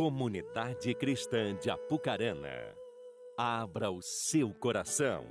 Comunidade 0.00 0.94
Cristã 0.94 1.54
de 1.54 1.68
Apucarana, 1.68 2.74
abra 3.36 3.90
o 3.90 4.00
seu 4.00 4.50
coração. 4.54 5.26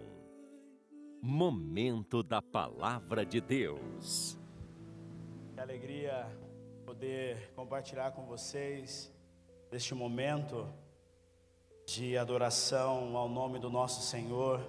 Momento 1.20 2.22
da 2.22 2.40
Palavra 2.40 3.26
de 3.26 3.42
Deus. 3.42 4.38
Que 5.56 5.60
alegria 5.60 6.28
poder 6.86 7.52
compartilhar 7.56 8.12
com 8.12 8.28
vocês 8.28 9.12
este 9.72 9.96
momento 9.96 10.72
de 11.88 12.16
adoração 12.16 13.18
ao 13.18 13.28
nome 13.28 13.58
do 13.58 13.72
nosso 13.72 14.04
Senhor. 14.04 14.62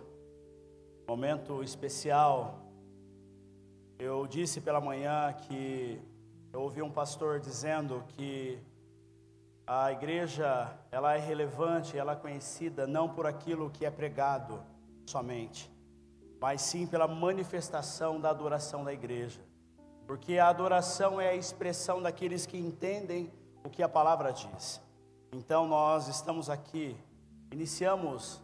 Momento 1.06 1.62
especial. 1.62 2.72
Eu 3.98 4.26
disse 4.26 4.62
pela 4.62 4.80
manhã 4.80 5.30
que 5.34 6.00
eu 6.54 6.62
ouvi 6.62 6.80
um 6.80 6.90
pastor 6.90 7.38
dizendo 7.38 8.02
que 8.16 8.58
a 9.72 9.92
igreja, 9.92 10.68
ela 10.90 11.14
é 11.14 11.20
relevante, 11.20 11.96
ela 11.96 12.14
é 12.14 12.16
conhecida 12.16 12.88
não 12.88 13.08
por 13.08 13.24
aquilo 13.24 13.70
que 13.70 13.86
é 13.86 13.90
pregado 13.90 14.60
somente, 15.06 15.70
mas 16.40 16.60
sim 16.60 16.88
pela 16.88 17.06
manifestação 17.06 18.20
da 18.20 18.30
adoração 18.30 18.82
da 18.82 18.92
igreja. 18.92 19.40
Porque 20.08 20.38
a 20.38 20.48
adoração 20.48 21.20
é 21.20 21.28
a 21.28 21.36
expressão 21.36 22.02
daqueles 22.02 22.46
que 22.46 22.58
entendem 22.58 23.32
o 23.62 23.70
que 23.70 23.80
a 23.80 23.88
palavra 23.88 24.32
diz. 24.32 24.80
Então 25.32 25.68
nós 25.68 26.08
estamos 26.08 26.50
aqui, 26.50 26.96
iniciamos 27.52 28.42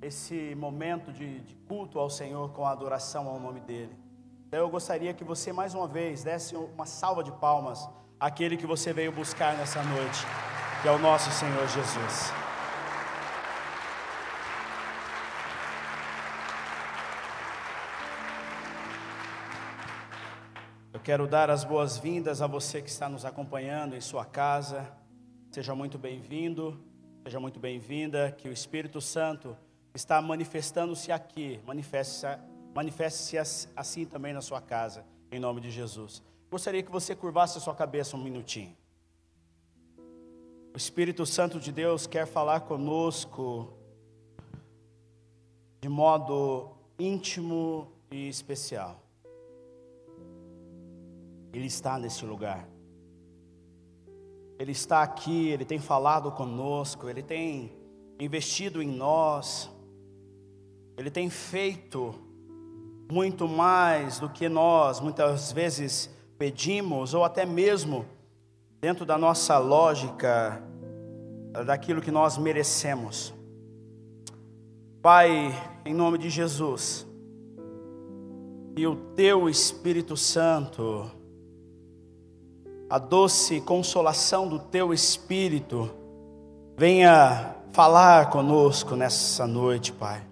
esse 0.00 0.54
momento 0.54 1.12
de, 1.12 1.40
de 1.40 1.56
culto 1.66 1.98
ao 1.98 2.08
Senhor 2.08 2.52
com 2.52 2.64
a 2.64 2.70
adoração 2.70 3.26
ao 3.26 3.40
nome 3.40 3.58
dEle. 3.58 3.98
Então 4.46 4.60
eu 4.60 4.70
gostaria 4.70 5.12
que 5.12 5.24
você 5.24 5.52
mais 5.52 5.74
uma 5.74 5.88
vez 5.88 6.22
desse 6.22 6.54
uma 6.54 6.86
salva 6.86 7.24
de 7.24 7.32
palmas 7.32 7.88
àquele 8.20 8.56
que 8.56 8.64
você 8.64 8.92
veio 8.92 9.10
buscar 9.10 9.56
nessa 9.56 9.82
noite 9.82 10.24
que 10.80 10.86
é 10.86 10.92
o 10.92 10.98
nosso 10.98 11.30
Senhor 11.32 11.66
Jesus. 11.66 12.32
Eu 20.92 21.00
quero 21.00 21.26
dar 21.26 21.50
as 21.50 21.64
boas-vindas 21.64 22.40
a 22.40 22.46
você 22.46 22.80
que 22.80 22.88
está 22.88 23.08
nos 23.08 23.24
acompanhando 23.24 23.96
em 23.96 24.00
sua 24.00 24.24
casa. 24.24 24.88
Seja 25.50 25.74
muito 25.74 25.98
bem-vindo, 25.98 26.80
seja 27.24 27.40
muito 27.40 27.58
bem-vinda. 27.58 28.30
Que 28.30 28.48
o 28.48 28.52
Espírito 28.52 29.00
Santo 29.00 29.56
está 29.92 30.22
manifestando-se 30.22 31.10
aqui, 31.10 31.60
manifeste-se 31.66 32.26
manifeste 32.72 33.36
assim 33.74 34.04
também 34.04 34.32
na 34.32 34.40
sua 34.40 34.60
casa, 34.60 35.04
em 35.32 35.40
nome 35.40 35.60
de 35.60 35.70
Jesus. 35.70 36.22
Gostaria 36.48 36.82
que 36.82 36.92
você 36.92 37.16
curvasse 37.16 37.58
a 37.58 37.60
sua 37.60 37.74
cabeça 37.74 38.16
um 38.16 38.22
minutinho. 38.22 38.76
O 40.74 40.76
Espírito 40.76 41.26
Santo 41.26 41.58
de 41.58 41.72
Deus 41.72 42.06
quer 42.06 42.26
falar 42.26 42.60
conosco 42.60 43.72
de 45.80 45.88
modo 45.88 46.70
íntimo 46.98 47.92
e 48.10 48.28
especial. 48.28 49.02
Ele 51.52 51.66
está 51.66 51.98
nesse 51.98 52.24
lugar. 52.24 52.68
Ele 54.58 54.72
está 54.72 55.02
aqui, 55.02 55.48
ele 55.48 55.64
tem 55.64 55.78
falado 55.78 56.30
conosco, 56.32 57.08
ele 57.08 57.22
tem 57.22 57.72
investido 58.18 58.82
em 58.82 58.88
nós, 58.88 59.70
ele 60.96 61.10
tem 61.10 61.30
feito 61.30 62.14
muito 63.10 63.48
mais 63.48 64.18
do 64.18 64.28
que 64.28 64.48
nós 64.48 65.00
muitas 65.00 65.52
vezes 65.52 66.10
pedimos, 66.36 67.14
ou 67.14 67.24
até 67.24 67.46
mesmo 67.46 68.04
dentro 68.80 69.04
da 69.04 69.18
nossa 69.18 69.58
lógica, 69.58 70.62
daquilo 71.66 72.00
que 72.00 72.10
nós 72.10 72.38
merecemos. 72.38 73.34
Pai, 75.02 75.52
em 75.84 75.92
nome 75.92 76.18
de 76.18 76.30
Jesus, 76.30 77.06
e 78.76 78.86
o 78.86 78.94
Teu 79.16 79.48
Espírito 79.48 80.16
Santo, 80.16 81.10
a 82.88 82.98
doce 82.98 83.60
consolação 83.60 84.46
do 84.46 84.60
Teu 84.60 84.94
Espírito, 84.94 85.90
venha 86.76 87.56
falar 87.72 88.30
conosco 88.30 88.94
nessa 88.94 89.44
noite, 89.46 89.92
Pai. 89.92 90.22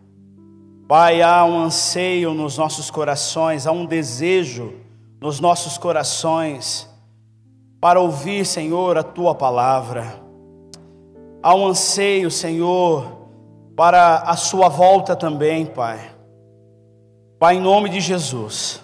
Pai, 0.86 1.20
há 1.20 1.44
um 1.44 1.58
anseio 1.58 2.32
nos 2.32 2.56
nossos 2.56 2.92
corações, 2.92 3.66
há 3.66 3.72
um 3.72 3.84
desejo 3.84 4.72
nos 5.20 5.40
nossos 5.40 5.76
corações 5.76 6.88
para 7.86 8.00
ouvir, 8.00 8.44
Senhor, 8.44 8.98
a 8.98 9.04
tua 9.04 9.32
palavra. 9.32 10.20
Há 11.41 11.54
um 11.54 11.69
anseio, 11.69 12.32
Senhor, 12.32 13.06
para 13.76 14.22
a 14.22 14.34
sua 14.34 14.69
volta 14.69 15.14
também, 15.14 15.64
Pai. 15.64 16.00
Pai, 17.38 17.54
em 17.54 17.60
nome 17.60 17.88
de 17.88 18.00
Jesus, 18.00 18.82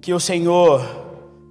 que 0.00 0.12
o 0.12 0.18
Senhor, 0.18 0.82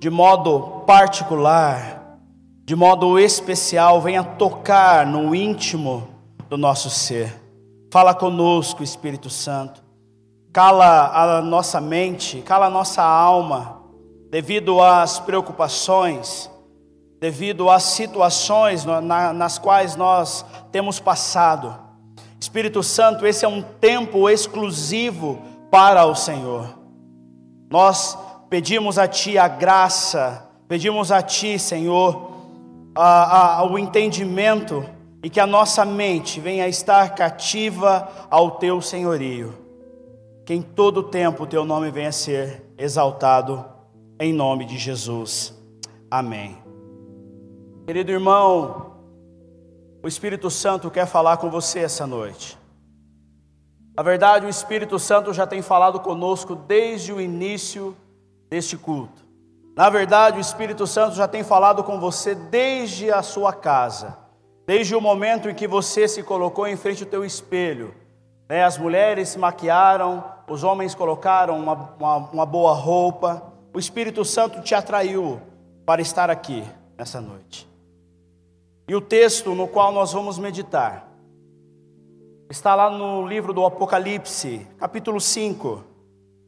de 0.01 0.09
modo 0.09 0.83
particular, 0.85 2.19
de 2.65 2.75
modo 2.75 3.17
especial, 3.17 4.01
venha 4.01 4.21
tocar 4.21 5.05
no 5.05 5.33
íntimo 5.33 6.09
do 6.49 6.57
nosso 6.57 6.89
ser. 6.89 7.41
Fala 7.89 8.13
conosco, 8.13 8.83
Espírito 8.83 9.29
Santo. 9.29 9.81
Cala 10.51 11.37
a 11.37 11.41
nossa 11.41 11.79
mente, 11.79 12.41
cala 12.41 12.65
a 12.65 12.69
nossa 12.69 13.01
alma 13.01 13.76
devido 14.37 14.79
às 14.83 15.19
preocupações, 15.19 16.47
devido 17.19 17.71
às 17.71 17.81
situações 17.81 18.85
nas 18.85 19.57
quais 19.57 19.95
nós 19.95 20.45
temos 20.71 20.99
passado. 20.99 21.75
Espírito 22.39 22.83
Santo, 22.83 23.25
esse 23.25 23.45
é 23.45 23.47
um 23.47 23.63
tempo 23.63 24.29
exclusivo 24.29 25.41
para 25.71 26.05
o 26.05 26.13
Senhor. 26.13 26.69
Nós 27.67 28.15
pedimos 28.47 28.99
a 28.99 29.07
Ti 29.07 29.39
a 29.39 29.47
graça, 29.47 30.47
pedimos 30.67 31.11
a 31.11 31.23
Ti, 31.23 31.57
Senhor, 31.57 32.29
a, 32.93 33.57
a, 33.57 33.63
o 33.65 33.79
entendimento 33.79 34.85
e 35.23 35.31
que 35.31 35.39
a 35.39 35.47
nossa 35.47 35.83
mente 35.83 36.39
venha 36.39 36.65
a 36.65 36.69
estar 36.69 37.15
cativa 37.15 38.07
ao 38.29 38.51
Teu 38.51 38.83
senhorio. 38.83 39.57
Que 40.45 40.53
em 40.53 40.61
todo 40.61 41.01
tempo 41.01 41.41
o 41.41 41.47
Teu 41.47 41.65
nome 41.65 41.89
venha 41.89 42.09
a 42.09 42.11
ser 42.11 42.63
exaltado 42.77 43.76
em 44.19 44.33
nome 44.33 44.65
de 44.65 44.77
Jesus. 44.77 45.53
Amém. 46.09 46.57
Querido 47.85 48.11
irmão, 48.11 48.97
o 50.03 50.07
Espírito 50.07 50.49
Santo 50.49 50.89
quer 50.89 51.05
falar 51.05 51.37
com 51.37 51.49
você 51.49 51.79
essa 51.79 52.07
noite. 52.07 52.57
Na 53.95 54.03
verdade, 54.03 54.45
o 54.45 54.49
Espírito 54.49 54.99
Santo 54.99 55.33
já 55.33 55.47
tem 55.47 55.61
falado 55.61 55.99
conosco 55.99 56.55
desde 56.55 57.11
o 57.11 57.19
início 57.19 57.95
deste 58.49 58.77
culto. 58.77 59.25
Na 59.75 59.89
verdade, 59.89 60.37
o 60.37 60.41
Espírito 60.41 60.87
Santo 60.87 61.15
já 61.15 61.27
tem 61.27 61.43
falado 61.43 61.83
com 61.83 61.99
você 61.99 62.33
desde 62.33 63.11
a 63.11 63.21
sua 63.21 63.53
casa, 63.53 64.17
desde 64.65 64.95
o 64.95 65.01
momento 65.01 65.49
em 65.49 65.55
que 65.55 65.67
você 65.67 66.07
se 66.07 66.23
colocou 66.23 66.67
em 66.67 66.75
frente 66.75 67.03
ao 67.03 67.09
teu 67.09 67.23
espelho. 67.23 67.93
Né? 68.49 68.63
As 68.63 68.77
mulheres 68.77 69.29
se 69.29 69.39
maquiaram, 69.39 70.23
os 70.47 70.63
homens 70.63 70.95
colocaram 70.95 71.59
uma, 71.59 71.73
uma, 71.99 72.17
uma 72.17 72.45
boa 72.45 72.73
roupa, 72.73 73.53
o 73.77 73.79
Espírito 73.79 74.25
Santo 74.25 74.59
te 74.63 74.73
atraiu 74.73 75.39
para 75.85 76.01
estar 76.01 76.31
aqui 76.31 76.63
nessa 76.97 77.21
noite. 77.21 77.69
E 78.87 78.95
o 78.95 78.99
texto 78.99 79.53
no 79.53 79.67
qual 79.67 79.91
nós 79.91 80.11
vamos 80.11 80.39
meditar 80.39 81.07
está 82.49 82.73
lá 82.73 82.89
no 82.89 83.27
livro 83.27 83.53
do 83.53 83.63
Apocalipse, 83.63 84.65
capítulo 84.79 85.21
5, 85.21 85.83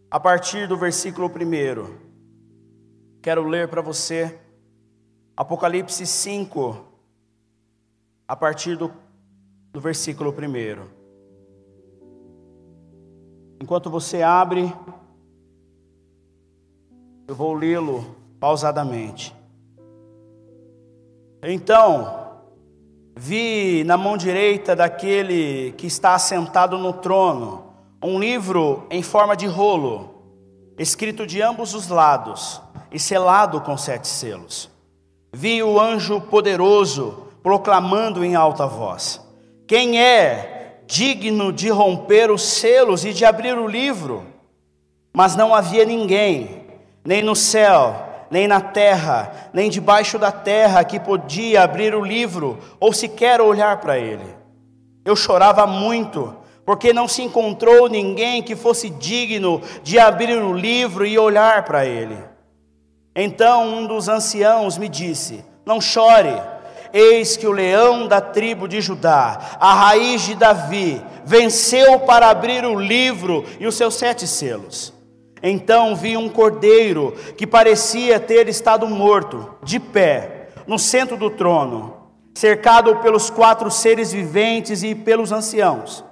a 0.09 0.19
partir 0.19 0.67
do 0.67 0.75
versículo 0.75 1.27
1. 1.27 3.21
Quero 3.21 3.47
ler 3.47 3.67
para 3.67 3.83
você 3.83 4.39
Apocalipse 5.37 6.07
5, 6.07 6.83
a 8.27 8.35
partir 8.35 8.75
do, 8.75 8.91
do 9.71 9.79
versículo 9.79 10.31
1. 10.31 10.87
Enquanto 13.61 13.87
você 13.87 14.23
abre, 14.23 14.73
eu 17.29 17.35
vou 17.35 17.53
lê-lo 17.53 18.15
pausadamente. 18.39 19.35
Então, 21.43 22.31
vi 23.15 23.83
na 23.83 23.95
mão 23.95 24.17
direita 24.17 24.75
daquele 24.75 25.71
que 25.73 25.85
está 25.85 26.15
assentado 26.15 26.75
no 26.79 26.91
trono 26.91 27.65
um 28.01 28.19
livro 28.19 28.87
em 28.89 29.03
forma 29.03 29.37
de 29.37 29.45
rolo, 29.45 30.09
escrito 30.75 31.27
de 31.27 31.39
ambos 31.39 31.75
os 31.75 31.87
lados 31.87 32.59
e 32.91 32.99
selado 32.99 33.61
com 33.61 33.77
sete 33.77 34.07
selos. 34.07 34.67
Vi 35.31 35.61
o 35.61 35.79
anjo 35.79 36.19
poderoso 36.19 37.27
proclamando 37.43 38.25
em 38.25 38.33
alta 38.35 38.65
voz: 38.65 39.21
Quem 39.67 40.01
é 40.01 40.81
digno 40.87 41.53
de 41.53 41.69
romper 41.69 42.31
os 42.31 42.41
selos 42.41 43.05
e 43.05 43.13
de 43.13 43.23
abrir 43.23 43.55
o 43.55 43.67
livro? 43.67 44.25
Mas 45.13 45.35
não 45.35 45.53
havia 45.53 45.85
ninguém 45.85 46.58
nem 47.03 47.21
no 47.21 47.35
céu, 47.35 48.09
nem 48.29 48.47
na 48.47 48.61
terra, 48.61 49.49
nem 49.53 49.69
debaixo 49.69 50.19
da 50.19 50.31
terra 50.31 50.83
que 50.83 50.99
podia 50.99 51.63
abrir 51.63 51.95
o 51.95 52.03
livro 52.03 52.59
ou 52.79 52.93
sequer 52.93 53.41
olhar 53.41 53.77
para 53.77 53.97
ele. 53.97 54.35
Eu 55.03 55.15
chorava 55.15 55.65
muito, 55.65 56.35
porque 56.65 56.93
não 56.93 57.07
se 57.07 57.23
encontrou 57.23 57.89
ninguém 57.89 58.43
que 58.43 58.55
fosse 58.55 58.89
digno 58.89 59.61
de 59.81 59.97
abrir 59.97 60.37
o 60.37 60.53
livro 60.53 61.05
e 61.05 61.17
olhar 61.17 61.63
para 61.63 61.85
ele. 61.85 62.17
Então 63.15 63.67
um 63.67 63.87
dos 63.87 64.07
anciãos 64.07 64.77
me 64.77 64.87
disse: 64.87 65.43
Não 65.65 65.81
chore. 65.81 66.39
Eis 66.91 67.37
que 67.37 67.45
o 67.45 67.51
leão 67.51 68.07
da 68.07 68.19
tribo 68.19 68.67
de 68.67 68.81
Judá, 68.81 69.57
a 69.59 69.75
raiz 69.75 70.23
de 70.23 70.33
Davi, 70.33 70.99
venceu 71.23 71.99
para 71.99 72.29
abrir 72.29 72.65
o 72.65 72.79
livro 72.79 73.45
e 73.59 73.67
os 73.67 73.75
seus 73.75 73.93
sete 73.93 74.25
selos. 74.25 74.91
Então 75.41 75.95
vi 75.95 76.17
um 76.17 76.29
cordeiro 76.29 77.13
que 77.37 77.47
parecia 77.47 78.19
ter 78.19 78.47
estado 78.47 78.87
morto, 78.87 79.55
de 79.63 79.79
pé, 79.79 80.49
no 80.67 80.77
centro 80.77 81.17
do 81.17 81.29
trono, 81.29 81.93
cercado 82.33 82.97
pelos 82.97 83.29
quatro 83.29 83.71
seres 83.71 84.11
viventes 84.11 84.83
e 84.83 84.93
pelos 84.93 85.31
anciãos. 85.31 86.03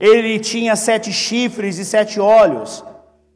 Ele 0.00 0.38
tinha 0.38 0.74
sete 0.76 1.12
chifres 1.12 1.78
e 1.78 1.84
sete 1.84 2.18
olhos, 2.18 2.84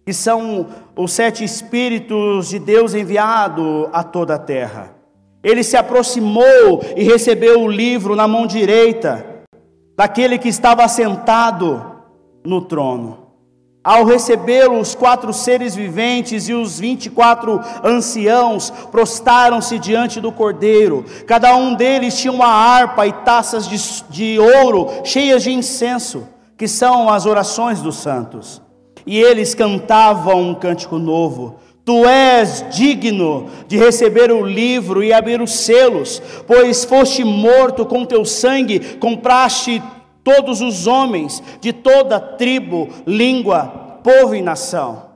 que 0.04 0.12
são 0.12 0.66
os 0.96 1.12
sete 1.12 1.44
espíritos 1.44 2.48
de 2.48 2.58
Deus 2.58 2.94
enviado 2.94 3.88
a 3.92 4.02
toda 4.02 4.34
a 4.34 4.38
terra. 4.38 4.94
Ele 5.42 5.62
se 5.62 5.76
aproximou 5.76 6.82
e 6.96 7.04
recebeu 7.04 7.60
o 7.60 7.68
livro 7.68 8.16
na 8.16 8.26
mão 8.26 8.46
direita 8.46 9.26
daquele 9.96 10.38
que 10.38 10.48
estava 10.48 10.88
sentado 10.88 12.00
no 12.44 12.62
trono. 12.62 13.23
Ao 13.84 14.02
recebê-lo, 14.02 14.80
os 14.80 14.94
quatro 14.94 15.30
seres 15.30 15.74
viventes 15.76 16.48
e 16.48 16.54
os 16.54 16.80
vinte 16.80 17.06
e 17.06 17.10
quatro 17.10 17.60
anciãos 17.84 18.72
prostaram-se 18.90 19.78
diante 19.78 20.22
do 20.22 20.32
cordeiro. 20.32 21.04
Cada 21.26 21.54
um 21.54 21.74
deles 21.74 22.16
tinha 22.16 22.32
uma 22.32 22.46
harpa 22.46 23.06
e 23.06 23.12
taças 23.12 23.68
de, 23.68 23.76
de 24.08 24.38
ouro 24.38 24.88
cheias 25.04 25.42
de 25.42 25.52
incenso, 25.52 26.26
que 26.56 26.66
são 26.66 27.10
as 27.10 27.26
orações 27.26 27.82
dos 27.82 27.96
santos. 27.96 28.62
E 29.06 29.20
eles 29.20 29.54
cantavam 29.54 30.40
um 30.40 30.54
cântico 30.54 30.98
novo. 30.98 31.56
Tu 31.84 32.06
és 32.06 32.64
digno 32.70 33.50
de 33.68 33.76
receber 33.76 34.32
o 34.32 34.46
livro 34.46 35.04
e 35.04 35.12
abrir 35.12 35.42
os 35.42 35.52
selos, 35.52 36.22
pois 36.46 36.86
foste 36.86 37.22
morto 37.22 37.84
com 37.84 38.06
teu 38.06 38.24
sangue, 38.24 38.96
compraste 38.98 39.82
todos 40.24 40.60
os 40.60 40.86
homens 40.86 41.42
de 41.60 41.72
toda 41.72 42.18
tribo, 42.18 42.88
língua, 43.06 44.00
povo 44.02 44.34
e 44.34 44.42
nação. 44.42 45.14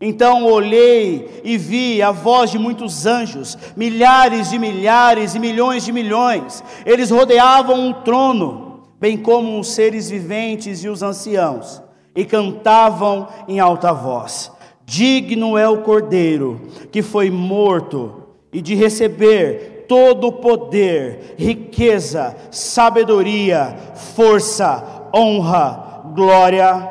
Então 0.00 0.44
olhei 0.44 1.40
e 1.42 1.56
vi 1.56 2.02
a 2.02 2.12
voz 2.12 2.50
de 2.50 2.58
muitos 2.58 3.06
anjos, 3.06 3.56
milhares 3.74 4.50
de 4.50 4.58
milhares 4.58 5.34
e 5.34 5.38
milhões 5.38 5.84
de 5.84 5.92
milhões. 5.92 6.62
Eles 6.84 7.10
rodeavam 7.10 7.88
o 7.88 7.94
trono, 7.94 8.82
bem 9.00 9.16
como 9.16 9.58
os 9.58 9.68
seres 9.68 10.10
viventes 10.10 10.84
e 10.84 10.88
os 10.88 11.02
anciãos, 11.02 11.82
e 12.14 12.24
cantavam 12.24 13.26
em 13.48 13.58
alta 13.58 13.92
voz 13.92 14.52
Digno 14.84 15.56
é 15.56 15.68
o 15.68 15.78
Cordeiro 15.78 16.60
que 16.90 17.02
foi 17.02 17.30
morto 17.30 18.24
e 18.52 18.60
de 18.60 18.74
receber 18.74 19.71
todo 19.92 20.32
poder, 20.32 21.34
riqueza, 21.36 22.34
sabedoria, 22.50 23.76
força, 24.16 25.10
honra, 25.14 26.02
glória 26.14 26.90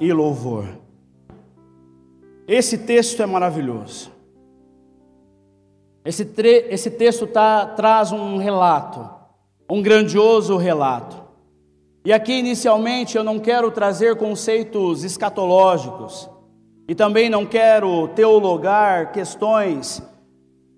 e 0.00 0.10
louvor. 0.10 0.66
Esse 2.46 2.78
texto 2.78 3.22
é 3.22 3.26
maravilhoso. 3.26 4.10
Esse, 6.02 6.26
esse 6.70 6.90
texto 6.90 7.26
tá, 7.26 7.66
traz 7.66 8.12
um 8.12 8.38
relato, 8.38 9.06
um 9.68 9.82
grandioso 9.82 10.56
relato. 10.56 11.22
E 12.02 12.14
aqui, 12.14 12.32
inicialmente, 12.32 13.18
eu 13.18 13.22
não 13.22 13.38
quero 13.38 13.70
trazer 13.70 14.16
conceitos 14.16 15.04
escatológicos 15.04 16.30
e 16.88 16.94
também 16.94 17.28
não 17.28 17.44
quero 17.44 18.08
teologar 18.08 19.12
questões 19.12 20.02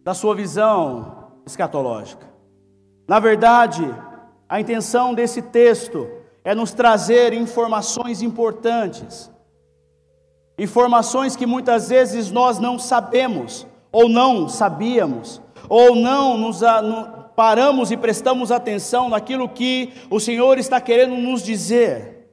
da 0.03 0.15
sua 0.15 0.35
visão 0.35 1.20
escatológica. 1.51 2.27
Na 3.07 3.19
verdade, 3.19 3.85
a 4.49 4.61
intenção 4.61 5.13
desse 5.15 5.43
texto 5.43 6.09
é 6.45 6.55
nos 6.55 6.73
trazer 6.73 7.33
informações 7.33 8.23
importantes, 8.23 9.31
informações 10.59 11.37
que 11.37 11.47
muitas 11.47 11.89
vezes 11.89 12.31
nós 12.31 12.59
não 12.59 12.79
sabemos, 12.79 13.67
ou 13.93 14.09
não 14.09 14.49
sabíamos, 14.49 15.43
ou 15.69 15.95
não 15.95 16.39
nos 16.39 16.61
paramos 17.35 17.91
e 17.91 17.97
prestamos 17.97 18.53
atenção 18.53 19.09
naquilo 19.09 19.49
que 19.49 19.93
o 20.11 20.21
Senhor 20.21 20.59
está 20.59 20.81
querendo 20.81 21.17
nos 21.17 21.43
dizer. 21.43 22.29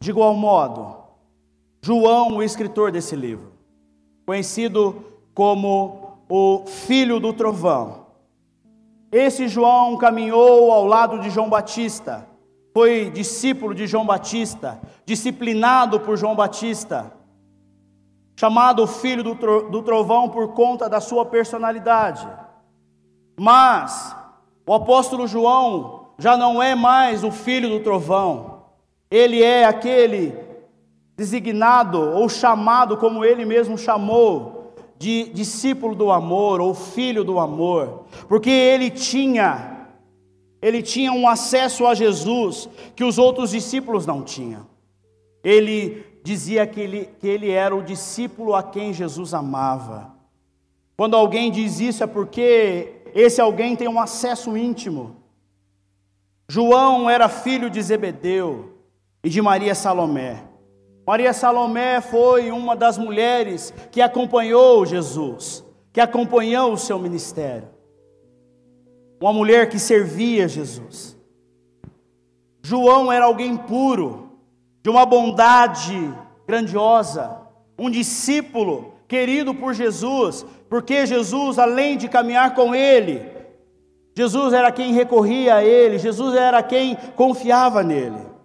De 0.00 0.10
igual 0.10 0.34
modo, 0.34 0.96
João, 1.82 2.36
o 2.36 2.42
escritor 2.42 2.90
desse 2.90 3.14
livro, 3.14 3.52
conhecido 4.26 5.04
como 5.34 6.07
o 6.28 6.64
filho 6.66 7.18
do 7.18 7.32
trovão. 7.32 8.06
Esse 9.10 9.48
João 9.48 9.96
caminhou 9.96 10.70
ao 10.70 10.84
lado 10.84 11.18
de 11.18 11.30
João 11.30 11.48
Batista, 11.48 12.28
foi 12.74 13.10
discípulo 13.10 13.74
de 13.74 13.86
João 13.86 14.04
Batista, 14.04 14.78
disciplinado 15.06 15.98
por 16.00 16.16
João 16.16 16.36
Batista, 16.36 17.12
chamado 18.36 18.86
filho 18.86 19.22
do 19.24 19.82
trovão 19.82 20.28
por 20.28 20.52
conta 20.52 20.88
da 20.88 21.00
sua 21.00 21.24
personalidade. 21.24 22.28
Mas 23.40 24.14
o 24.66 24.74
apóstolo 24.74 25.26
João 25.26 26.08
já 26.18 26.36
não 26.36 26.62
é 26.62 26.74
mais 26.74 27.24
o 27.24 27.30
filho 27.30 27.70
do 27.70 27.80
trovão, 27.80 28.64
ele 29.10 29.42
é 29.42 29.64
aquele 29.64 30.38
designado 31.16 31.98
ou 31.98 32.28
chamado, 32.28 32.96
como 32.98 33.24
ele 33.24 33.44
mesmo 33.44 33.78
chamou, 33.78 34.57
de 34.98 35.30
discípulo 35.32 35.94
do 35.94 36.10
amor 36.10 36.60
ou 36.60 36.74
filho 36.74 37.22
do 37.22 37.38
amor, 37.38 38.04
porque 38.28 38.50
ele 38.50 38.90
tinha, 38.90 39.86
ele 40.60 40.82
tinha 40.82 41.12
um 41.12 41.28
acesso 41.28 41.86
a 41.86 41.94
Jesus 41.94 42.68
que 42.96 43.04
os 43.04 43.16
outros 43.16 43.50
discípulos 43.50 44.04
não 44.04 44.22
tinham. 44.22 44.66
Ele 45.44 46.04
dizia 46.24 46.66
que 46.66 46.80
ele, 46.80 47.08
que 47.20 47.28
ele 47.28 47.50
era 47.50 47.74
o 47.74 47.82
discípulo 47.82 48.54
a 48.54 48.62
quem 48.62 48.92
Jesus 48.92 49.32
amava. 49.32 50.12
Quando 50.96 51.14
alguém 51.14 51.50
diz 51.50 51.78
isso 51.78 52.02
é 52.02 52.06
porque 52.06 53.02
esse 53.14 53.40
alguém 53.40 53.76
tem 53.76 53.86
um 53.86 54.00
acesso 54.00 54.56
íntimo. 54.56 55.16
João 56.48 57.08
era 57.08 57.28
filho 57.28 57.70
de 57.70 57.80
Zebedeu 57.80 58.74
e 59.22 59.28
de 59.28 59.40
Maria 59.40 59.76
Salomé. 59.76 60.42
Maria 61.08 61.32
Salomé 61.32 62.02
foi 62.02 62.50
uma 62.50 62.76
das 62.76 62.98
mulheres 62.98 63.72
que 63.90 64.02
acompanhou 64.02 64.84
Jesus, 64.84 65.64
que 65.90 66.02
acompanhou 66.02 66.74
o 66.74 66.76
seu 66.76 66.98
ministério. 66.98 67.66
Uma 69.18 69.32
mulher 69.32 69.70
que 69.70 69.78
servia 69.78 70.46
Jesus. 70.46 71.16
João 72.62 73.10
era 73.10 73.24
alguém 73.24 73.56
puro, 73.56 74.32
de 74.82 74.90
uma 74.90 75.06
bondade 75.06 76.14
grandiosa, 76.46 77.40
um 77.78 77.88
discípulo 77.88 78.92
querido 79.08 79.54
por 79.54 79.72
Jesus, 79.72 80.44
porque 80.68 81.06
Jesus, 81.06 81.58
além 81.58 81.96
de 81.96 82.06
caminhar 82.06 82.54
com 82.54 82.74
ele, 82.74 83.26
Jesus 84.14 84.52
era 84.52 84.70
quem 84.70 84.92
recorria 84.92 85.54
a 85.54 85.64
ele, 85.64 85.98
Jesus 85.98 86.34
era 86.34 86.62
quem 86.62 86.98
confiava 87.16 87.82
nele. 87.82 88.37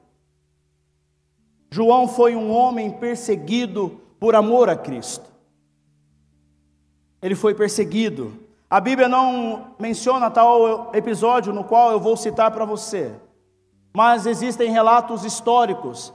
João 1.74 2.08
foi 2.08 2.36
um 2.36 2.52
homem 2.52 2.92
perseguido 2.92 4.00
por 4.20 4.36
amor 4.36 4.70
a 4.70 4.76
Cristo. 4.76 5.28
Ele 7.20 7.34
foi 7.34 7.56
perseguido. 7.56 8.32
A 8.70 8.80
Bíblia 8.80 9.10
não 9.10 9.74
menciona 9.80 10.30
tal 10.30 10.92
episódio 10.94 11.52
no 11.52 11.64
qual 11.64 11.90
eu 11.90 12.00
vou 12.00 12.16
citar 12.16 12.52
para 12.52 12.64
você, 12.64 13.12
mas 13.92 14.28
existem 14.28 14.70
relatos 14.70 15.26
históricos 15.26 16.14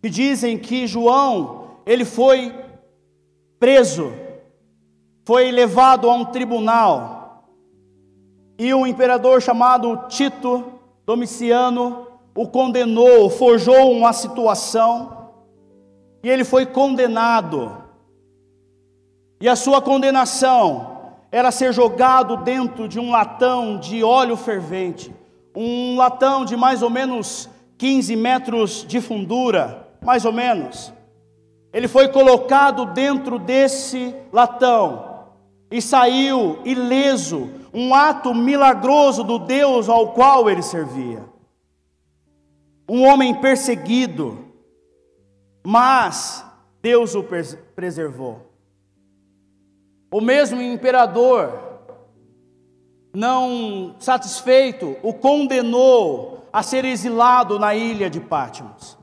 que 0.00 0.08
dizem 0.08 0.56
que 0.56 0.86
João, 0.86 1.72
ele 1.84 2.06
foi 2.06 2.54
preso, 3.60 4.10
foi 5.26 5.52
levado 5.52 6.08
a 6.08 6.14
um 6.14 6.24
tribunal, 6.24 7.44
e 8.58 8.72
um 8.72 8.86
imperador 8.86 9.42
chamado 9.42 10.06
Tito 10.08 10.64
Domiciano 11.04 12.06
o 12.34 12.46
condenou, 12.48 13.28
forjou 13.28 13.92
uma 13.92 14.12
situação, 14.12 15.30
e 16.22 16.28
ele 16.28 16.44
foi 16.44 16.64
condenado. 16.64 17.76
E 19.40 19.48
a 19.48 19.56
sua 19.56 19.82
condenação 19.82 20.92
era 21.30 21.50
ser 21.50 21.72
jogado 21.72 22.36
dentro 22.36 22.86
de 22.86 23.00
um 23.00 23.10
latão 23.10 23.78
de 23.78 24.04
óleo 24.04 24.36
fervente, 24.36 25.14
um 25.54 25.96
latão 25.96 26.44
de 26.44 26.56
mais 26.56 26.82
ou 26.82 26.90
menos 26.90 27.48
15 27.76 28.14
metros 28.16 28.84
de 28.86 29.00
fundura, 29.00 29.88
mais 30.02 30.24
ou 30.24 30.32
menos. 30.32 30.92
ele 31.72 31.88
foi 31.88 32.08
colocado 32.08 32.84
dentro 32.86 33.38
desse 33.38 34.14
latão 34.30 35.24
e 35.70 35.80
saiu 35.80 36.58
ileso, 36.66 37.50
um 37.72 37.94
ato 37.94 38.34
milagroso 38.34 39.24
do 39.24 39.38
Deus 39.38 39.88
ao 39.88 40.08
qual 40.08 40.50
ele 40.50 40.62
servia. 40.62 41.31
Um 42.92 43.04
homem 43.04 43.34
perseguido, 43.34 44.44
mas 45.64 46.44
Deus 46.82 47.14
o 47.14 47.24
preservou. 47.74 48.52
O 50.12 50.20
mesmo 50.20 50.60
imperador, 50.60 51.58
não 53.14 53.96
satisfeito, 53.98 54.94
o 55.02 55.14
condenou 55.14 56.46
a 56.52 56.62
ser 56.62 56.84
exilado 56.84 57.58
na 57.58 57.74
ilha 57.74 58.10
de 58.10 58.20
Patmos. 58.20 58.98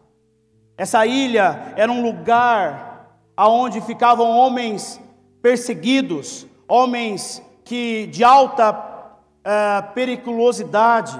Essa 0.77 1.07
ilha 1.07 1.73
era 1.75 1.91
um 1.91 2.03
lugar 2.03 3.17
aonde 3.35 3.81
ficavam 3.81 4.37
homens 4.37 5.01
perseguidos, 5.41 6.45
homens 6.67 7.41
que 7.63 8.05
de 8.05 8.23
alta 8.23 8.69
uh, 8.71 9.93
periculosidade. 9.95 11.19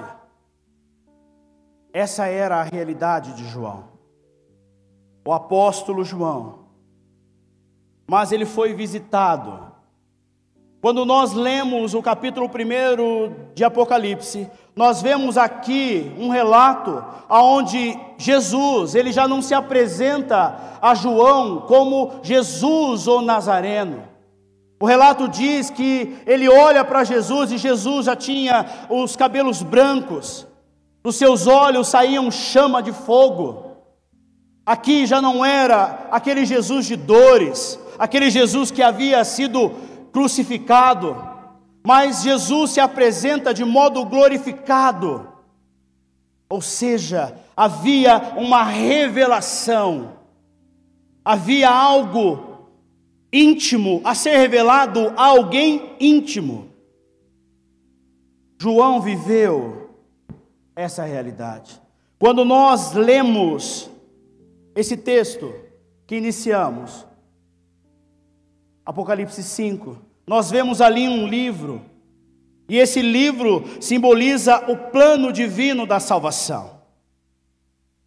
Essa 1.91 2.27
era 2.27 2.57
a 2.57 2.63
realidade 2.63 3.33
de 3.33 3.47
João, 3.47 3.85
o 5.25 5.33
apóstolo 5.33 6.03
João. 6.03 6.59
Mas 8.07 8.31
ele 8.31 8.45
foi 8.45 8.73
visitado 8.73 9.69
quando 10.81 11.03
nós 11.03 11.33
lemos 11.33 11.93
o 11.93 12.01
capítulo 12.01 12.47
1 12.47 13.53
de 13.53 13.65
Apocalipse, 13.65 14.49
nós 14.73 15.01
vemos 15.01 15.37
aqui 15.37 16.09
um 16.17 16.29
relato 16.29 17.03
aonde 17.27 17.99
Jesus, 18.17 18.95
ele 18.95 19.11
já 19.11 19.27
não 19.27 19.41
se 19.41 19.53
apresenta 19.53 20.57
a 20.81 20.95
João 20.95 21.61
como 21.67 22.21
Jesus 22.23 23.07
ou 23.09 23.21
Nazareno. 23.21 24.03
O 24.79 24.85
relato 24.85 25.27
diz 25.27 25.69
que 25.69 26.17
ele 26.25 26.47
olha 26.47 26.85
para 26.85 27.03
Jesus 27.03 27.51
e 27.51 27.57
Jesus 27.57 28.05
já 28.05 28.15
tinha 28.15 28.65
os 28.89 29.17
cabelos 29.17 29.61
brancos, 29.61 30.47
dos 31.03 31.15
seus 31.15 31.47
olhos 31.47 31.87
saíam 31.87 32.29
chama 32.29 32.81
de 32.81 32.91
fogo. 32.91 33.77
Aqui 34.65 35.05
já 35.05 35.21
não 35.21 35.43
era 35.43 36.07
aquele 36.11 36.45
Jesus 36.45 36.85
de 36.85 36.95
dores, 36.95 37.79
aquele 37.97 38.29
Jesus 38.29 38.69
que 38.69 38.83
havia 38.83 39.23
sido 39.23 39.71
crucificado, 40.11 41.17
mas 41.85 42.21
Jesus 42.21 42.71
se 42.71 42.79
apresenta 42.79 43.53
de 43.53 43.63
modo 43.63 44.05
glorificado. 44.05 45.27
Ou 46.49 46.61
seja, 46.61 47.35
havia 47.55 48.33
uma 48.37 48.63
revelação, 48.63 50.13
havia 51.23 51.69
algo 51.69 52.67
íntimo 53.31 54.01
a 54.03 54.13
ser 54.13 54.37
revelado 54.37 55.13
a 55.15 55.25
alguém 55.25 55.95
íntimo. 55.99 56.69
João 58.61 58.99
viveu 58.99 59.88
essa 60.79 61.03
realidade. 61.03 61.81
Quando 62.17 62.45
nós 62.45 62.93
lemos 62.93 63.89
esse 64.73 64.95
texto 64.95 65.53
que 66.07 66.15
iniciamos, 66.15 67.05
Apocalipse 68.85 69.43
5. 69.43 69.97
Nós 70.25 70.49
vemos 70.49 70.81
ali 70.81 71.07
um 71.07 71.27
livro, 71.27 71.81
e 72.67 72.77
esse 72.77 73.01
livro 73.01 73.63
simboliza 73.79 74.71
o 74.71 74.75
plano 74.75 75.33
divino 75.33 75.85
da 75.85 75.99
salvação. 75.99 76.79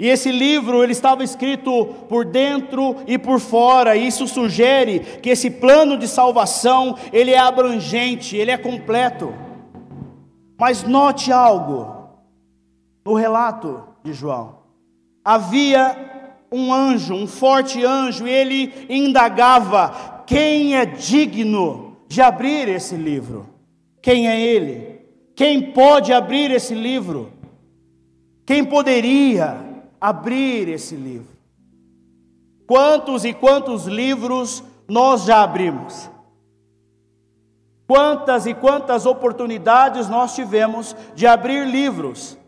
E 0.00 0.08
esse 0.08 0.32
livro 0.32 0.82
ele 0.82 0.92
estava 0.92 1.22
escrito 1.22 1.86
por 2.08 2.24
dentro 2.24 2.96
e 3.06 3.18
por 3.18 3.38
fora, 3.38 3.94
e 3.94 4.06
isso 4.06 4.26
sugere 4.26 5.00
que 5.20 5.30
esse 5.30 5.50
plano 5.50 5.96
de 5.96 6.08
salvação, 6.08 6.96
ele 7.12 7.32
é 7.32 7.38
abrangente, 7.38 8.36
ele 8.36 8.50
é 8.50 8.56
completo. 8.56 9.32
Mas 10.58 10.82
note 10.82 11.30
algo 11.30 12.01
no 13.04 13.14
relato 13.14 13.82
de 14.02 14.12
João. 14.12 14.60
Havia 15.24 16.34
um 16.50 16.72
anjo, 16.72 17.14
um 17.14 17.26
forte 17.26 17.84
anjo, 17.84 18.26
e 18.26 18.30
ele 18.30 18.86
indagava 18.88 20.22
quem 20.26 20.76
é 20.76 20.84
digno 20.84 21.96
de 22.08 22.20
abrir 22.20 22.68
esse 22.68 22.94
livro? 22.94 23.48
Quem 24.00 24.28
é 24.28 24.40
ele? 24.40 25.00
Quem 25.34 25.72
pode 25.72 26.12
abrir 26.12 26.50
esse 26.50 26.74
livro? 26.74 27.32
Quem 28.44 28.64
poderia 28.64 29.84
abrir 30.00 30.68
esse 30.68 30.94
livro? 30.94 31.32
Quantos 32.66 33.24
e 33.24 33.32
quantos 33.32 33.86
livros 33.86 34.62
nós 34.88 35.24
já 35.24 35.42
abrimos? 35.42 36.10
Quantas 37.86 38.46
e 38.46 38.54
quantas 38.54 39.06
oportunidades 39.06 40.08
nós 40.08 40.34
tivemos 40.34 40.96
de 41.14 41.26
abrir 41.26 41.66
livros, 41.66 42.38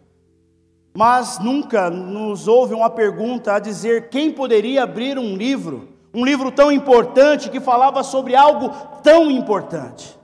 mas 0.96 1.38
nunca 1.38 1.90
nos 1.90 2.46
houve 2.46 2.72
uma 2.72 2.88
pergunta 2.88 3.54
a 3.54 3.58
dizer 3.58 4.08
quem 4.08 4.30
poderia 4.30 4.84
abrir 4.84 5.18
um 5.18 5.36
livro 5.36 5.94
um 6.14 6.24
livro 6.24 6.52
tão 6.52 6.70
importante 6.70 7.50
que 7.50 7.58
falava 7.58 8.04
sobre 8.04 8.36
algo 8.36 8.70
tão 9.02 9.30
importante. 9.30 10.16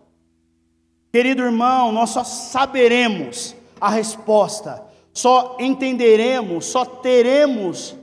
Querido 1.12 1.42
irmão, 1.42 1.90
nós 1.90 2.10
só 2.10 2.22
saberemos 2.22 3.56
a 3.80 3.90
resposta, 3.90 4.84
só 5.12 5.56
entenderemos, 5.58 6.66
só 6.66 6.84
teremos 6.84 7.96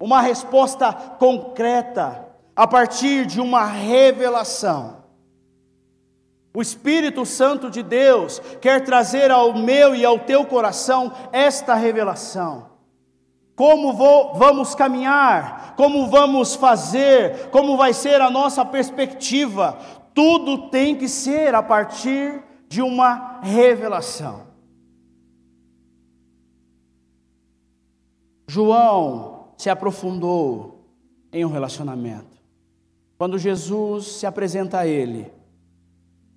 uma 0.00 0.22
resposta 0.22 0.90
concreta 0.92 2.26
a 2.56 2.66
partir 2.66 3.26
de 3.26 3.40
uma 3.40 3.66
revelação. 3.66 4.97
O 6.58 6.60
Espírito 6.60 7.24
Santo 7.24 7.70
de 7.70 7.84
Deus 7.84 8.42
quer 8.60 8.82
trazer 8.84 9.30
ao 9.30 9.56
meu 9.56 9.94
e 9.94 10.04
ao 10.04 10.18
teu 10.18 10.44
coração 10.44 11.12
esta 11.30 11.76
revelação 11.76 12.66
como 13.54 13.92
vou, 13.92 14.34
vamos 14.34 14.74
caminhar, 14.74 15.74
como 15.76 16.08
vamos 16.08 16.56
fazer, 16.56 17.48
como 17.50 17.76
vai 17.76 17.92
ser 17.92 18.20
a 18.20 18.30
nossa 18.30 18.64
perspectiva. 18.64 19.78
Tudo 20.14 20.68
tem 20.68 20.96
que 20.96 21.08
ser 21.08 21.56
a 21.56 21.62
partir 21.62 22.40
de 22.68 22.80
uma 22.80 23.40
revelação. 23.40 24.46
João 28.46 29.48
se 29.56 29.68
aprofundou 29.68 30.84
em 31.32 31.44
um 31.44 31.50
relacionamento. 31.50 32.38
Quando 33.16 33.38
Jesus 33.38 34.06
se 34.06 34.26
apresenta 34.26 34.78
a 34.78 34.86
ele, 34.86 35.37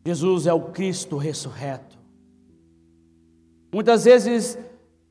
Jesus 0.05 0.48
é 0.48 0.53
o 0.53 0.62
Cristo 0.62 1.17
ressurreto. 1.17 1.98
Muitas 3.74 4.05
vezes 4.05 4.58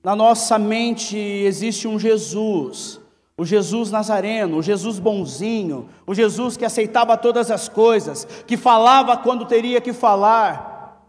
na 0.02 0.16
nossa 0.16 0.58
mente 0.58 1.16
existe 1.16 1.86
um 1.86 1.98
Jesus, 1.98 3.00
o 3.36 3.44
Jesus 3.44 3.90
Nazareno, 3.90 4.58
o 4.58 4.62
Jesus 4.62 4.98
bonzinho, 4.98 5.88
o 6.06 6.14
Jesus 6.14 6.56
que 6.56 6.64
aceitava 6.64 7.16
todas 7.16 7.50
as 7.50 7.68
coisas, 7.68 8.26
que 8.46 8.56
falava 8.56 9.16
quando 9.16 9.46
teria 9.46 9.80
que 9.80 9.92
falar, 9.92 11.06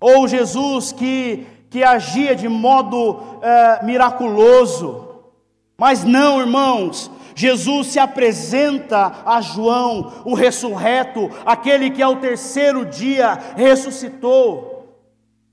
ou 0.00 0.26
Jesus 0.26 0.92
que, 0.92 1.46
que 1.68 1.82
agia 1.84 2.34
de 2.34 2.48
modo 2.48 3.20
é, 3.42 3.84
miraculoso. 3.84 5.06
Mas 5.76 6.02
não, 6.02 6.40
irmãos, 6.40 7.10
Jesus 7.38 7.86
se 7.86 8.00
apresenta 8.00 9.22
a 9.24 9.40
João, 9.40 10.22
o 10.24 10.34
ressurreto, 10.34 11.30
aquele 11.46 11.88
que 11.88 12.02
ao 12.02 12.16
terceiro 12.16 12.84
dia 12.84 13.38
ressuscitou 13.54 14.78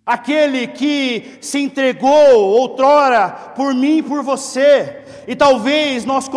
aquele 0.05 0.67
que 0.67 1.37
se 1.41 1.59
entregou 1.59 2.11
outrora 2.39 3.29
por 3.55 3.73
mim 3.73 3.97
e 3.97 4.03
por 4.03 4.21
você, 4.21 5.03
e 5.27 5.35
talvez 5.35 6.05
nós 6.05 6.29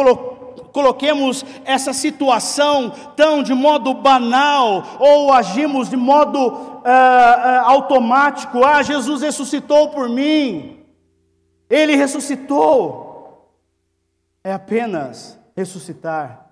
coloquemos 0.72 1.44
essa 1.64 1.92
situação 1.92 2.90
tão 3.14 3.42
de 3.42 3.52
modo 3.52 3.92
banal, 3.92 4.96
ou 4.98 5.32
agimos 5.32 5.90
de 5.90 5.96
modo 5.96 6.38
uh, 6.38 6.80
uh, 6.80 7.64
automático: 7.66 8.64
ah, 8.64 8.82
Jesus 8.82 9.20
ressuscitou 9.20 9.90
por 9.90 10.08
mim, 10.08 10.78
ele 11.68 11.94
ressuscitou. 11.94 13.06
É 14.42 14.52
apenas 14.52 15.37
ressuscitar. 15.58 16.46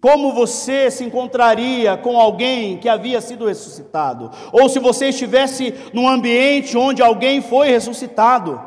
Como 0.00 0.32
você 0.32 0.90
se 0.90 1.04
encontraria 1.04 1.96
com 1.96 2.18
alguém 2.18 2.78
que 2.78 2.88
havia 2.88 3.20
sido 3.20 3.46
ressuscitado? 3.46 4.30
Ou 4.52 4.68
se 4.68 4.78
você 4.78 5.08
estivesse 5.08 5.74
num 5.92 6.08
ambiente 6.08 6.76
onde 6.76 7.02
alguém 7.02 7.40
foi 7.40 7.68
ressuscitado, 7.68 8.60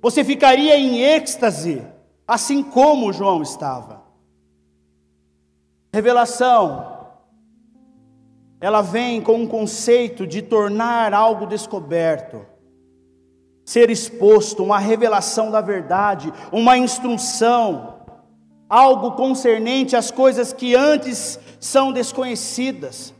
você 0.00 0.24
ficaria 0.24 0.76
em 0.76 1.00
êxtase, 1.00 1.86
assim 2.26 2.62
como 2.62 3.12
João 3.12 3.42
estava. 3.42 4.02
Revelação, 5.94 6.98
ela 8.60 8.82
vem 8.82 9.20
com 9.20 9.34
um 9.34 9.46
conceito 9.46 10.26
de 10.26 10.42
tornar 10.42 11.14
algo 11.14 11.46
descoberto, 11.46 12.44
ser 13.64 13.88
exposto, 13.90 14.64
uma 14.64 14.78
revelação 14.78 15.50
da 15.50 15.60
verdade, 15.60 16.32
uma 16.50 16.76
instrução 16.76 18.01
algo 18.72 19.12
concernente 19.12 19.94
às 19.94 20.10
coisas 20.10 20.50
que 20.50 20.74
antes 20.74 21.38
são 21.60 21.92
desconhecidas. 21.92 23.12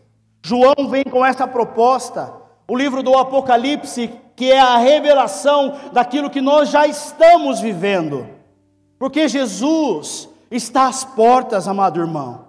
João 0.43 0.89
vem 0.89 1.05
com 1.05 1.23
essa 1.23 1.47
proposta. 1.47 2.33
O 2.67 2.75
livro 2.75 3.03
do 3.03 3.15
Apocalipse, 3.15 4.11
que 4.35 4.51
é 4.51 4.59
a 4.59 4.79
revelação 4.79 5.75
daquilo 5.93 6.31
que 6.31 6.41
nós 6.41 6.71
já 6.71 6.87
estamos 6.87 7.61
vivendo. 7.61 8.27
Porque 8.99 9.29
Jesus 9.29 10.27
está 10.51 10.87
às 10.87 11.05
portas, 11.05 11.69
amado 11.69 12.01
irmão. 12.01 12.47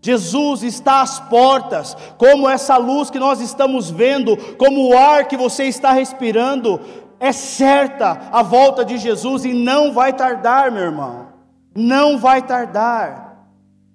Jesus 0.00 0.62
está 0.62 1.02
às 1.02 1.18
portas, 1.18 1.96
como 2.16 2.48
essa 2.48 2.76
luz 2.76 3.10
que 3.10 3.18
nós 3.18 3.40
estamos 3.40 3.90
vendo, 3.90 4.36
como 4.54 4.90
o 4.90 4.96
ar 4.96 5.26
que 5.26 5.36
você 5.36 5.64
está 5.64 5.90
respirando, 5.90 6.80
é 7.18 7.32
certa 7.32 8.28
a 8.30 8.44
volta 8.44 8.84
de 8.84 8.96
Jesus 8.96 9.44
e 9.44 9.52
não 9.52 9.92
vai 9.92 10.12
tardar, 10.12 10.70
meu 10.70 10.84
irmão. 10.84 11.29
Não 11.74 12.18
vai 12.18 12.42
tardar. 12.42 13.46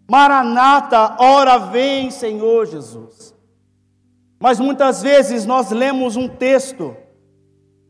Maranata, 0.09 1.15
ora 1.19 1.57
vem, 1.57 2.11
Senhor 2.11 2.65
Jesus. 2.65 3.35
Mas 4.39 4.59
muitas 4.59 5.01
vezes 5.01 5.45
nós 5.45 5.71
lemos 5.71 6.15
um 6.15 6.27
texto 6.27 6.95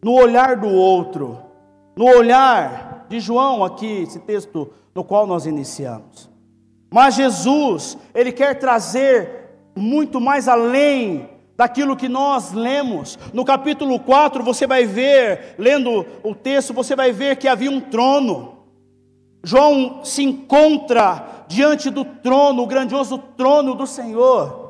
no 0.04 0.14
olhar 0.14 0.56
do 0.56 0.70
outro, 0.70 1.42
no 1.96 2.06
olhar 2.06 3.06
de 3.10 3.20
João 3.20 3.64
aqui, 3.64 4.04
esse 4.04 4.20
texto 4.20 4.72
no 4.94 5.04
qual 5.04 5.28
nós 5.28 5.46
iniciamos. 5.46 6.30
Mas 6.92 7.16
Jesus, 7.16 7.98
Ele 8.14 8.32
quer 8.32 8.58
trazer 8.60 9.50
muito 9.76 10.22
mais 10.22 10.48
além 10.48 11.30
daquilo 11.58 11.96
que 11.98 12.08
nós 12.08 12.54
lemos. 12.54 13.18
No 13.34 13.44
capítulo 13.44 14.00
4, 14.00 14.44
você 14.44 14.66
vai 14.66 14.86
ver, 14.86 15.56
lendo 15.58 16.06
o 16.24 16.34
texto, 16.34 16.74
você 16.74 16.96
vai 16.96 17.12
ver 17.12 17.38
que 17.38 17.48
havia 17.48 17.72
um 17.72 17.82
trono. 17.82 18.55
João 19.46 20.04
se 20.04 20.24
encontra 20.24 21.46
diante 21.48 21.92
do 21.92 22.04
trono, 22.04 22.64
o 22.64 22.68
grandioso 22.68 23.20
trono 23.38 23.76
do 23.76 23.86
Senhor. 23.86 24.66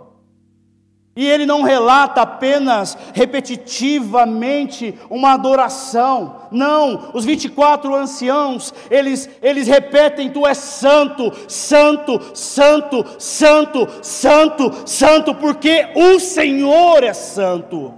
E 1.15 1.25
ele 1.25 1.45
não 1.45 1.61
relata 1.61 2.21
apenas 2.21 2.97
repetitivamente 3.13 4.93
uma 5.09 5.31
adoração. 5.31 6.41
Não, 6.51 7.11
os 7.13 7.23
24 7.23 7.95
anciãos, 7.95 8.73
eles, 8.91 9.29
eles 9.41 9.65
repetem: 9.65 10.29
Tu 10.29 10.45
és 10.45 10.57
santo, 10.57 11.31
santo, 11.47 12.19
santo, 12.33 13.05
santo, 13.17 13.87
santo, 14.01 14.73
santo, 14.85 15.35
porque 15.35 15.87
o 15.95 16.19
Senhor 16.19 17.01
é 17.01 17.13
santo. 17.13 17.93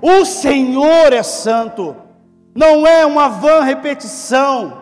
O 0.00 0.24
Senhor 0.24 1.12
é 1.12 1.24
santo. 1.24 1.96
Não 2.54 2.86
é 2.86 3.04
uma 3.04 3.28
vã 3.28 3.62
repetição, 3.62 4.79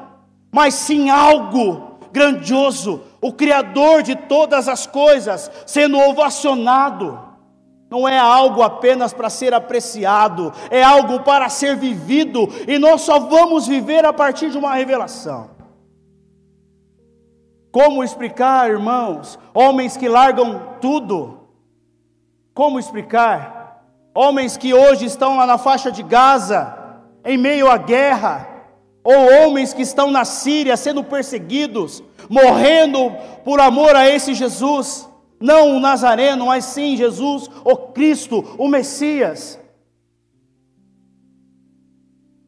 mas 0.59 0.75
sim 0.75 1.09
algo 1.09 2.01
grandioso. 2.11 3.03
O 3.23 3.33
Criador 3.33 4.03
de 4.03 4.17
todas 4.17 4.67
as 4.67 4.89
coisas 4.89 5.49
sendo 5.65 5.97
ovacionado 5.97 7.17
não 7.89 8.09
é 8.09 8.19
algo 8.19 8.61
apenas 8.65 9.13
para 9.13 9.31
ser 9.31 9.55
apreciado, 9.55 10.53
é 10.69 10.83
algo 10.83 11.21
para 11.21 11.49
ser 11.49 11.77
vivido, 11.77 12.49
e 12.67 12.77
nós 12.77 13.03
só 13.03 13.21
vamos 13.21 13.69
viver 13.69 14.05
a 14.05 14.13
partir 14.13 14.51
de 14.51 14.59
uma 14.59 14.75
revelação. 14.75 15.49
Como 17.71 18.03
explicar, 18.03 18.69
irmãos, 18.69 19.39
homens 19.55 19.97
que 19.97 20.09
largam 20.09 20.61
tudo? 20.81 21.39
Como 22.53 22.81
explicar? 22.81 23.85
Homens 24.13 24.57
que 24.57 24.75
hoje 24.75 25.05
estão 25.05 25.37
lá 25.37 25.47
na 25.47 25.57
faixa 25.57 25.93
de 25.93 26.03
Gaza, 26.03 26.77
em 27.25 27.39
meio 27.39 27.71
à 27.71 27.77
guerra, 27.77 28.48
ou 29.11 29.47
homens 29.47 29.73
que 29.73 29.81
estão 29.81 30.11
na 30.11 30.23
Síria 30.27 30.77
sendo 30.77 31.03
perseguidos, 31.03 32.05
morrendo 32.29 33.11
por 33.43 33.59
amor 33.59 33.97
a 33.97 34.07
esse 34.07 34.35
Jesus. 34.35 35.09
Não 35.41 35.75
o 35.75 35.81
Nazareno, 35.81 36.45
mas 36.45 36.67
sim 36.67 36.95
Jesus, 36.95 37.49
o 37.65 37.75
Cristo, 37.75 38.45
o 38.59 38.69
Messias, 38.69 39.59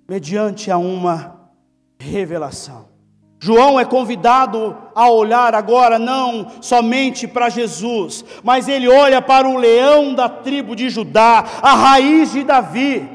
mediante 0.07 0.71
a 0.71 0.77
uma 0.77 1.51
revelação. 1.99 2.91
João 3.39 3.81
é 3.81 3.87
convidado 3.87 4.77
a 4.95 5.09
olhar 5.09 5.55
agora 5.55 5.99
não 5.99 6.47
somente 6.61 7.27
para 7.27 7.49
Jesus, 7.49 8.23
mas 8.45 8.69
ele 8.69 8.87
olha 8.87 9.23
para 9.23 9.49
o 9.49 9.57
leão 9.57 10.13
da 10.13 10.29
tribo 10.29 10.77
de 10.77 10.91
Judá, 10.91 11.43
a 11.63 11.75
raiz 11.75 12.33
de 12.33 12.45
Davi, 12.45 13.09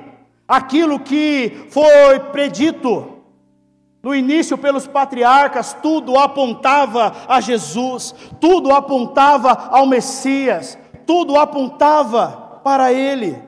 aquilo 0.48 1.00
que 1.00 1.68
foi 1.70 2.20
predito 2.32 3.15
no 4.06 4.14
início, 4.14 4.56
pelos 4.56 4.86
patriarcas, 4.86 5.74
tudo 5.74 6.16
apontava 6.16 7.12
a 7.28 7.42
Jesus, 7.42 8.14
tudo 8.40 8.72
apontava 8.72 9.50
ao 9.72 9.88
Messias, 9.88 10.78
tudo 11.08 11.36
apontava 11.36 12.62
para 12.64 12.94
Ele. 12.94 13.42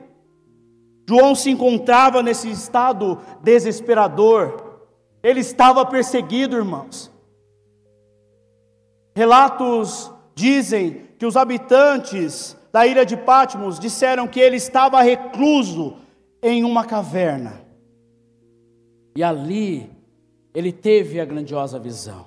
João 1.08 1.36
se 1.36 1.48
encontrava 1.48 2.24
nesse 2.24 2.50
estado 2.50 3.20
desesperador, 3.40 4.80
ele 5.22 5.38
estava 5.38 5.86
perseguido, 5.86 6.56
irmãos. 6.56 7.08
Relatos 9.14 10.12
dizem 10.34 11.06
que 11.20 11.24
os 11.24 11.36
habitantes 11.36 12.56
da 12.72 12.84
ilha 12.84 13.06
de 13.06 13.16
Patmos 13.16 13.78
disseram 13.78 14.26
que 14.26 14.40
ele 14.40 14.56
estava 14.56 15.00
recluso 15.02 15.98
em 16.42 16.64
uma 16.64 16.84
caverna. 16.84 17.62
E 19.14 19.22
ali 19.22 19.97
ele 20.54 20.72
teve 20.72 21.20
a 21.20 21.24
grandiosa 21.24 21.78
visão. 21.78 22.26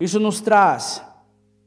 Isso 0.00 0.18
nos 0.18 0.40
traz 0.40 1.02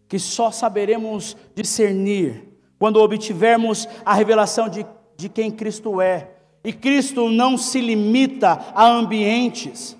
que 0.08 0.19
só 0.19 0.52
saberemos 0.52 1.36
discernir 1.56 2.50
quando 2.78 3.02
obtivermos 3.02 3.88
a 4.04 4.13
revelação 4.13 4.69
de, 4.69 4.86
de 5.17 5.30
quem 5.30 5.50
Cristo 5.50 6.02
é. 6.02 6.32
E 6.63 6.74
Cristo 6.74 7.30
não 7.30 7.58
se 7.58 7.80
limita 7.80 8.60
a 8.74 8.88
ambientes, 8.88 9.95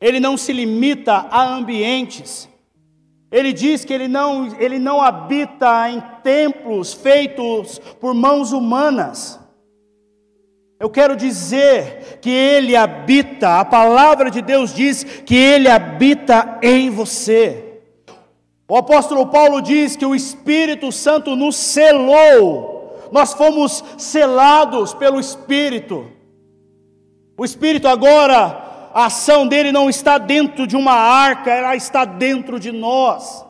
Ele 0.00 0.20
não 0.20 0.36
se 0.36 0.52
limita 0.52 1.12
a 1.12 1.54
ambientes. 1.54 2.48
Ele 3.30 3.52
diz 3.52 3.84
que 3.84 3.92
ele 3.92 4.06
não, 4.06 4.56
ele 4.60 4.78
não 4.78 5.02
habita 5.02 5.90
em 5.90 6.00
templos 6.22 6.92
feitos 6.92 7.78
por 8.00 8.14
mãos 8.14 8.52
humanas. 8.52 9.40
Eu 10.78 10.90
quero 10.90 11.16
dizer 11.16 12.18
que 12.20 12.28
Ele 12.28 12.76
habita, 12.76 13.60
a 13.60 13.64
palavra 13.64 14.30
de 14.30 14.42
Deus 14.42 14.74
diz 14.74 15.04
que 15.04 15.34
Ele 15.34 15.68
habita 15.68 16.58
em 16.62 16.90
você. 16.90 17.80
O 18.68 18.76
apóstolo 18.76 19.26
Paulo 19.28 19.62
diz 19.62 19.96
que 19.96 20.04
o 20.04 20.14
Espírito 20.14 20.92
Santo 20.92 21.34
nos 21.34 21.56
selou, 21.56 23.08
nós 23.10 23.32
fomos 23.32 23.82
selados 23.96 24.92
pelo 24.92 25.18
Espírito. 25.18 26.10
O 27.38 27.44
Espírito 27.44 27.88
agora, 27.88 28.90
a 28.92 29.06
ação 29.06 29.46
dele 29.46 29.72
não 29.72 29.88
está 29.88 30.18
dentro 30.18 30.66
de 30.66 30.76
uma 30.76 30.92
arca, 30.92 31.50
ela 31.50 31.74
está 31.74 32.04
dentro 32.04 32.60
de 32.60 32.70
nós. 32.70 33.46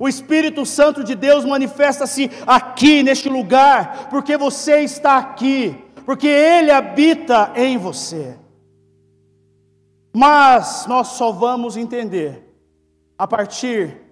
O 0.00 0.08
Espírito 0.08 0.66
Santo 0.66 1.04
de 1.04 1.14
Deus 1.14 1.44
manifesta-se 1.44 2.28
aqui, 2.44 3.04
neste 3.04 3.28
lugar, 3.28 4.08
porque 4.10 4.36
você 4.36 4.80
está 4.80 5.16
aqui 5.16 5.85
porque 6.06 6.28
Ele 6.28 6.70
habita 6.70 7.52
em 7.56 7.76
você. 7.76 8.38
Mas 10.14 10.86
nós 10.86 11.08
só 11.08 11.32
vamos 11.32 11.76
entender 11.76 12.44
a 13.18 13.26
partir 13.26 14.02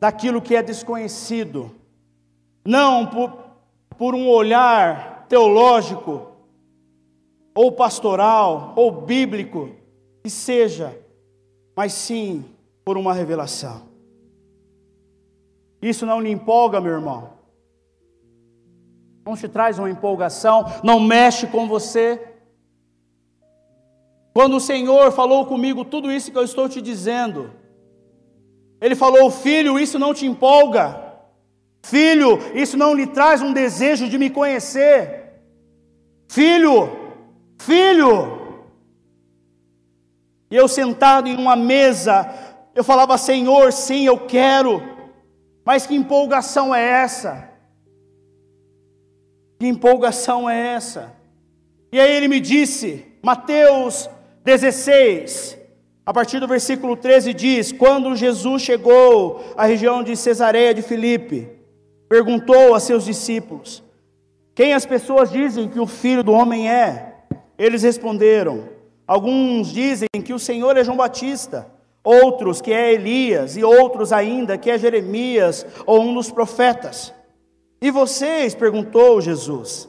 daquilo 0.00 0.40
que 0.40 0.56
é 0.56 0.62
desconhecido, 0.62 1.70
não 2.64 3.06
por, 3.06 3.32
por 3.98 4.14
um 4.14 4.26
olhar 4.28 5.26
teológico, 5.28 6.32
ou 7.54 7.70
pastoral, 7.70 8.72
ou 8.74 8.90
bíblico, 8.90 9.70
que 10.24 10.30
seja, 10.30 10.98
mas 11.76 11.92
sim 11.92 12.44
por 12.82 12.96
uma 12.96 13.12
revelação. 13.12 13.82
Isso 15.82 16.06
não 16.06 16.20
lhe 16.20 16.30
empolga, 16.30 16.80
meu 16.80 16.92
irmão? 16.92 17.35
Não 19.26 19.36
te 19.36 19.48
traz 19.48 19.76
uma 19.76 19.90
empolgação, 19.90 20.64
não 20.84 21.00
mexe 21.00 21.48
com 21.48 21.66
você. 21.66 22.20
Quando 24.32 24.56
o 24.56 24.60
Senhor 24.60 25.10
falou 25.10 25.44
comigo 25.46 25.84
tudo 25.84 26.12
isso 26.12 26.30
que 26.30 26.38
eu 26.38 26.44
estou 26.44 26.68
te 26.68 26.80
dizendo, 26.80 27.50
Ele 28.80 28.94
falou: 28.94 29.28
Filho, 29.30 29.80
isso 29.80 29.98
não 29.98 30.14
te 30.14 30.24
empolga. 30.26 31.02
Filho, 31.82 32.38
isso 32.54 32.76
não 32.76 32.94
lhe 32.94 33.06
traz 33.06 33.42
um 33.42 33.52
desejo 33.52 34.08
de 34.08 34.16
me 34.16 34.30
conhecer. 34.30 35.40
Filho, 36.28 36.88
filho. 37.58 38.46
E 40.48 40.54
eu 40.54 40.68
sentado 40.68 41.28
em 41.28 41.36
uma 41.36 41.56
mesa, 41.56 42.32
eu 42.76 42.84
falava: 42.84 43.18
Senhor, 43.18 43.72
sim, 43.72 44.06
eu 44.06 44.20
quero. 44.20 44.80
Mas 45.64 45.84
que 45.84 45.96
empolgação 45.96 46.72
é 46.72 46.84
essa? 46.84 47.55
Que 49.58 49.66
empolgação 49.66 50.48
é 50.48 50.74
essa? 50.74 51.12
E 51.90 51.98
aí 51.98 52.12
ele 52.12 52.28
me 52.28 52.40
disse, 52.40 53.04
Mateus 53.22 54.08
16, 54.44 55.56
A 56.08 56.12
partir 56.12 56.38
do 56.38 56.46
versículo 56.46 56.96
13 56.96 57.34
diz: 57.34 57.72
Quando 57.72 58.14
Jesus 58.14 58.62
chegou 58.62 59.42
à 59.56 59.66
região 59.66 60.04
de 60.04 60.16
Cesareia 60.16 60.72
de 60.72 60.80
Filipe, 60.80 61.48
perguntou 62.08 62.76
a 62.76 62.80
seus 62.80 63.04
discípulos: 63.04 63.82
Quem 64.54 64.72
as 64.72 64.86
pessoas 64.86 65.32
dizem 65.32 65.68
que 65.68 65.80
o 65.80 65.86
filho 65.86 66.22
do 66.22 66.30
homem 66.30 66.70
é? 66.70 67.14
Eles 67.58 67.82
responderam: 67.82 68.68
Alguns 69.04 69.72
dizem 69.72 70.06
que 70.24 70.32
o 70.32 70.38
Senhor 70.38 70.76
é 70.76 70.84
João 70.84 70.96
Batista, 70.96 71.66
outros 72.04 72.60
que 72.60 72.72
é 72.72 72.92
Elias, 72.92 73.56
e 73.56 73.64
outros 73.64 74.12
ainda 74.12 74.56
que 74.56 74.70
é 74.70 74.78
Jeremias 74.78 75.66
ou 75.84 76.02
um 76.02 76.14
dos 76.14 76.30
profetas. 76.30 77.12
E 77.80 77.90
vocês? 77.90 78.54
perguntou 78.54 79.20
Jesus. 79.20 79.88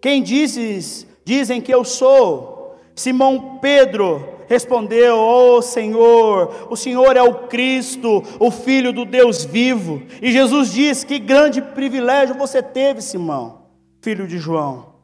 Quem 0.00 0.22
dizes, 0.22 1.06
dizem 1.24 1.60
que 1.60 1.72
eu 1.72 1.84
sou? 1.84 2.76
Simão 2.94 3.58
Pedro 3.58 4.36
respondeu: 4.46 5.16
Ó 5.16 5.56
oh, 5.56 5.62
Senhor, 5.62 6.68
o 6.70 6.76
Senhor 6.76 7.16
é 7.16 7.22
o 7.22 7.46
Cristo, 7.46 8.22
o 8.40 8.50
Filho 8.50 8.92
do 8.92 9.04
Deus 9.04 9.44
vivo. 9.44 10.02
E 10.22 10.32
Jesus 10.32 10.72
diz: 10.72 11.04
Que 11.04 11.18
grande 11.18 11.60
privilégio 11.60 12.36
você 12.36 12.62
teve, 12.62 13.02
Simão, 13.02 13.62
filho 14.00 14.26
de 14.26 14.38
João. 14.38 14.94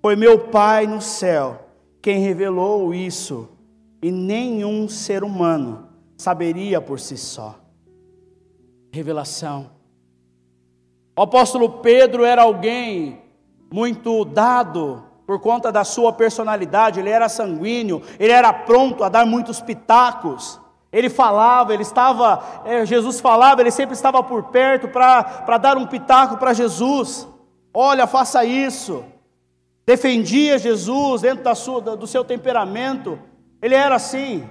Foi 0.00 0.16
meu 0.16 0.38
Pai 0.38 0.86
no 0.86 1.00
céu 1.00 1.68
quem 2.02 2.18
revelou 2.18 2.92
isso, 2.92 3.48
e 4.02 4.10
nenhum 4.10 4.88
ser 4.88 5.22
humano 5.22 5.88
saberia 6.16 6.80
por 6.80 6.98
si 6.98 7.16
só. 7.16 7.58
Revelação. 8.92 9.70
O 11.14 11.22
apóstolo 11.22 11.68
Pedro 11.68 12.24
era 12.24 12.42
alguém 12.42 13.20
muito 13.72 14.24
dado 14.24 15.04
por 15.26 15.38
conta 15.40 15.70
da 15.70 15.84
sua 15.84 16.12
personalidade, 16.12 17.00
ele 17.00 17.10
era 17.10 17.28
sanguíneo, 17.28 18.02
ele 18.18 18.32
era 18.32 18.52
pronto 18.52 19.04
a 19.04 19.08
dar 19.08 19.24
muitos 19.24 19.60
pitacos. 19.60 20.60
Ele 20.92 21.08
falava, 21.08 21.72
ele 21.72 21.82
estava, 21.82 22.42
é, 22.66 22.84
Jesus 22.84 23.18
falava, 23.18 23.62
ele 23.62 23.70
sempre 23.70 23.94
estava 23.94 24.22
por 24.22 24.44
perto 24.44 24.88
para 24.88 25.58
dar 25.58 25.78
um 25.78 25.86
pitaco 25.86 26.36
para 26.36 26.52
Jesus. 26.52 27.26
Olha, 27.72 28.06
faça 28.06 28.44
isso. 28.44 29.02
Defendia 29.86 30.58
Jesus 30.58 31.22
dentro 31.22 31.42
da 31.42 31.54
sua, 31.54 31.80
do 31.80 32.06
seu 32.06 32.22
temperamento. 32.24 33.18
Ele 33.62 33.74
era 33.74 33.94
assim, 33.94 34.46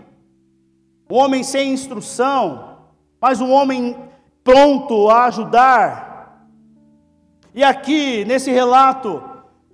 um 1.10 1.16
homem 1.16 1.44
sem 1.44 1.74
instrução, 1.74 2.78
mas 3.20 3.40
um 3.40 3.52
homem 3.52 3.96
pronto 4.44 5.10
a 5.10 5.26
ajudar. 5.26 6.11
E 7.54 7.64
aqui, 7.64 8.24
nesse 8.26 8.52
relato, 8.52 9.22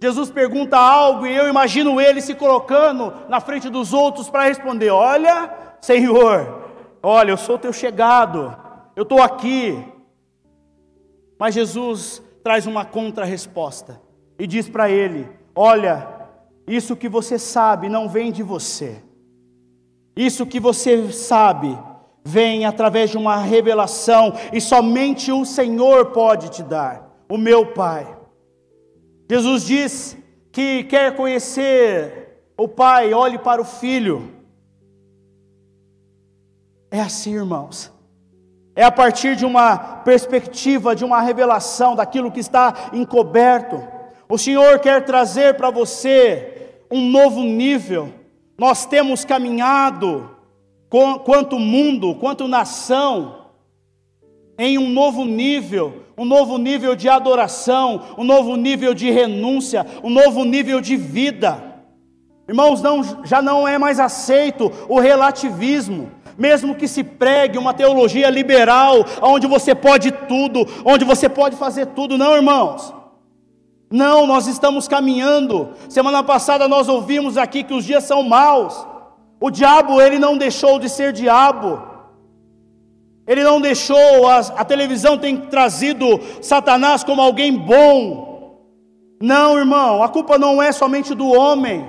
Jesus 0.01 0.29
pergunta 0.29 0.77
algo 0.77 1.25
e 1.25 1.35
eu 1.35 1.47
imagino 1.47 1.99
ele 1.99 2.21
se 2.21 2.35
colocando 2.35 3.13
na 3.27 3.39
frente 3.39 3.69
dos 3.69 3.93
outros 3.93 4.29
para 4.29 4.45
responder: 4.45 4.89
Olha, 4.89 5.51
Senhor, 5.81 6.71
olha, 7.01 7.31
eu 7.31 7.37
sou 7.37 7.57
teu 7.57 7.73
chegado, 7.73 8.55
eu 8.95 9.03
estou 9.03 9.21
aqui. 9.21 9.83
Mas 11.39 11.53
Jesus 11.53 12.21
traz 12.43 12.65
uma 12.65 12.85
contra-resposta 12.85 14.01
e 14.37 14.45
diz 14.45 14.69
para 14.69 14.89
ele: 14.89 15.27
Olha, 15.55 16.07
isso 16.67 16.95
que 16.95 17.09
você 17.09 17.39
sabe 17.39 17.89
não 17.89 18.07
vem 18.07 18.31
de 18.31 18.43
você, 18.43 19.03
isso 20.15 20.45
que 20.45 20.59
você 20.59 21.11
sabe 21.11 21.77
vem 22.23 22.65
através 22.65 23.09
de 23.09 23.17
uma 23.17 23.37
revelação 23.37 24.33
e 24.51 24.59
somente 24.59 25.31
o 25.31 25.45
Senhor 25.45 26.07
pode 26.07 26.49
te 26.49 26.61
dar, 26.61 27.06
o 27.29 27.37
meu 27.37 27.67
Pai. 27.67 28.17
Jesus 29.29 29.63
diz 29.65 30.17
que 30.51 30.83
quer 30.85 31.15
conhecer 31.15 32.41
o 32.57 32.67
Pai, 32.67 33.13
olhe 33.13 33.37
para 33.37 33.61
o 33.61 33.65
Filho. 33.65 34.33
É 36.89 37.01
assim, 37.01 37.33
irmãos. 37.35 37.91
É 38.75 38.83
a 38.83 38.91
partir 38.91 39.35
de 39.35 39.45
uma 39.45 39.77
perspectiva, 39.77 40.95
de 40.95 41.03
uma 41.03 41.19
revelação 41.19 41.95
daquilo 41.95 42.31
que 42.31 42.39
está 42.39 42.91
encoberto. 42.93 43.85
O 44.29 44.37
Senhor 44.37 44.79
quer 44.79 45.03
trazer 45.03 45.55
para 45.55 45.69
você 45.69 46.79
um 46.89 47.09
novo 47.09 47.41
nível. 47.41 48.13
Nós 48.57 48.85
temos 48.85 49.25
caminhado, 49.25 50.29
quanto 51.25 51.59
mundo, 51.59 52.15
quanto 52.15 52.47
nação, 52.47 53.47
em 54.57 54.77
um 54.77 54.89
novo 54.89 55.25
nível, 55.25 56.03
um 56.17 56.25
novo 56.25 56.57
nível 56.57 56.95
de 56.95 57.07
adoração, 57.07 58.01
um 58.17 58.23
novo 58.23 58.55
nível 58.55 58.93
de 58.93 59.11
renúncia, 59.11 59.85
um 60.03 60.09
novo 60.09 60.43
nível 60.43 60.81
de 60.81 60.95
vida. 60.95 61.63
Irmãos, 62.47 62.81
não, 62.81 63.23
já 63.23 63.41
não 63.41 63.67
é 63.67 63.77
mais 63.77 63.99
aceito 63.99 64.71
o 64.89 64.99
relativismo, 64.99 66.11
mesmo 66.37 66.73
que 66.73 66.87
se 66.87 67.03
pregue 67.03 67.57
uma 67.57 67.73
teologia 67.73 68.29
liberal, 68.29 69.05
onde 69.21 69.45
você 69.45 69.75
pode 69.75 70.11
tudo, 70.11 70.65
onde 70.83 71.05
você 71.05 71.29
pode 71.29 71.55
fazer 71.55 71.87
tudo, 71.87 72.17
não, 72.17 72.35
irmãos. 72.35 72.93
Não, 73.91 74.25
nós 74.25 74.47
estamos 74.47 74.87
caminhando. 74.87 75.69
Semana 75.87 76.23
passada 76.23 76.67
nós 76.67 76.89
ouvimos 76.89 77.37
aqui 77.37 77.63
que 77.63 77.73
os 77.73 77.85
dias 77.85 78.03
são 78.03 78.23
maus. 78.23 78.85
O 79.39 79.51
diabo, 79.51 80.01
ele 80.01 80.17
não 80.17 80.37
deixou 80.37 80.79
de 80.79 80.89
ser 80.89 81.13
diabo. 81.13 81.86
Ele 83.27 83.43
não 83.43 83.59
deixou, 83.59 84.27
a, 84.27 84.37
a 84.39 84.63
televisão 84.63 85.17
tem 85.17 85.35
trazido 85.35 86.19
Satanás 86.41 87.03
como 87.03 87.21
alguém 87.21 87.53
bom. 87.53 88.25
Não, 89.21 89.57
irmão, 89.57 90.01
a 90.01 90.07
culpa 90.07 90.37
não 90.37 90.61
é 90.61 90.71
somente 90.71 91.13
do 91.13 91.27
homem. 91.27 91.85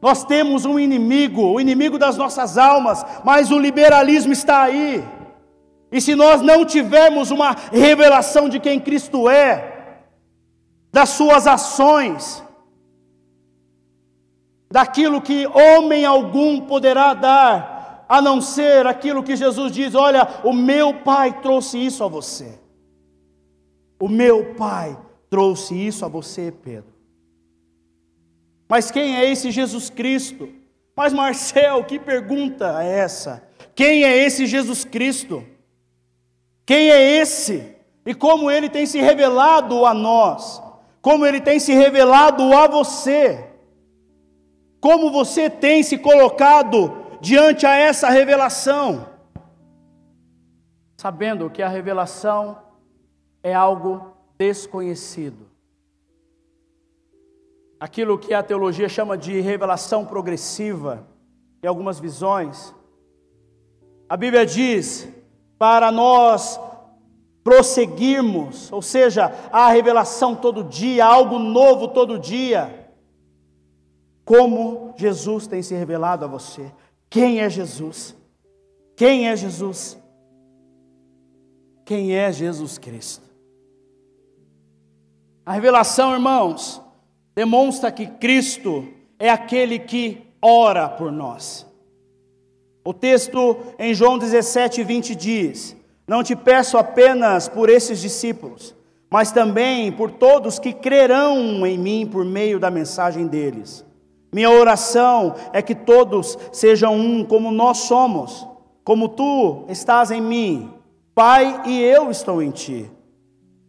Nós 0.00 0.24
temos 0.24 0.64
um 0.64 0.78
inimigo, 0.78 1.42
o 1.42 1.60
inimigo 1.60 1.98
das 1.98 2.16
nossas 2.16 2.56
almas, 2.56 3.04
mas 3.22 3.50
o 3.50 3.58
liberalismo 3.58 4.32
está 4.32 4.62
aí. 4.62 5.04
E 5.92 6.00
se 6.00 6.14
nós 6.14 6.40
não 6.40 6.64
tivermos 6.64 7.30
uma 7.30 7.54
revelação 7.70 8.48
de 8.48 8.58
quem 8.58 8.80
Cristo 8.80 9.28
é, 9.28 9.98
das 10.90 11.10
suas 11.10 11.46
ações, 11.46 12.42
daquilo 14.70 15.20
que 15.20 15.46
homem 15.48 16.06
algum 16.06 16.60
poderá 16.60 17.12
dar, 17.12 17.79
a 18.10 18.20
não 18.20 18.40
ser 18.40 18.88
aquilo 18.88 19.22
que 19.22 19.36
Jesus 19.36 19.70
diz: 19.70 19.94
Olha, 19.94 20.26
o 20.42 20.52
meu 20.52 20.92
Pai 20.92 21.40
trouxe 21.40 21.78
isso 21.78 22.02
a 22.02 22.08
você. 22.08 22.58
O 24.00 24.08
meu 24.08 24.52
Pai 24.56 24.98
trouxe 25.30 25.76
isso 25.76 26.04
a 26.04 26.08
você, 26.08 26.50
Pedro. 26.50 26.92
Mas 28.68 28.90
quem 28.90 29.16
é 29.16 29.30
esse 29.30 29.52
Jesus 29.52 29.88
Cristo? 29.90 30.48
Mas 30.96 31.12
Marcel, 31.12 31.84
que 31.84 32.00
pergunta 32.00 32.82
é 32.82 32.98
essa? 32.98 33.44
Quem 33.76 34.02
é 34.02 34.16
esse 34.16 34.44
Jesus 34.44 34.84
Cristo? 34.84 35.44
Quem 36.66 36.90
é 36.90 37.00
esse? 37.20 37.76
E 38.04 38.12
como 38.12 38.50
ele 38.50 38.68
tem 38.68 38.86
se 38.86 39.00
revelado 39.00 39.86
a 39.86 39.94
nós? 39.94 40.60
Como 41.00 41.24
ele 41.24 41.40
tem 41.40 41.60
se 41.60 41.72
revelado 41.74 42.52
a 42.56 42.66
você? 42.66 43.46
Como 44.80 45.12
você 45.12 45.48
tem 45.48 45.84
se 45.84 45.96
colocado 45.96 46.99
diante 47.20 47.66
a 47.66 47.76
essa 47.76 48.08
revelação, 48.08 49.06
sabendo 50.96 51.50
que 51.50 51.62
a 51.62 51.68
revelação 51.68 52.58
é 53.42 53.54
algo 53.54 54.12
desconhecido. 54.38 55.48
Aquilo 57.78 58.18
que 58.18 58.34
a 58.34 58.42
teologia 58.42 58.88
chama 58.88 59.16
de 59.16 59.40
revelação 59.40 60.04
progressiva, 60.04 61.06
em 61.62 61.66
algumas 61.66 61.98
visões. 61.98 62.74
A 64.08 64.16
Bíblia 64.16 64.44
diz 64.44 65.08
para 65.58 65.90
nós 65.90 66.58
prosseguirmos, 67.44 68.70
ou 68.72 68.82
seja, 68.82 69.32
a 69.50 69.68
revelação 69.68 70.34
todo 70.34 70.64
dia, 70.64 71.04
algo 71.04 71.38
novo 71.38 71.88
todo 71.88 72.18
dia, 72.18 72.92
como 74.24 74.94
Jesus 74.96 75.46
tem 75.46 75.62
se 75.62 75.74
revelado 75.74 76.24
a 76.24 76.28
você. 76.28 76.70
Quem 77.10 77.40
é 77.40 77.50
Jesus? 77.50 78.16
Quem 78.96 79.28
é 79.28 79.36
Jesus? 79.36 79.98
Quem 81.84 82.14
é 82.14 82.30
Jesus 82.30 82.78
Cristo? 82.78 83.28
A 85.44 85.52
revelação, 85.52 86.12
irmãos, 86.12 86.80
demonstra 87.34 87.90
que 87.90 88.06
Cristo 88.06 88.86
é 89.18 89.28
aquele 89.28 89.80
que 89.80 90.22
ora 90.40 90.88
por 90.88 91.10
nós. 91.10 91.66
O 92.84 92.94
texto 92.94 93.56
em 93.76 93.92
João 93.92 94.16
17, 94.16 94.84
20 94.84 95.16
diz: 95.16 95.76
Não 96.06 96.22
te 96.22 96.36
peço 96.36 96.78
apenas 96.78 97.48
por 97.48 97.68
esses 97.68 98.00
discípulos, 98.00 98.72
mas 99.10 99.32
também 99.32 99.90
por 99.90 100.12
todos 100.12 100.60
que 100.60 100.72
crerão 100.72 101.66
em 101.66 101.76
mim 101.76 102.06
por 102.06 102.24
meio 102.24 102.60
da 102.60 102.70
mensagem 102.70 103.26
deles 103.26 103.84
minha 104.32 104.50
oração 104.50 105.34
é 105.52 105.60
que 105.60 105.74
todos 105.74 106.38
sejam 106.52 106.94
um 106.94 107.24
como 107.24 107.50
nós 107.50 107.78
somos, 107.78 108.46
como 108.84 109.08
tu 109.08 109.64
estás 109.68 110.10
em 110.10 110.20
mim, 110.20 110.72
Pai, 111.14 111.62
e 111.66 111.82
eu 111.82 112.10
estou 112.10 112.42
em 112.42 112.50
ti. 112.50 112.90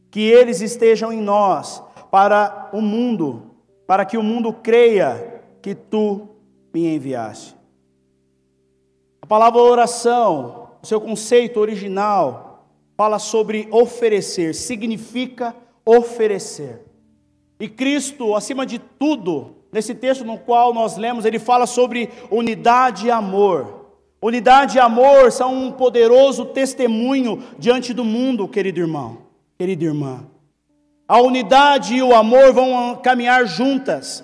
Que 0.09 0.21
eles 0.21 0.61
estejam 0.61 1.11
em 1.11 1.19
nós 1.19 1.83
para 2.11 2.69
o 2.71 2.81
mundo, 2.81 3.51
para 3.87 4.05
que 4.05 4.17
o 4.17 4.23
mundo 4.23 4.53
creia 4.53 5.41
que 5.61 5.73
tu 5.73 6.29
me 6.73 6.95
enviaste. 6.95 7.55
palavra 9.27 9.61
oração, 9.61 10.69
seu 10.83 10.99
conceito 10.99 11.59
original, 11.59 12.67
fala 12.97 13.17
sobre 13.17 13.67
oferecer, 13.71 14.53
significa 14.53 15.55
oferecer. 15.85 16.85
E 17.59 17.67
Cristo, 17.67 18.35
acima 18.35 18.65
de 18.65 18.79
tudo, 18.79 19.55
nesse 19.71 19.95
texto 19.95 20.25
no 20.25 20.37
qual 20.37 20.73
nós 20.73 20.97
lemos, 20.97 21.25
ele 21.25 21.39
fala 21.39 21.65
sobre 21.65 22.09
unidade 22.29 23.07
e 23.07 23.11
amor. 23.11 23.81
Unidade 24.21 24.77
e 24.77 24.79
amor 24.79 25.31
são 25.31 25.53
um 25.53 25.71
poderoso 25.71 26.45
testemunho 26.45 27.41
diante 27.57 27.93
do 27.93 28.03
mundo, 28.03 28.47
querido 28.47 28.79
irmão, 28.79 29.17
querida 29.57 29.85
irmã. 29.85 30.23
A 31.07 31.19
unidade 31.19 31.95
e 31.95 32.03
o 32.03 32.15
amor 32.15 32.53
vão 32.53 32.95
caminhar 32.97 33.45
juntas. 33.45 34.23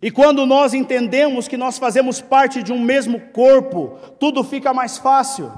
E 0.00 0.10
quando 0.10 0.46
nós 0.46 0.74
entendemos 0.74 1.46
que 1.46 1.56
nós 1.56 1.78
fazemos 1.78 2.20
parte 2.20 2.62
de 2.62 2.72
um 2.72 2.80
mesmo 2.80 3.20
corpo, 3.32 3.98
tudo 4.18 4.42
fica 4.42 4.72
mais 4.72 4.98
fácil. 4.98 5.52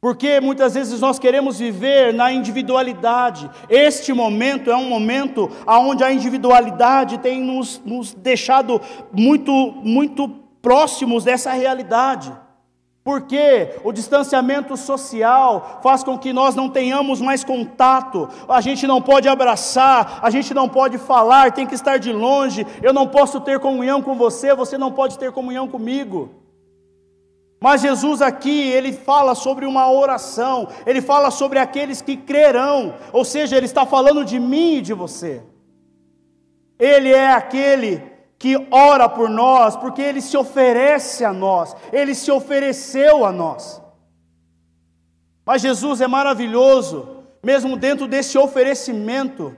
Porque 0.00 0.40
muitas 0.40 0.74
vezes 0.74 1.00
nós 1.00 1.18
queremos 1.18 1.58
viver 1.58 2.12
na 2.12 2.30
individualidade. 2.30 3.50
Este 3.68 4.12
momento 4.12 4.70
é 4.70 4.76
um 4.76 4.88
momento 4.88 5.50
onde 5.66 6.04
a 6.04 6.12
individualidade 6.12 7.18
tem 7.18 7.40
nos, 7.40 7.80
nos 7.84 8.12
deixado 8.12 8.80
muito, 9.12 9.52
muito 9.52 10.28
próximos 10.60 11.24
dessa 11.24 11.52
realidade. 11.52 12.32
Porque 13.02 13.78
o 13.84 13.92
distanciamento 13.92 14.76
social 14.76 15.80
faz 15.80 16.02
com 16.02 16.18
que 16.18 16.32
nós 16.32 16.56
não 16.56 16.68
tenhamos 16.68 17.20
mais 17.20 17.44
contato, 17.44 18.28
a 18.48 18.60
gente 18.60 18.84
não 18.84 19.00
pode 19.00 19.28
abraçar, 19.28 20.18
a 20.20 20.28
gente 20.28 20.52
não 20.52 20.68
pode 20.68 20.98
falar, 20.98 21.52
tem 21.52 21.66
que 21.66 21.74
estar 21.76 21.98
de 21.98 22.12
longe. 22.12 22.66
Eu 22.82 22.92
não 22.92 23.06
posso 23.06 23.40
ter 23.40 23.60
comunhão 23.60 24.02
com 24.02 24.16
você, 24.16 24.54
você 24.56 24.76
não 24.76 24.90
pode 24.90 25.18
ter 25.20 25.30
comunhão 25.30 25.68
comigo. 25.68 26.45
Mas 27.60 27.80
Jesus 27.80 28.20
aqui, 28.20 28.68
ele 28.70 28.92
fala 28.92 29.34
sobre 29.34 29.64
uma 29.64 29.90
oração, 29.90 30.68
ele 30.84 31.00
fala 31.00 31.30
sobre 31.30 31.58
aqueles 31.58 32.02
que 32.02 32.16
crerão, 32.16 32.94
ou 33.12 33.24
seja, 33.24 33.56
ele 33.56 33.66
está 33.66 33.86
falando 33.86 34.24
de 34.24 34.38
mim 34.38 34.76
e 34.76 34.82
de 34.82 34.92
você. 34.92 35.42
Ele 36.78 37.10
é 37.10 37.32
aquele 37.32 38.02
que 38.38 38.56
ora 38.70 39.08
por 39.08 39.30
nós, 39.30 39.74
porque 39.74 40.02
ele 40.02 40.20
se 40.20 40.36
oferece 40.36 41.24
a 41.24 41.32
nós, 41.32 41.74
ele 41.92 42.14
se 42.14 42.30
ofereceu 42.30 43.24
a 43.24 43.32
nós. 43.32 43.82
Mas 45.44 45.62
Jesus 45.62 46.02
é 46.02 46.06
maravilhoso, 46.06 47.24
mesmo 47.42 47.76
dentro 47.76 48.06
desse 48.06 48.36
oferecimento, 48.36 49.56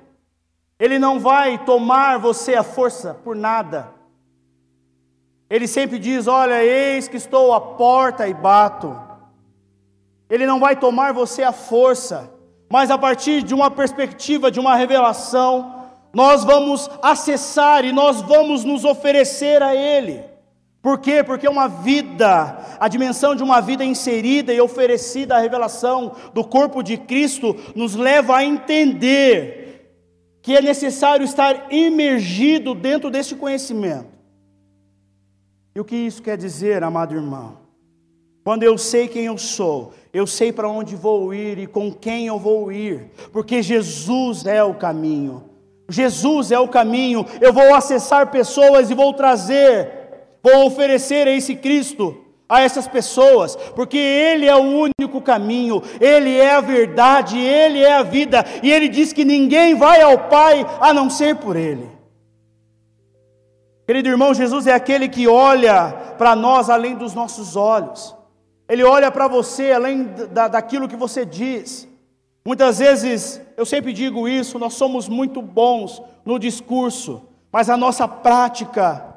ele 0.78 0.98
não 0.98 1.18
vai 1.18 1.64
tomar 1.64 2.18
você 2.18 2.54
à 2.54 2.62
força 2.62 3.14
por 3.24 3.34
nada. 3.34 3.97
Ele 5.50 5.66
sempre 5.66 5.98
diz: 5.98 6.26
Olha, 6.26 6.62
eis 6.62 7.08
que 7.08 7.16
estou 7.16 7.52
à 7.52 7.60
porta 7.60 8.28
e 8.28 8.34
bato. 8.34 8.98
Ele 10.28 10.46
não 10.46 10.60
vai 10.60 10.76
tomar 10.76 11.12
você 11.12 11.42
à 11.42 11.52
força, 11.52 12.30
mas 12.70 12.90
a 12.90 12.98
partir 12.98 13.42
de 13.42 13.54
uma 13.54 13.70
perspectiva, 13.70 14.50
de 14.50 14.60
uma 14.60 14.76
revelação, 14.76 15.86
nós 16.12 16.44
vamos 16.44 16.88
acessar 17.02 17.84
e 17.84 17.92
nós 17.92 18.20
vamos 18.20 18.62
nos 18.62 18.84
oferecer 18.84 19.62
a 19.62 19.74
Ele. 19.74 20.22
Por 20.82 20.98
quê? 20.98 21.24
Porque 21.24 21.48
uma 21.48 21.66
vida, 21.66 22.58
a 22.78 22.88
dimensão 22.88 23.34
de 23.34 23.42
uma 23.42 23.60
vida 23.60 23.84
inserida 23.84 24.52
e 24.52 24.60
oferecida 24.60 25.36
à 25.36 25.40
revelação 25.40 26.12
do 26.32 26.44
corpo 26.44 26.82
de 26.82 26.96
Cristo, 26.96 27.56
nos 27.74 27.94
leva 27.94 28.36
a 28.36 28.44
entender 28.44 29.68
que 30.40 30.56
é 30.56 30.62
necessário 30.62 31.24
estar 31.24 31.72
imergido 31.72 32.74
dentro 32.74 33.10
desse 33.10 33.34
conhecimento. 33.34 34.17
E 35.78 35.80
o 35.80 35.84
que 35.84 35.94
isso 35.94 36.20
quer 36.20 36.36
dizer, 36.36 36.82
amado 36.82 37.14
irmão? 37.14 37.58
Quando 38.42 38.64
eu 38.64 38.76
sei 38.76 39.06
quem 39.06 39.26
eu 39.26 39.38
sou, 39.38 39.92
eu 40.12 40.26
sei 40.26 40.52
para 40.52 40.68
onde 40.68 40.96
vou 40.96 41.32
ir 41.32 41.56
e 41.56 41.68
com 41.68 41.92
quem 41.92 42.26
eu 42.26 42.36
vou 42.36 42.72
ir, 42.72 43.12
porque 43.32 43.62
Jesus 43.62 44.44
é 44.44 44.60
o 44.60 44.74
caminho. 44.74 45.44
Jesus 45.88 46.50
é 46.50 46.58
o 46.58 46.66
caminho. 46.66 47.24
Eu 47.40 47.52
vou 47.52 47.76
acessar 47.76 48.28
pessoas 48.28 48.90
e 48.90 48.94
vou 48.94 49.14
trazer, 49.14 49.88
vou 50.42 50.66
oferecer 50.66 51.28
esse 51.28 51.54
Cristo 51.54 52.24
a 52.48 52.60
essas 52.60 52.88
pessoas, 52.88 53.54
porque 53.76 53.98
Ele 53.98 54.46
é 54.46 54.56
o 54.56 54.88
único 54.98 55.22
caminho, 55.22 55.80
Ele 56.00 56.38
é 56.38 56.56
a 56.56 56.60
verdade, 56.60 57.38
Ele 57.38 57.84
é 57.84 57.94
a 57.94 58.02
vida, 58.02 58.44
e 58.64 58.72
Ele 58.72 58.88
diz 58.88 59.12
que 59.12 59.24
ninguém 59.24 59.76
vai 59.76 60.02
ao 60.02 60.28
Pai 60.28 60.66
a 60.80 60.92
não 60.92 61.08
ser 61.08 61.36
por 61.36 61.54
Ele. 61.54 61.97
Querido 63.88 64.10
irmão, 64.10 64.34
Jesus 64.34 64.66
é 64.66 64.74
aquele 64.74 65.08
que 65.08 65.26
olha 65.26 65.92
para 66.18 66.36
nós 66.36 66.68
além 66.68 66.94
dos 66.94 67.14
nossos 67.14 67.56
olhos, 67.56 68.14
Ele 68.68 68.84
olha 68.84 69.10
para 69.10 69.26
você 69.26 69.72
além 69.72 70.04
da, 70.30 70.46
daquilo 70.46 70.86
que 70.86 70.94
você 70.94 71.24
diz. 71.24 71.88
Muitas 72.44 72.80
vezes, 72.80 73.40
eu 73.56 73.64
sempre 73.64 73.94
digo 73.94 74.28
isso, 74.28 74.58
nós 74.58 74.74
somos 74.74 75.08
muito 75.08 75.40
bons 75.40 76.02
no 76.22 76.38
discurso, 76.38 77.22
mas 77.50 77.70
a 77.70 77.78
nossa 77.78 78.06
prática 78.06 79.16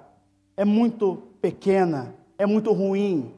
é 0.55 0.63
muito 0.63 1.21
pequena, 1.41 2.15
é 2.37 2.45
muito 2.45 2.71
ruim. 2.71 3.33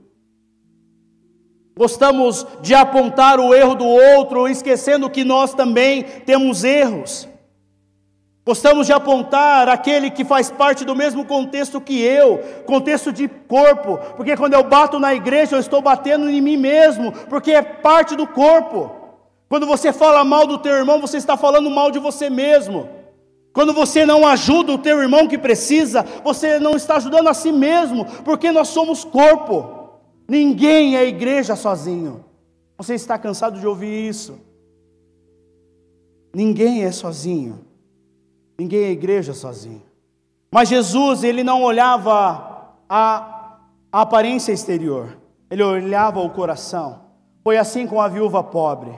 Gostamos 1.76 2.46
de 2.62 2.76
apontar 2.76 3.40
o 3.40 3.56
erro 3.56 3.74
do 3.74 3.88
outro, 3.88 4.48
esquecendo 4.48 5.10
que 5.10 5.24
nós 5.24 5.52
também 5.56 6.04
temos 6.04 6.64
erros. 6.64 7.28
Gostamos 8.46 8.88
de 8.88 8.94
apontar 8.94 9.70
aquele 9.70 10.12
que 10.12 10.26
faz 10.26 10.52
parte 10.52 10.84
do 10.84 10.94
mesmo 10.94 11.24
contexto 11.26 11.80
que 11.80 12.02
eu, 12.02 12.40
contexto 12.66 13.12
de 13.14 13.30
corpo, 13.30 13.98
porque 14.18 14.36
quando 14.36 14.54
eu 14.54 14.64
bato 14.64 15.00
na 15.00 15.16
igreja, 15.16 15.56
eu 15.56 15.62
estou 15.62 15.82
batendo 15.82 16.30
em 16.30 16.42
mim 16.42 16.58
mesmo, 16.58 17.14
porque 17.30 17.52
é 17.52 17.62
parte 17.62 18.18
do 18.18 18.28
corpo. 18.28 18.92
Quando 19.48 19.66
você 19.66 19.94
fala 19.94 20.26
mal 20.26 20.46
do 20.46 20.58
teu 20.58 20.74
irmão, 20.74 21.00
você 21.00 21.16
está 21.16 21.38
falando 21.38 21.70
mal 21.70 21.90
de 21.90 22.00
você 22.00 22.30
mesmo. 22.30 22.90
Quando 23.54 23.72
você 23.72 24.06
não 24.06 24.28
ajuda 24.28 24.74
o 24.74 24.80
teu 24.80 25.02
irmão 25.02 25.28
que 25.28 25.38
precisa, 25.38 26.04
você 26.22 26.60
não 26.60 26.76
está 26.76 26.98
ajudando 26.98 27.30
a 27.30 27.34
si 27.34 27.52
mesmo, 27.52 28.06
porque 28.26 28.52
nós 28.52 28.68
somos 28.70 29.06
corpo. 29.06 29.90
Ninguém 30.28 30.98
é 30.98 31.06
igreja 31.06 31.56
sozinho. 31.56 32.26
Você 32.78 32.96
está 32.96 33.18
cansado 33.18 33.58
de 33.58 33.66
ouvir 33.66 34.10
isso? 34.10 34.38
Ninguém 36.34 36.84
é 36.84 36.92
sozinho. 36.92 37.73
Ninguém 38.58 38.84
é 38.86 38.92
igreja 38.92 39.34
sozinho. 39.34 39.82
Mas 40.52 40.70
Jesus, 40.70 41.24
ele 41.24 41.44
não 41.44 41.64
olhava 41.64 42.76
a, 42.88 43.58
aparência 43.92 44.52
exterior, 44.52 45.18
ele 45.50 45.64
olhava 45.64 46.20
o 46.20 46.30
coração. 46.30 47.02
Foi 47.44 47.58
assim 47.58 47.88
com 47.88 48.00
a 48.00 48.08
viúva 48.08 48.44
pobre. 48.44 48.92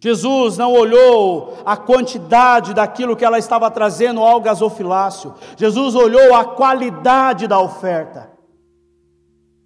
Jesus 0.00 0.56
não 0.56 0.72
olhou 0.72 1.58
a 1.66 1.76
quantidade 1.76 2.72
daquilo 2.72 3.14
que 3.14 3.24
ela 3.24 3.38
estava 3.38 3.70
trazendo 3.70 4.20
ao 4.20 4.40
gasofilácio. 4.40 5.34
Jesus 5.56 5.94
olhou 5.94 6.34
a 6.34 6.44
qualidade 6.44 7.46
da 7.46 7.60
oferta. 7.60 8.30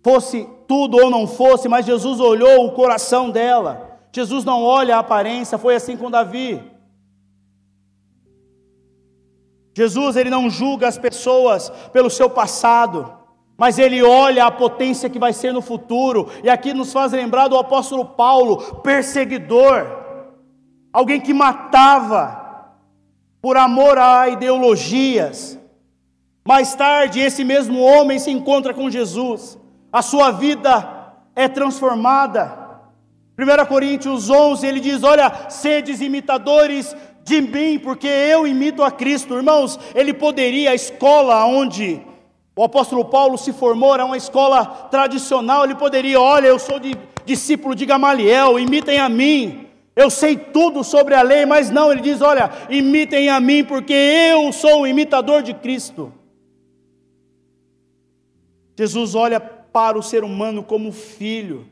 Fosse 0.03 0.49
tudo 0.67 0.97
ou 0.97 1.09
não 1.09 1.27
fosse, 1.27 1.69
mas 1.69 1.87
Jesus 1.87 2.19
olhou 2.19 2.67
o 2.67 2.73
coração 2.73 3.31
dela. 3.31 3.99
Jesus 4.13 4.45
não 4.45 4.63
olha 4.63 4.97
a 4.97 5.01
aparência, 5.01 5.57
foi 5.57 5.77
assim 5.77 5.97
com 5.97 6.11
Davi. 6.11 6.74
Jesus 9.75 10.17
ele 10.17 10.31
não 10.31 10.49
julga 10.49 10.87
as 10.87 10.97
pessoas 10.97 11.71
pelo 11.93 12.09
seu 12.09 12.31
passado, 12.31 13.13
mas 13.57 13.79
ele 13.79 14.03
olha 14.03 14.47
a 14.47 14.51
potência 14.51 15.11
que 15.11 15.19
vai 15.19 15.33
ser 15.33 15.53
no 15.53 15.61
futuro. 15.61 16.29
E 16.43 16.49
aqui 16.49 16.73
nos 16.73 16.93
faz 16.93 17.13
lembrar 17.13 17.49
do 17.49 17.59
apóstolo 17.59 18.05
Paulo, 18.05 18.81
perseguidor 18.83 20.05
alguém 20.95 21.21
que 21.21 21.35
matava 21.35 22.71
por 23.43 23.57
amor 23.57 23.99
a 23.99 24.29
ideologias. 24.29 25.59
Mais 26.47 26.75
tarde, 26.77 27.19
esse 27.19 27.43
mesmo 27.43 27.81
homem 27.81 28.19
se 28.21 28.31
encontra 28.31 28.73
com 28.73 28.89
Jesus, 28.89 29.59
a 29.93 30.01
sua 30.01 30.31
vida 30.31 31.13
é 31.35 31.49
transformada. 31.49 32.63
1 33.37 33.67
Coríntios 33.67 34.31
11, 34.31 34.65
ele 34.65 34.79
diz: 34.79 35.03
Olha, 35.03 35.51
sedes 35.51 36.01
imitadores 36.01 36.97
de 37.25 37.41
mim, 37.41 37.79
porque 37.79 38.07
eu 38.07 38.47
imito 38.47 38.83
a 38.83 38.91
Cristo. 38.91 39.35
Irmãos, 39.35 39.81
ele 39.95 40.13
poderia, 40.13 40.71
a 40.71 40.75
escola 40.75 41.45
onde 41.47 42.01
o 42.55 42.63
apóstolo 42.63 43.05
Paulo 43.07 43.37
se 43.37 43.53
formou, 43.53 43.95
era 43.95 44.05
uma 44.05 44.17
escola 44.17 44.65
tradicional, 44.91 45.65
ele 45.65 45.75
poderia, 45.75 46.21
olha, 46.21 46.47
eu 46.47 46.59
sou 46.59 46.79
de, 46.79 46.95
discípulo 47.25 47.75
de 47.75 47.87
Gamaliel, 47.87 48.59
imitem 48.59 48.99
a 48.99 49.09
mim. 49.09 49.67
Eu 49.97 50.11
sei 50.11 50.37
tudo 50.37 50.85
sobre 50.85 51.15
a 51.15 51.23
lei, 51.23 51.47
mas 51.47 51.71
não, 51.71 51.91
ele 51.91 52.01
diz: 52.01 52.21
olha, 52.21 52.51
imitem 52.69 53.29
a 53.29 53.41
mim, 53.41 53.65
porque 53.65 53.93
eu 53.93 54.53
sou 54.53 54.83
o 54.83 54.87
imitador 54.87 55.43
de 55.43 55.55
Cristo. 55.55 56.13
Jesus 58.77 59.15
olha 59.15 59.39
para 59.41 59.97
o 59.97 60.03
ser 60.03 60.25
humano 60.25 60.63
como 60.63 60.93
filho, 60.93 61.67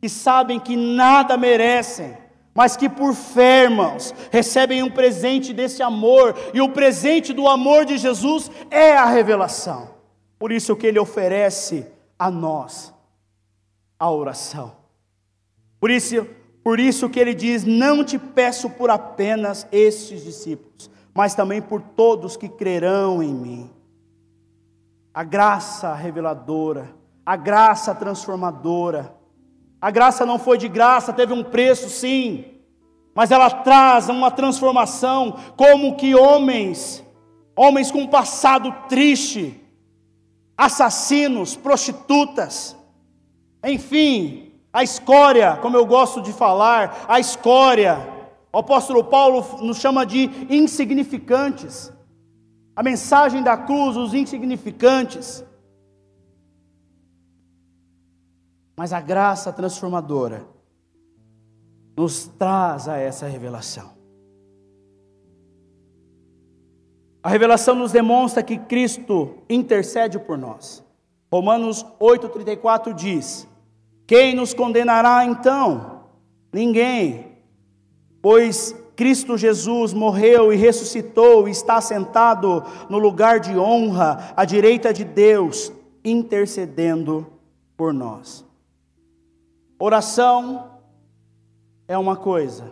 que 0.00 0.08
sabem 0.08 0.58
que 0.58 0.76
nada 0.76 1.36
merecem, 1.36 2.16
mas 2.54 2.76
que 2.76 2.88
por 2.88 3.14
fé, 3.14 3.64
irmãos, 3.64 4.14
recebem 4.30 4.82
um 4.82 4.90
presente 4.90 5.52
desse 5.52 5.82
amor, 5.82 6.34
e 6.52 6.60
o 6.60 6.68
presente 6.68 7.32
do 7.32 7.48
amor 7.48 7.84
de 7.84 7.96
Jesus 7.96 8.50
é 8.70 8.96
a 8.96 9.06
revelação. 9.06 9.90
Por 10.38 10.52
isso 10.52 10.76
que 10.76 10.86
ele 10.86 10.98
oferece 10.98 11.86
a 12.18 12.30
nós. 12.30 12.92
a 13.98 14.10
oração. 14.10 14.72
Por 15.78 15.88
isso, 15.88 16.26
por 16.64 16.80
isso 16.80 17.08
que 17.08 17.20
ele 17.20 17.34
diz: 17.34 17.64
Não 17.64 18.04
te 18.04 18.18
peço 18.18 18.68
por 18.68 18.90
apenas 18.90 19.66
estes 19.70 20.24
discípulos, 20.24 20.90
mas 21.14 21.34
também 21.36 21.62
por 21.62 21.80
todos 21.80 22.36
que 22.36 22.48
crerão 22.48 23.22
em 23.22 23.32
mim. 23.32 23.70
A 25.14 25.22
graça 25.22 25.94
reveladora, 25.94 26.92
a 27.24 27.36
graça 27.36 27.94
transformadora. 27.94 29.14
A 29.82 29.90
graça 29.90 30.24
não 30.24 30.38
foi 30.38 30.56
de 30.56 30.68
graça, 30.68 31.12
teve 31.12 31.32
um 31.32 31.42
preço, 31.42 31.90
sim, 31.90 32.44
mas 33.12 33.32
ela 33.32 33.50
traz 33.50 34.08
uma 34.08 34.30
transformação, 34.30 35.36
como 35.56 35.96
que 35.96 36.14
homens, 36.14 37.04
homens 37.56 37.90
com 37.90 38.02
um 38.02 38.06
passado 38.06 38.72
triste, 38.88 39.60
assassinos, 40.56 41.56
prostitutas, 41.56 42.76
enfim, 43.64 44.52
a 44.72 44.84
escória, 44.84 45.58
como 45.60 45.76
eu 45.76 45.84
gosto 45.84 46.22
de 46.22 46.32
falar, 46.32 47.04
a 47.08 47.18
escória. 47.18 48.08
O 48.52 48.58
apóstolo 48.58 49.02
Paulo 49.02 49.44
nos 49.62 49.78
chama 49.78 50.06
de 50.06 50.30
insignificantes. 50.48 51.92
A 52.76 52.84
mensagem 52.84 53.42
da 53.42 53.56
cruz, 53.56 53.96
os 53.96 54.14
insignificantes. 54.14 55.44
Mas 58.82 58.92
a 58.92 59.00
graça 59.00 59.52
transformadora 59.52 60.44
nos 61.96 62.26
traz 62.26 62.88
a 62.88 62.96
essa 62.96 63.28
revelação. 63.28 63.92
A 67.22 67.28
revelação 67.28 67.76
nos 67.76 67.92
demonstra 67.92 68.42
que 68.42 68.58
Cristo 68.58 69.38
intercede 69.48 70.18
por 70.18 70.36
nós. 70.36 70.84
Romanos 71.30 71.86
8,34 72.00 72.92
diz: 72.92 73.46
Quem 74.04 74.34
nos 74.34 74.52
condenará 74.52 75.24
então? 75.26 76.06
Ninguém, 76.52 77.38
pois 78.20 78.74
Cristo 78.96 79.38
Jesus 79.38 79.92
morreu 79.92 80.52
e 80.52 80.56
ressuscitou 80.56 81.46
e 81.46 81.52
está 81.52 81.80
sentado 81.80 82.64
no 82.90 82.98
lugar 82.98 83.38
de 83.38 83.56
honra 83.56 84.32
à 84.36 84.44
direita 84.44 84.92
de 84.92 85.04
Deus, 85.04 85.72
intercedendo 86.04 87.24
por 87.76 87.94
nós. 87.94 88.50
Oração 89.84 90.78
é 91.88 91.98
uma 91.98 92.14
coisa, 92.14 92.70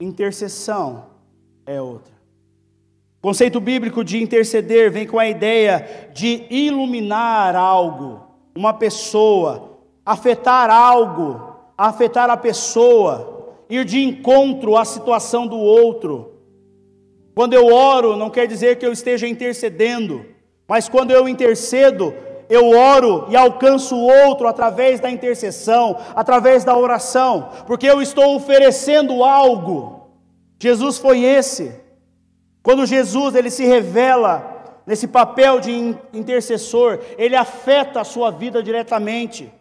intercessão 0.00 1.08
é 1.66 1.78
outra. 1.78 2.14
O 3.18 3.28
conceito 3.28 3.60
bíblico 3.60 4.02
de 4.02 4.22
interceder 4.22 4.90
vem 4.90 5.06
com 5.06 5.18
a 5.18 5.28
ideia 5.28 6.08
de 6.14 6.46
iluminar 6.48 7.54
algo, 7.54 8.22
uma 8.56 8.72
pessoa, 8.72 9.76
afetar 10.06 10.70
algo, 10.70 11.54
afetar 11.76 12.30
a 12.30 12.36
pessoa, 12.38 13.58
ir 13.68 13.84
de 13.84 14.02
encontro 14.02 14.74
à 14.74 14.86
situação 14.86 15.46
do 15.46 15.58
outro. 15.58 16.32
Quando 17.34 17.52
eu 17.52 17.66
oro, 17.66 18.16
não 18.16 18.30
quer 18.30 18.46
dizer 18.46 18.78
que 18.78 18.86
eu 18.86 18.92
esteja 18.92 19.28
intercedendo, 19.28 20.24
mas 20.66 20.88
quando 20.88 21.10
eu 21.10 21.28
intercedo, 21.28 22.14
eu 22.48 22.70
oro 22.70 23.26
e 23.28 23.36
alcanço 23.36 23.96
o 23.96 24.06
outro 24.26 24.46
através 24.46 25.00
da 25.00 25.10
intercessão, 25.10 25.98
através 26.14 26.64
da 26.64 26.76
oração, 26.76 27.50
porque 27.66 27.86
eu 27.86 28.00
estou 28.00 28.36
oferecendo 28.36 29.24
algo. 29.24 30.08
Jesus 30.58 30.98
foi 30.98 31.22
esse. 31.22 31.74
Quando 32.62 32.86
Jesus 32.86 33.34
ele 33.34 33.50
se 33.50 33.64
revela 33.64 34.80
nesse 34.86 35.08
papel 35.08 35.60
de 35.60 35.96
intercessor, 36.12 37.00
ele 37.18 37.36
afeta 37.36 38.00
a 38.00 38.04
sua 38.04 38.30
vida 38.30 38.62
diretamente. 38.62 39.52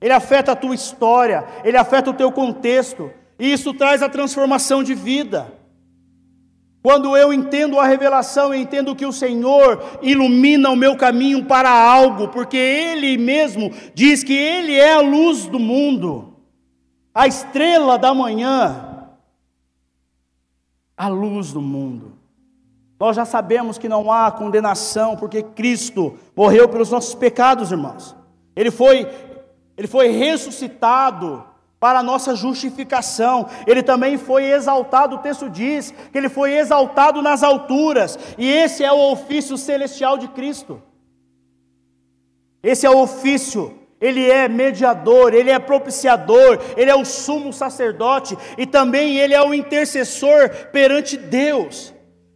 Ele 0.00 0.12
afeta 0.12 0.52
a 0.52 0.56
tua 0.56 0.74
história, 0.74 1.44
ele 1.64 1.76
afeta 1.76 2.10
o 2.10 2.14
teu 2.14 2.32
contexto, 2.32 3.10
e 3.38 3.52
isso 3.52 3.72
traz 3.72 4.02
a 4.02 4.08
transformação 4.08 4.82
de 4.82 4.94
vida. 4.94 5.61
Quando 6.82 7.16
eu 7.16 7.32
entendo 7.32 7.78
a 7.78 7.86
revelação, 7.86 8.52
eu 8.52 8.60
entendo 8.60 8.96
que 8.96 9.06
o 9.06 9.12
Senhor 9.12 10.00
ilumina 10.02 10.68
o 10.68 10.76
meu 10.76 10.96
caminho 10.96 11.44
para 11.44 11.70
algo, 11.70 12.26
porque 12.28 12.56
Ele 12.56 13.16
mesmo 13.16 13.70
diz 13.94 14.24
que 14.24 14.32
Ele 14.32 14.74
é 14.74 14.94
a 14.94 15.00
luz 15.00 15.46
do 15.46 15.60
mundo, 15.60 16.36
a 17.14 17.28
estrela 17.28 17.96
da 17.96 18.12
manhã, 18.12 19.06
a 20.96 21.06
luz 21.06 21.52
do 21.52 21.60
mundo. 21.60 22.18
Nós 22.98 23.14
já 23.14 23.24
sabemos 23.24 23.78
que 23.78 23.88
não 23.88 24.10
há 24.10 24.32
condenação, 24.32 25.16
porque 25.16 25.42
Cristo 25.42 26.18
morreu 26.34 26.68
pelos 26.68 26.90
nossos 26.90 27.14
pecados, 27.14 27.70
irmãos. 27.70 28.16
Ele 28.56 28.72
foi, 28.72 29.08
ele 29.76 29.86
foi 29.86 30.08
ressuscitado 30.08 31.44
para 31.82 31.98
a 31.98 32.02
nossa 32.02 32.36
justificação. 32.36 33.48
Ele 33.66 33.82
também 33.82 34.16
foi 34.16 34.44
exaltado, 34.44 35.16
o 35.16 35.18
texto 35.18 35.50
diz 35.50 35.92
que 36.12 36.16
ele 36.16 36.28
foi 36.28 36.52
exaltado 36.52 37.20
nas 37.20 37.42
alturas, 37.42 38.16
e 38.38 38.48
esse 38.48 38.84
é 38.84 38.92
o 38.92 39.10
ofício 39.10 39.58
celestial 39.58 40.16
de 40.16 40.28
Cristo. 40.28 40.80
Esse 42.62 42.86
é 42.86 42.90
o 42.90 42.98
ofício, 42.98 43.76
ele 44.00 44.30
é 44.30 44.46
mediador, 44.46 45.34
ele 45.34 45.50
é 45.50 45.58
propiciador, 45.58 46.60
ele 46.76 46.88
é 46.88 46.94
o 46.94 47.04
sumo 47.04 47.52
sacerdote 47.52 48.38
e 48.56 48.64
também 48.64 49.18
ele 49.18 49.34
é 49.34 49.42
o 49.42 49.52
intercessor 49.52 50.50
perante 50.70 51.16
Deus. 51.16 51.92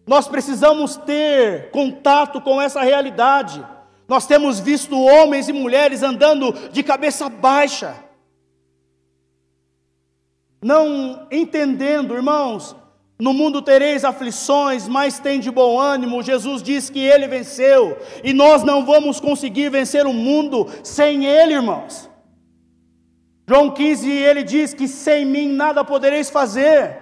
Nós 0.09 0.27
precisamos 0.27 0.97
ter 0.97 1.71
contato 1.71 2.41
com 2.41 2.61
essa 2.61 2.83
realidade. 2.83 3.65
Nós 4.09 4.27
temos 4.27 4.59
visto 4.59 5.01
homens 5.01 5.49
e 5.49 5.53
mulheres 5.53 6.03
andando 6.03 6.53
de 6.73 6.83
cabeça 6.83 7.29
baixa 7.29 8.06
não 10.63 11.27
entendendo, 11.31 12.15
irmãos, 12.15 12.75
no 13.19 13.33
mundo 13.33 13.63
tereis 13.63 14.05
aflições, 14.05 14.87
mas 14.87 15.19
tem 15.19 15.41
de 15.41 15.51
bom 15.51 15.79
ânimo. 15.81 16.23
Jesus 16.23 16.63
diz 16.63 16.91
que 16.91 17.01
ele 17.01 17.27
venceu, 17.27 17.97
e 18.23 18.33
nós 18.33 18.63
não 18.63 18.85
vamos 18.85 19.21
conseguir 19.21 19.71
vencer 19.71 20.07
o 20.07 20.13
mundo 20.13 20.67
sem 20.83 21.25
ele, 21.25 21.55
irmãos. 21.55 22.11
João 23.49 23.71
15, 23.71 24.11
ele 24.11 24.43
diz 24.43 24.75
que 24.75 24.89
sem 24.89 25.25
mim 25.25 25.49
nada 25.49 25.85
podereis 25.85 26.29
fazer, 26.29 27.01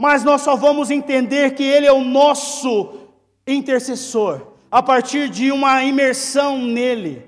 mas 0.00 0.24
nós 0.24 0.40
só 0.40 0.56
vamos 0.56 0.90
entender 0.90 1.54
que 1.54 1.62
ele 1.62 1.86
é 1.86 1.92
o 1.92 2.02
nosso 2.02 2.94
intercessor, 3.46 4.54
a 4.70 4.82
partir 4.82 5.28
de 5.28 5.52
uma 5.52 5.84
imersão 5.84 6.58
nele. 6.58 7.26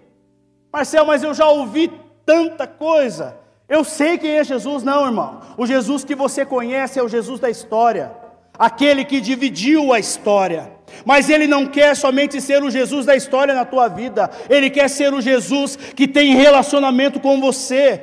Marcel, 0.72 1.04
mas 1.04 1.22
eu 1.22 1.34
já 1.34 1.48
ouvi 1.48 1.90
tanta 2.24 2.66
coisa. 2.66 3.39
Eu 3.70 3.84
sei 3.84 4.18
quem 4.18 4.32
é 4.32 4.42
Jesus, 4.42 4.82
não, 4.82 5.06
irmão. 5.06 5.42
O 5.56 5.64
Jesus 5.64 6.02
que 6.02 6.16
você 6.16 6.44
conhece 6.44 6.98
é 6.98 7.02
o 7.04 7.08
Jesus 7.08 7.38
da 7.38 7.48
história, 7.48 8.10
aquele 8.58 9.04
que 9.04 9.20
dividiu 9.20 9.92
a 9.92 10.00
história. 10.00 10.72
Mas 11.04 11.30
ele 11.30 11.46
não 11.46 11.64
quer 11.64 11.94
somente 11.94 12.40
ser 12.40 12.64
o 12.64 12.70
Jesus 12.70 13.06
da 13.06 13.14
história 13.14 13.54
na 13.54 13.64
tua 13.64 13.86
vida, 13.86 14.28
ele 14.48 14.70
quer 14.70 14.90
ser 14.90 15.14
o 15.14 15.20
Jesus 15.20 15.76
que 15.76 16.08
tem 16.08 16.34
relacionamento 16.34 17.20
com 17.20 17.40
você, 17.40 18.02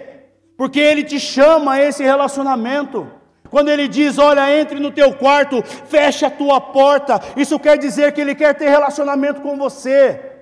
porque 0.58 0.80
ele 0.80 1.04
te 1.04 1.20
chama 1.20 1.74
a 1.74 1.82
esse 1.82 2.02
relacionamento. 2.02 3.06
Quando 3.50 3.68
ele 3.68 3.90
diz, 3.90 4.18
olha, 4.18 4.58
entre 4.58 4.80
no 4.80 4.92
teu 4.92 5.16
quarto, 5.16 5.62
feche 5.64 6.24
a 6.24 6.30
tua 6.30 6.62
porta, 6.62 7.22
isso 7.36 7.60
quer 7.60 7.78
dizer 7.78 8.14
que 8.14 8.22
ele 8.22 8.36
quer 8.36 8.56
ter 8.56 8.70
relacionamento 8.70 9.42
com 9.42 9.58
você. 9.58 10.37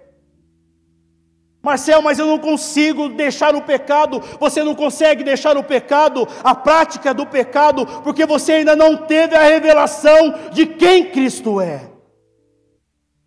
Marcel, 1.65 2.01
mas 2.01 2.19
eu 2.19 2.27
não 2.27 2.37
consigo 2.37 3.09
deixar 3.09 3.55
o 3.55 3.61
pecado. 3.61 4.21
Você 4.39 4.63
não 4.63 4.75
consegue 4.75 5.23
deixar 5.23 5.57
o 5.57 5.63
pecado, 5.63 6.27
a 6.43 6.53
prática 6.53 7.13
do 7.13 7.25
pecado, 7.25 7.85
porque 8.03 8.25
você 8.25 8.53
ainda 8.53 8.75
não 8.75 8.95
teve 8.95 9.35
a 9.35 9.43
revelação 9.43 10.35
de 10.51 10.67
quem 10.67 11.05
Cristo 11.05 11.59
é. 11.59 11.81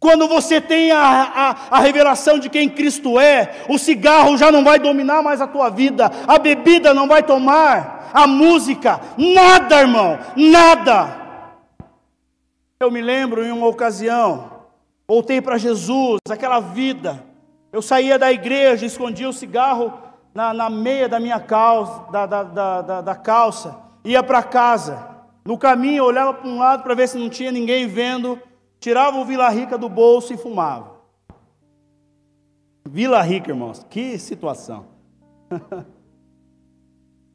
Quando 0.01 0.29
você 0.29 0.61
tem 0.61 0.93
a, 0.93 1.01
a, 1.01 1.79
a, 1.79 1.81
revelação 1.81 2.39
de 2.39 2.49
quem 2.49 2.69
Cristo 2.69 3.19
é, 3.19 3.65
o 3.69 3.77
cigarro 3.77 4.37
já 4.37 4.53
não 4.53 4.63
vai 4.63 4.79
dominar 4.79 5.25
mais 5.25 5.41
a 5.41 5.47
tua 5.49 5.69
vida, 5.69 6.09
a 6.25 6.39
bebida 6.39 6.95
não 6.95 7.09
vai 7.09 7.25
tomar, 7.25 8.09
a 8.15 8.25
música, 8.25 9.01
nada, 9.17 9.81
irmão, 9.81 10.17
nada. 10.37 11.17
Eu 12.79 12.93
me 12.93 13.03
lembro 13.03 13.45
em 13.45 13.51
uma 13.51 13.67
ocasião, 13.67 14.53
voltei 15.09 15.41
para 15.41 15.59
Jesus, 15.59 16.21
aquela 16.31 16.61
vida, 16.61 17.28
eu 17.73 17.83
saía 17.83 18.19
da 18.19 18.33
igreja, 18.33 18.87
escondia 18.87 19.29
o 19.29 19.33
cigarro 19.33 19.93
na, 20.35 20.55
na 20.55 20.71
meia 20.71 21.09
da 21.09 21.21
minha 21.21 21.41
calça, 21.41 22.11
da, 22.11 22.27
da, 22.27 22.43
da, 22.43 23.01
da 23.01 23.15
calça, 23.15 23.79
ia 24.05 24.23
para 24.23 24.43
casa. 24.43 25.17
No 25.45 25.59
caminho, 25.59 26.05
olhava 26.05 26.35
para 26.35 26.49
um 26.49 26.59
lado 26.59 26.83
para 26.83 26.95
ver 26.95 27.09
se 27.09 27.19
não 27.19 27.29
tinha 27.29 27.51
ninguém 27.51 27.87
vendo, 27.87 28.41
tirava 28.79 29.19
o 29.19 29.25
Vila 29.25 29.49
Rica 29.49 29.77
do 29.77 29.89
bolso 29.89 30.33
e 30.33 30.37
fumava. 30.37 30.99
Vila 32.87 33.21
Rica, 33.21 33.51
irmãos, 33.51 33.85
que 33.91 34.19
situação. 34.19 34.87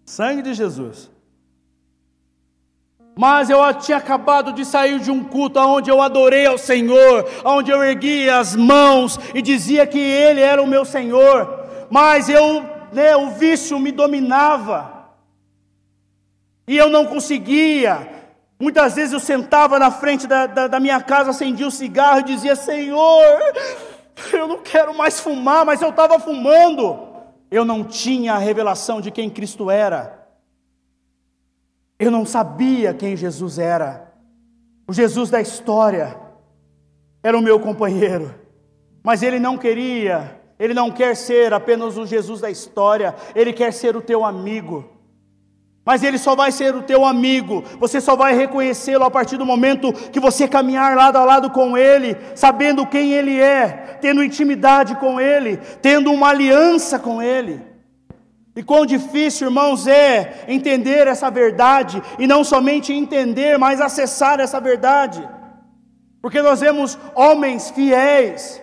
Sangue 0.05 0.41
de 0.41 0.53
Jesus. 0.53 1.12
Mas 3.15 3.49
eu 3.49 3.59
tinha 3.75 3.97
acabado 3.97 4.53
de 4.53 4.65
sair 4.65 4.99
de 4.99 5.11
um 5.11 5.23
culto 5.23 5.59
onde 5.59 5.89
eu 5.89 6.01
adorei 6.01 6.47
ao 6.47 6.57
Senhor, 6.57 7.29
onde 7.45 7.69
eu 7.69 7.83
ergui 7.83 8.29
as 8.29 8.55
mãos 8.55 9.19
e 9.33 9.41
dizia 9.41 9.85
que 9.85 9.99
Ele 9.99 10.41
era 10.41 10.61
o 10.61 10.67
meu 10.67 10.83
Senhor. 10.83 11.61
Mas 11.91 12.27
eu 12.27 12.73
né, 12.93 13.15
o 13.15 13.31
vício 13.31 13.79
me 13.79 13.91
dominava. 13.91 15.09
E 16.67 16.77
eu 16.77 16.89
não 16.89 17.05
conseguia. 17.05 18.09
Muitas 18.59 18.95
vezes 18.95 19.11
eu 19.11 19.19
sentava 19.19 19.77
na 19.79 19.91
frente 19.91 20.25
da, 20.25 20.45
da, 20.45 20.67
da 20.67 20.79
minha 20.79 21.01
casa, 21.01 21.31
acendia 21.31 21.67
o 21.67 21.71
cigarro 21.71 22.19
e 22.19 22.23
dizia: 22.23 22.55
Senhor, 22.55 23.41
eu 24.31 24.47
não 24.47 24.59
quero 24.59 24.95
mais 24.95 25.19
fumar, 25.19 25.65
mas 25.65 25.81
eu 25.81 25.89
estava 25.89 26.19
fumando. 26.19 27.11
Eu 27.51 27.65
não 27.65 27.83
tinha 27.83 28.33
a 28.33 28.39
revelação 28.39 29.01
de 29.01 29.11
quem 29.11 29.29
Cristo 29.29 29.69
era. 29.69 30.22
Eu 31.99 32.11
não 32.11 32.25
sabia 32.25 32.93
quem 32.93 33.15
Jesus 33.15 33.59
era. 33.59 34.13
O 34.87 34.93
Jesus 34.93 35.29
da 35.29 35.39
história 35.39 36.17
era 37.23 37.37
o 37.37 37.41
meu 37.41 37.59
companheiro, 37.59 38.35
mas 39.01 39.23
ele 39.23 39.39
não 39.39 39.57
queria, 39.57 40.41
ele 40.59 40.73
não 40.73 40.91
quer 40.91 41.15
ser 41.15 41.53
apenas 41.53 41.97
o 41.97 42.05
Jesus 42.05 42.41
da 42.41 42.51
história, 42.51 43.15
ele 43.33 43.53
quer 43.53 43.71
ser 43.71 43.95
o 43.95 44.01
teu 44.01 44.25
amigo. 44.25 44.89
Mas 45.85 46.03
ele 46.03 46.17
só 46.17 46.35
vai 46.35 46.51
ser 46.51 46.75
o 46.75 46.81
teu 46.81 47.05
amigo, 47.05 47.63
você 47.77 47.99
só 47.99 48.15
vai 48.15 48.33
reconhecê-lo 48.33 49.03
a 49.03 49.11
partir 49.11 49.37
do 49.37 49.45
momento 49.45 49.91
que 49.91 50.19
você 50.19 50.47
caminhar 50.47 50.95
lado 50.95 51.17
a 51.17 51.25
lado 51.25 51.49
com 51.49 51.77
ele, 51.77 52.17
sabendo 52.35 52.87
quem 52.87 53.13
ele 53.13 53.39
é, 53.39 53.97
tendo 54.01 54.23
intimidade 54.23 54.95
com 54.95 55.19
ele, 55.19 55.57
tendo 55.81 56.11
uma 56.11 56.29
aliança 56.29 56.97
com 56.97 57.21
ele. 57.21 57.72
E 58.55 58.61
quão 58.61 58.85
difícil, 58.85 59.47
irmãos, 59.47 59.87
é 59.87 60.45
entender 60.47 61.07
essa 61.07 61.29
verdade, 61.31 62.01
e 62.19 62.27
não 62.27 62.43
somente 62.43 62.93
entender, 62.93 63.57
mas 63.57 63.81
acessar 63.81 64.39
essa 64.39 64.59
verdade, 64.59 65.27
porque 66.21 66.41
nós 66.41 66.61
vemos 66.61 66.97
homens 67.15 67.71
fiéis, 67.71 68.61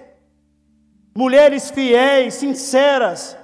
mulheres 1.14 1.70
fiéis, 1.70 2.34
sinceras, 2.34 3.36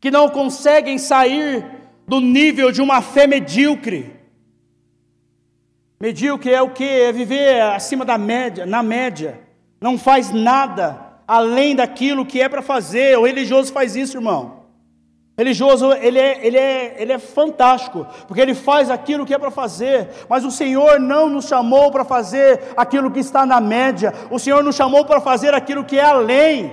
que 0.00 0.10
não 0.10 0.28
conseguem 0.28 0.98
sair 0.98 1.64
do 2.06 2.20
nível 2.20 2.72
de 2.72 2.82
uma 2.82 3.00
fé 3.00 3.26
medíocre. 3.26 4.18
Medíocre 6.00 6.52
é 6.52 6.60
o 6.60 6.70
que? 6.70 6.84
É 6.84 7.12
viver 7.12 7.60
acima 7.60 8.04
da 8.04 8.18
média, 8.18 8.66
na 8.66 8.82
média. 8.82 9.38
Não 9.80 9.96
faz 9.98 10.30
nada 10.30 10.98
além 11.28 11.76
daquilo 11.76 12.26
que 12.26 12.40
é 12.40 12.48
para 12.48 12.62
fazer. 12.62 13.16
O 13.18 13.26
religioso 13.26 13.72
faz 13.72 13.94
isso, 13.94 14.16
irmão. 14.16 14.59
Religioso, 15.40 15.90
ele 15.94 16.18
é, 16.18 16.46
ele, 16.46 16.58
é, 16.58 16.96
ele 16.98 17.12
é 17.14 17.18
fantástico, 17.18 18.06
porque 18.28 18.42
ele 18.42 18.54
faz 18.54 18.90
aquilo 18.90 19.24
que 19.24 19.32
é 19.32 19.38
para 19.38 19.50
fazer, 19.50 20.10
mas 20.28 20.44
o 20.44 20.50
Senhor 20.50 21.00
não 21.00 21.30
nos 21.30 21.48
chamou 21.48 21.90
para 21.90 22.04
fazer 22.04 22.60
aquilo 22.76 23.10
que 23.10 23.20
está 23.20 23.46
na 23.46 23.58
média, 23.58 24.12
o 24.30 24.38
Senhor 24.38 24.62
nos 24.62 24.76
chamou 24.76 25.02
para 25.02 25.18
fazer 25.18 25.54
aquilo 25.54 25.82
que 25.82 25.98
é 25.98 26.04
além, 26.04 26.70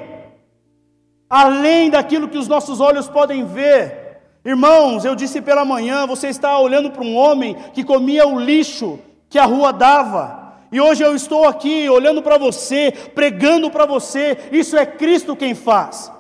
além 1.30 1.90
daquilo 1.90 2.28
que 2.28 2.38
os 2.38 2.50
nossos 2.50 2.82
olhos 2.82 3.08
podem 3.08 3.46
ver. 3.46 4.20
Irmãos, 4.44 5.06
eu 5.06 5.16
disse 5.16 5.40
pela 5.42 5.64
manhã, 5.64 6.06
você 6.06 6.28
está 6.28 6.60
olhando 6.60 6.92
para 6.92 7.06
um 7.06 7.16
homem 7.16 7.56
que 7.74 7.86
comia 7.86 8.28
o 8.28 8.38
lixo 8.38 9.00
que 9.30 9.40
a 9.40 9.46
rua 9.46 9.72
dava. 9.72 10.56
E 10.74 10.82
hoje 10.82 11.02
eu 11.02 11.16
estou 11.16 11.48
aqui 11.48 11.88
olhando 11.88 12.22
para 12.22 12.38
você, 12.38 12.92
pregando 13.16 13.72
para 13.72 13.86
você, 13.86 14.38
isso 14.52 14.76
é 14.76 14.86
Cristo 14.86 15.38
quem 15.38 15.56
faz. 15.56 16.17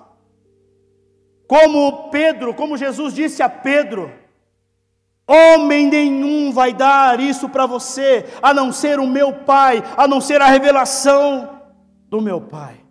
Como 1.47 2.09
Pedro, 2.09 2.53
como 2.53 2.77
Jesus 2.77 3.13
disse 3.13 3.41
a 3.41 3.49
Pedro, 3.49 4.11
homem 5.27 5.87
nenhum 5.87 6.51
vai 6.51 6.73
dar 6.73 7.19
isso 7.19 7.47
para 7.47 7.65
você, 7.65 8.25
a 8.41 8.53
não 8.53 8.71
ser 8.71 8.99
o 8.99 9.07
meu 9.07 9.33
Pai, 9.33 9.83
a 9.95 10.07
não 10.07 10.19
ser 10.19 10.41
a 10.41 10.47
revelação 10.47 11.61
do 12.09 12.21
meu 12.21 12.41
Pai 12.41 12.87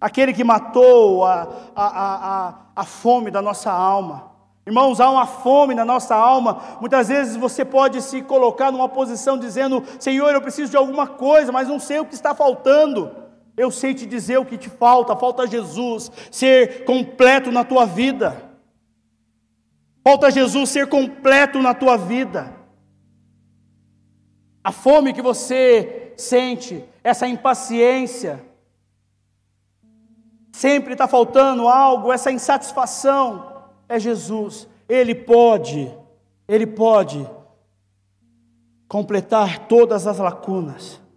aquele 0.00 0.32
que 0.32 0.44
matou 0.44 1.24
a, 1.24 1.48
a, 1.74 1.86
a, 1.86 2.54
a, 2.76 2.84
fome 2.84 3.30
da 3.30 3.42
nossa 3.42 3.70
alma. 3.70 4.28
Irmãos, 4.66 5.00
há 5.00 5.10
uma 5.10 5.26
fome 5.26 5.74
na 5.74 5.84
nossa 5.84 6.14
alma. 6.14 6.60
Muitas 6.80 7.08
vezes 7.08 7.36
você 7.36 7.64
pode 7.64 8.02
se 8.02 8.22
colocar 8.22 8.70
numa 8.70 8.88
posição 8.88 9.38
dizendo: 9.38 9.82
Senhor, 9.98 10.32
eu 10.32 10.42
preciso 10.42 10.70
de 10.70 10.76
alguma 10.76 11.06
coisa, 11.06 11.50
mas 11.50 11.68
não 11.68 11.80
sei 11.80 12.00
o 12.00 12.04
que 12.04 12.14
está 12.14 12.34
faltando. 12.34 13.27
Eu 13.58 13.72
sei 13.72 13.92
te 13.92 14.06
dizer 14.06 14.38
o 14.38 14.44
que 14.44 14.56
te 14.56 14.70
falta: 14.70 15.16
falta 15.16 15.46
Jesus 15.46 16.12
ser 16.30 16.84
completo 16.84 17.50
na 17.50 17.64
tua 17.64 17.84
vida. 17.84 18.48
Falta 20.04 20.30
Jesus 20.30 20.70
ser 20.70 20.86
completo 20.86 21.60
na 21.60 21.74
tua 21.74 21.96
vida. 21.96 22.56
A 24.62 24.70
fome 24.70 25.12
que 25.12 25.20
você 25.20 26.14
sente, 26.16 26.84
essa 27.02 27.26
impaciência, 27.26 28.44
sempre 30.52 30.92
está 30.92 31.08
faltando 31.08 31.66
algo, 31.68 32.12
essa 32.12 32.30
insatisfação, 32.30 33.64
é 33.88 33.98
Jesus. 33.98 34.68
Ele 34.88 35.14
pode, 35.14 35.92
Ele 36.46 36.66
pode 36.66 37.28
completar 38.86 39.66
todas 39.66 40.06
as 40.06 40.18
lacunas. 40.18 41.07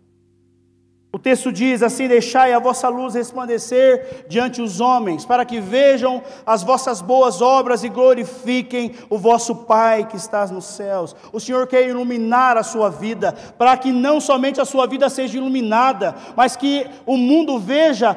O 1.13 1.19
texto 1.19 1.51
diz 1.51 1.83
assim: 1.83 2.07
Deixai 2.07 2.53
a 2.53 2.59
vossa 2.59 2.87
luz 2.87 3.15
resplandecer 3.15 4.25
diante 4.29 4.61
os 4.61 4.79
homens, 4.79 5.25
para 5.25 5.43
que 5.43 5.59
vejam 5.59 6.23
as 6.45 6.63
vossas 6.63 7.01
boas 7.01 7.41
obras 7.41 7.83
e 7.83 7.89
glorifiquem 7.89 8.93
o 9.09 9.17
vosso 9.17 9.53
Pai 9.55 10.07
que 10.07 10.15
estás 10.15 10.49
nos 10.51 10.65
céus. 10.65 11.13
O 11.33 11.39
Senhor 11.39 11.67
quer 11.67 11.87
iluminar 11.87 12.55
a 12.55 12.63
sua 12.63 12.89
vida, 12.89 13.33
para 13.57 13.75
que 13.75 13.91
não 13.91 14.21
somente 14.21 14.61
a 14.61 14.65
sua 14.65 14.87
vida 14.87 15.09
seja 15.09 15.37
iluminada, 15.37 16.15
mas 16.35 16.55
que 16.55 16.87
o 17.05 17.17
mundo 17.17 17.59
veja 17.59 18.15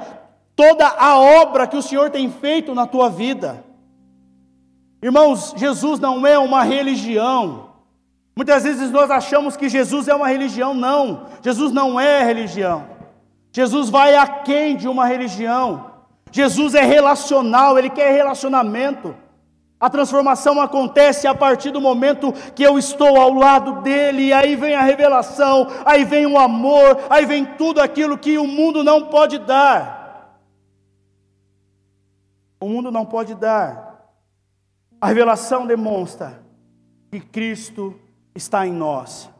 toda 0.55 0.87
a 0.87 1.19
obra 1.19 1.67
que 1.67 1.77
o 1.77 1.83
Senhor 1.83 2.11
tem 2.11 2.31
feito 2.31 2.77
na 2.77 2.87
tua 2.87 3.11
vida. 3.11 3.65
Irmãos, 5.03 5.53
Jesus 5.57 5.99
não 5.99 6.25
é 6.25 6.39
uma 6.39 6.63
religião. 6.63 7.74
Muitas 8.37 8.65
vezes 8.65 8.91
nós 8.91 9.11
achamos 9.11 9.57
que 9.57 9.69
Jesus 9.69 10.09
é 10.09 10.15
uma 10.15 10.29
religião, 10.29 10.75
não. 10.75 11.27
Jesus 11.43 11.73
não 11.73 12.01
é 12.01 12.25
religião. 12.25 12.87
Jesus 13.53 13.89
vai 13.89 14.17
aquém 14.17 14.77
de 14.77 14.89
uma 14.89 15.07
religião. 15.07 15.93
Jesus 16.33 16.75
é 16.75 16.83
relacional, 16.83 17.79
ele 17.79 17.91
quer 17.91 18.13
relacionamento. 18.13 19.15
A 19.79 19.89
transformação 19.89 20.61
acontece 20.61 21.27
a 21.27 21.35
partir 21.35 21.71
do 21.71 21.81
momento 21.81 22.33
que 22.55 22.63
eu 22.63 22.79
estou 22.79 23.17
ao 23.17 23.33
lado 23.33 23.83
dele, 23.83 24.27
e 24.27 24.33
aí 24.33 24.57
vem 24.57 24.75
a 24.75 24.83
revelação, 24.83 25.69
aí 25.85 26.05
vem 26.05 26.27
o 26.27 26.39
amor, 26.39 26.99
aí 27.09 27.25
vem 27.27 27.45
tudo 27.45 27.81
aquilo 27.81 28.19
que 28.19 28.37
o 28.39 28.47
mundo 28.47 28.83
não 28.83 29.07
pode 29.07 29.39
dar 29.39 30.05
o 32.65 32.69
mundo 32.69 32.91
não 32.91 33.05
pode 33.05 33.35
dar. 33.35 34.09
A 35.01 35.09
revelação 35.09 35.67
demonstra 35.67 36.43
que 37.11 37.21
Cristo 37.21 37.95
está 38.35 38.67
em 38.67 38.73
nós. 38.73 39.31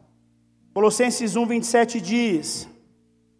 Colossenses 0.73 1.35
1, 1.35 1.45
27 1.45 2.01
diz: 2.01 2.69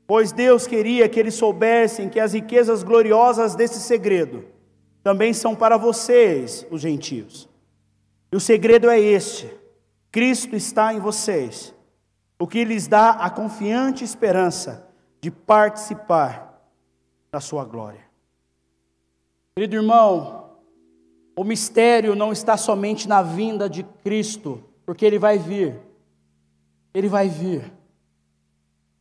Pois 0.07 0.31
Deus 0.31 0.67
queria 0.67 1.07
que 1.07 1.19
eles 1.19 1.35
soubessem 1.35 2.09
que 2.09 2.19
as 2.19 2.33
riquezas 2.33 2.83
gloriosas 2.83 3.55
desse 3.55 3.79
segredo 3.79 4.45
também 5.05 5.33
são 5.33 5.55
para 5.55 5.77
vocês, 5.77 6.65
os 6.71 6.81
gentios. 6.81 7.47
E 8.31 8.35
o 8.35 8.39
segredo 8.39 8.89
é 8.89 8.99
este: 8.99 9.47
Cristo 10.11 10.55
está 10.55 10.93
em 10.93 10.99
vocês, 10.99 11.75
o 12.39 12.47
que 12.47 12.65
lhes 12.65 12.87
dá 12.87 13.11
a 13.11 13.29
confiante 13.29 14.03
esperança 14.03 14.89
de 15.21 15.29
participar 15.29 16.59
da 17.31 17.39
sua 17.39 17.63
glória. 17.63 18.03
Querido 19.55 19.75
irmão, 19.75 20.57
o 21.37 21.43
mistério 21.43 22.15
não 22.15 22.31
está 22.31 22.57
somente 22.57 23.07
na 23.07 23.21
vinda 23.21 23.69
de 23.69 23.83
Cristo, 23.83 24.63
porque 24.86 25.05
Ele 25.05 25.19
vai 25.19 25.38
vir. 25.38 25.79
Ele 26.93 27.07
vai 27.07 27.27
vir. 27.27 27.73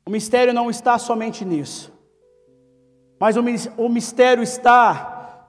O 0.06 0.10
mistério 0.10 0.52
não 0.52 0.68
está 0.68 0.98
somente 0.98 1.44
nisso. 1.44 1.92
Mas 3.18 3.36
o 3.36 3.88
mistério 3.88 4.42
está 4.42 5.48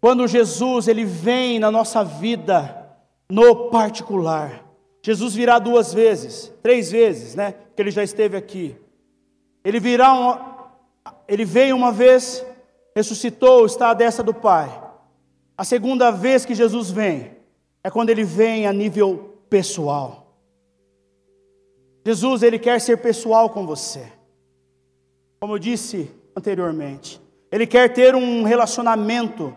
quando 0.00 0.26
Jesus 0.26 0.88
ele 0.88 1.04
vem 1.04 1.58
na 1.58 1.70
nossa 1.70 2.04
vida 2.04 2.86
no 3.30 3.70
particular. 3.70 4.62
Jesus 5.00 5.32
virá 5.32 5.58
duas 5.58 5.94
vezes, 5.94 6.52
três 6.60 6.90
vezes, 6.90 7.34
né? 7.34 7.52
Porque 7.52 7.80
ele 7.82 7.90
já 7.90 8.02
esteve 8.02 8.36
aqui. 8.36 8.76
Ele 9.64 9.78
virá, 9.80 10.68
ele 11.26 11.44
veio 11.44 11.76
uma 11.76 11.92
vez, 11.92 12.44
ressuscitou, 12.94 13.64
está 13.64 13.90
à 13.90 13.94
destra 13.94 14.24
do 14.24 14.34
Pai. 14.34 14.82
A 15.56 15.64
segunda 15.64 16.10
vez 16.10 16.44
que 16.44 16.54
Jesus 16.54 16.90
vem 16.90 17.36
é 17.82 17.90
quando 17.90 18.10
ele 18.10 18.24
vem 18.24 18.66
a 18.66 18.72
nível 18.72 19.31
pessoal. 19.52 20.34
Jesus, 22.06 22.42
ele 22.42 22.58
quer 22.58 22.80
ser 22.80 22.96
pessoal 22.96 23.50
com 23.50 23.66
você. 23.66 24.10
Como 25.38 25.52
eu 25.52 25.58
disse 25.58 26.10
anteriormente, 26.34 27.20
ele 27.50 27.66
quer 27.66 27.92
ter 27.92 28.14
um 28.14 28.44
relacionamento. 28.44 29.54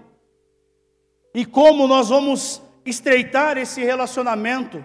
E 1.33 1.45
como 1.45 1.87
nós 1.87 2.09
vamos 2.09 2.61
estreitar 2.85 3.57
esse 3.57 3.85
relacionamento? 3.85 4.83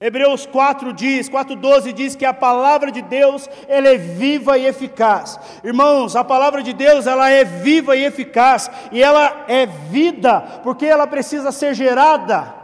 Hebreus 0.00 0.46
4 0.46 0.94
diz, 0.94 1.28
4:12 1.28 1.92
diz 1.92 2.16
que 2.16 2.24
a 2.24 2.32
palavra 2.32 2.90
de 2.90 3.02
Deus, 3.02 3.46
ela 3.68 3.90
é 3.90 3.98
viva 3.98 4.56
e 4.56 4.64
eficaz. 4.64 5.38
Irmãos, 5.62 6.16
a 6.16 6.24
palavra 6.24 6.62
de 6.62 6.72
Deus, 6.72 7.06
ela 7.06 7.28
é 7.28 7.44
viva 7.44 7.94
e 7.94 8.06
eficaz, 8.06 8.70
e 8.90 9.02
ela 9.02 9.44
é 9.46 9.66
vida, 9.66 10.40
porque 10.62 10.86
ela 10.86 11.06
precisa 11.06 11.52
ser 11.52 11.74
gerada 11.74 12.54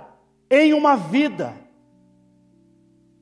em 0.50 0.72
uma 0.72 0.96
vida. 0.96 1.65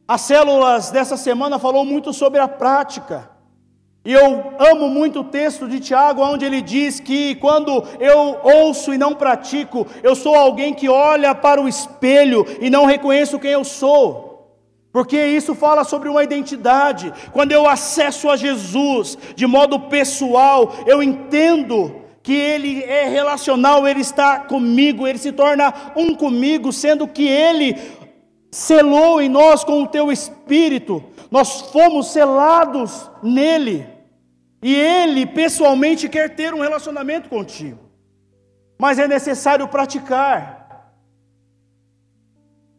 As 0.07 0.21
células 0.21 0.91
dessa 0.91 1.17
semana 1.17 1.59
falou 1.59 1.83
muito 1.83 2.13
sobre 2.13 2.39
a 2.39 2.47
prática. 2.47 3.31
E 4.05 4.13
eu 4.13 4.53
amo 4.59 4.87
muito 4.91 5.21
o 5.21 5.25
texto 5.25 5.67
de 5.67 5.81
Tiago, 5.81 6.23
onde 6.23 6.45
ele 6.45 6.61
diz 6.61 7.01
que 7.01 7.37
quando 7.37 7.83
eu 7.99 8.39
ouço 8.43 8.93
e 8.93 8.99
não 8.99 9.15
pratico, 9.15 9.87
eu 10.03 10.15
sou 10.15 10.35
alguém 10.35 10.75
que 10.75 10.91
olha 10.91 11.35
para 11.35 11.59
o 11.59 11.67
espelho 11.67 12.45
e 12.61 12.69
não 12.69 12.85
reconheço 12.85 13.39
quem 13.39 13.53
eu 13.53 13.65
sou. 13.65 14.61
Porque 14.93 15.19
isso 15.25 15.55
fala 15.55 15.85
sobre 15.85 16.11
uma 16.11 16.23
identidade. 16.23 17.11
Quando 17.33 17.53
eu 17.53 17.67
acesso 17.67 18.29
a 18.29 18.37
Jesus 18.37 19.17
de 19.35 19.47
modo 19.47 19.81
pessoal, 19.81 20.71
eu 20.87 21.03
entendo 21.03 21.97
que 22.23 22.35
Ele 22.35 22.83
é 22.83 23.09
relacional, 23.09 23.89
Ele 23.89 24.03
está 24.03 24.41
comigo, 24.41 25.07
Ele 25.07 25.19
se 25.19 25.33
torna 25.33 25.73
um 25.97 26.15
comigo, 26.15 26.73
sendo 26.75 27.09
que 27.09 27.27
Ele 27.27 27.75
selou 28.55 29.21
em 29.21 29.29
nós 29.29 29.65
com 29.65 29.83
o 29.83 29.89
Teu 29.89 30.13
Espírito, 30.13 31.03
nós 31.29 31.61
fomos 31.73 32.13
selados 32.13 33.11
nele. 33.21 33.85
E 34.63 34.73
Ele 34.73 35.27
pessoalmente 35.27 36.09
quer 36.09 36.37
ter 36.37 36.55
um 36.55 36.61
relacionamento 36.61 37.29
contigo, 37.29 37.81
mas 38.79 39.01
é 39.01 39.09
necessário 39.09 39.67
praticar. 39.67 40.93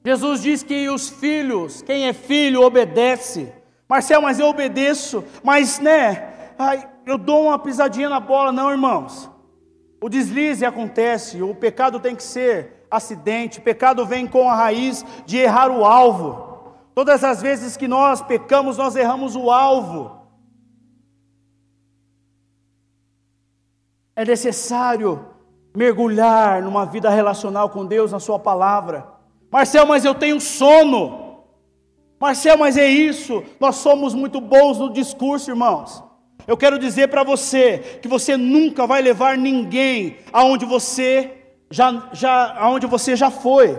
Jesus 0.05 0.41
diz 0.41 0.63
que 0.63 0.87
os 0.87 1.09
filhos, 1.09 1.81
quem 1.81 2.07
é 2.07 2.13
filho, 2.13 2.61
obedece. 2.61 3.51
Marcel, 3.87 4.21
mas 4.21 4.39
eu 4.39 4.47
obedeço, 4.47 5.25
mas 5.43 5.79
né, 5.79 6.53
ai, 6.57 6.87
eu 7.05 7.17
dou 7.17 7.47
uma 7.47 7.59
pisadinha 7.59 8.07
na 8.07 8.21
bola, 8.21 8.51
não, 8.53 8.71
irmãos. 8.71 9.29
O 10.01 10.07
deslize 10.07 10.65
acontece, 10.65 11.41
o 11.41 11.53
pecado 11.53 11.99
tem 11.99 12.15
que 12.15 12.23
ser 12.23 12.84
acidente, 12.95 13.61
pecado 13.61 14.05
vem 14.05 14.25
com 14.25 14.49
a 14.49 14.55
raiz 14.55 15.05
de 15.25 15.37
errar 15.37 15.69
o 15.69 15.85
alvo. 15.85 16.75
Todas 16.93 17.23
as 17.23 17.41
vezes 17.41 17.75
que 17.75 17.87
nós 17.87 18.21
pecamos, 18.21 18.77
nós 18.77 18.95
erramos 18.95 19.35
o 19.35 19.51
alvo. 19.51 20.25
É 24.15 24.23
necessário 24.23 25.25
mergulhar 25.75 26.61
numa 26.61 26.85
vida 26.85 27.09
relacional 27.09 27.69
com 27.69 27.85
Deus, 27.85 28.13
na 28.13 28.19
Sua 28.19 28.39
palavra. 28.39 29.05
Marcel, 29.51 29.85
mas 29.85 30.05
eu 30.05 30.15
tenho 30.15 30.39
sono. 30.39 31.43
Marcel, 32.19 32.57
mas 32.57 32.77
é 32.77 32.87
isso. 32.87 33.43
Nós 33.59 33.75
somos 33.75 34.13
muito 34.13 34.39
bons 34.39 34.79
no 34.79 34.91
discurso, 34.91 35.51
irmãos. 35.51 36.01
Eu 36.47 36.55
quero 36.55 36.79
dizer 36.79 37.09
para 37.09 37.23
você 37.23 37.99
que 38.01 38.07
você 38.07 38.37
nunca 38.37 38.87
vai 38.87 39.01
levar 39.01 39.37
ninguém 39.37 40.17
aonde 40.31 40.65
você 40.65 41.44
já, 41.69 42.09
já, 42.13 42.55
aonde 42.59 42.85
você 42.85 43.15
já 43.15 43.29
foi. 43.29 43.77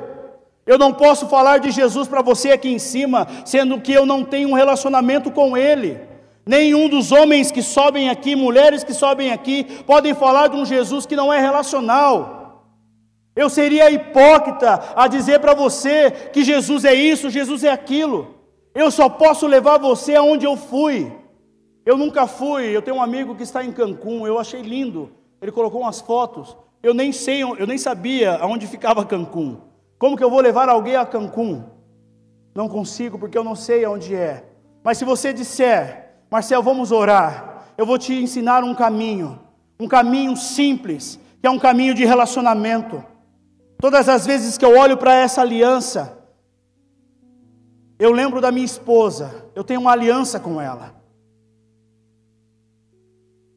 Eu 0.66 0.78
não 0.78 0.92
posso 0.92 1.28
falar 1.28 1.58
de 1.58 1.70
Jesus 1.70 2.08
para 2.08 2.22
você 2.22 2.50
aqui 2.50 2.68
em 2.68 2.78
cima, 2.78 3.26
sendo 3.44 3.80
que 3.80 3.92
eu 3.92 4.04
não 4.04 4.24
tenho 4.24 4.48
um 4.48 4.54
relacionamento 4.54 5.30
com 5.30 5.56
Ele. 5.56 6.00
Nenhum 6.44 6.88
dos 6.88 7.12
homens 7.12 7.50
que 7.50 7.62
sobem 7.62 8.08
aqui, 8.08 8.36
mulheres 8.36 8.84
que 8.84 8.92
sobem 8.92 9.32
aqui, 9.32 9.64
podem 9.84 10.14
falar 10.14 10.48
de 10.48 10.56
um 10.56 10.64
Jesus 10.64 11.06
que 11.06 11.16
não 11.16 11.32
é 11.32 11.40
relacional. 11.40 12.36
Eu 13.34 13.50
seria 13.50 13.90
hipócrita 13.90 14.92
a 14.96 15.06
dizer 15.06 15.40
para 15.40 15.54
você 15.54 16.10
que 16.32 16.42
Jesus 16.42 16.84
é 16.84 16.94
isso, 16.94 17.30
Jesus 17.30 17.62
é 17.64 17.70
aquilo. 17.70 18.34
Eu 18.74 18.90
só 18.90 19.08
posso 19.08 19.46
levar 19.46 19.78
você 19.78 20.14
aonde 20.14 20.46
eu 20.46 20.56
fui. 20.56 21.12
Eu 21.84 21.96
nunca 21.96 22.26
fui, 22.26 22.64
eu 22.76 22.82
tenho 22.82 22.96
um 22.96 23.02
amigo 23.02 23.34
que 23.36 23.42
está 23.42 23.64
em 23.64 23.70
Cancún, 23.70 24.26
eu 24.26 24.38
achei 24.38 24.62
lindo. 24.62 25.12
Ele 25.40 25.52
colocou 25.52 25.82
umas 25.82 26.00
fotos. 26.00 26.56
Eu 26.86 26.94
nem 26.94 27.10
sei, 27.10 27.42
eu 27.42 27.66
nem 27.66 27.76
sabia 27.76 28.36
aonde 28.36 28.64
ficava 28.68 29.04
Cancún. 29.04 29.60
Como 29.98 30.16
que 30.16 30.22
eu 30.22 30.30
vou 30.30 30.40
levar 30.40 30.68
alguém 30.68 30.94
a 30.94 31.04
Cancún? 31.04 31.64
Não 32.54 32.68
consigo, 32.68 33.18
porque 33.18 33.36
eu 33.36 33.42
não 33.42 33.56
sei 33.56 33.84
aonde 33.84 34.14
é. 34.14 34.44
Mas 34.84 34.96
se 34.96 35.04
você 35.04 35.32
disser, 35.32 36.12
Marcel, 36.30 36.62
vamos 36.62 36.92
orar. 36.92 37.72
Eu 37.76 37.84
vou 37.84 37.98
te 37.98 38.14
ensinar 38.14 38.62
um 38.62 38.72
caminho, 38.72 39.40
um 39.80 39.88
caminho 39.88 40.36
simples, 40.36 41.18
que 41.40 41.48
é 41.48 41.50
um 41.50 41.58
caminho 41.58 41.92
de 41.92 42.04
relacionamento. 42.04 43.04
Todas 43.80 44.08
as 44.08 44.24
vezes 44.24 44.56
que 44.56 44.64
eu 44.64 44.78
olho 44.78 44.96
para 44.96 45.12
essa 45.12 45.40
aliança, 45.40 46.16
eu 47.98 48.12
lembro 48.12 48.40
da 48.40 48.52
minha 48.52 48.64
esposa, 48.64 49.50
eu 49.56 49.64
tenho 49.64 49.80
uma 49.80 49.90
aliança 49.90 50.38
com 50.38 50.60
ela. 50.60 50.94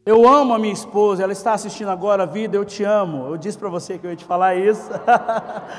Eu 0.09 0.27
amo 0.27 0.55
a 0.55 0.57
minha 0.57 0.73
esposa, 0.73 1.21
ela 1.21 1.33
está 1.33 1.53
assistindo 1.53 1.89
agora 1.89 2.23
a 2.23 2.25
vida, 2.25 2.57
eu 2.57 2.65
te 2.65 2.83
amo. 2.83 3.27
Eu 3.27 3.37
disse 3.37 3.55
para 3.55 3.69
você 3.69 3.95
que 3.95 4.07
eu 4.07 4.09
ia 4.09 4.15
te 4.15 4.25
falar 4.25 4.55
isso. 4.55 4.89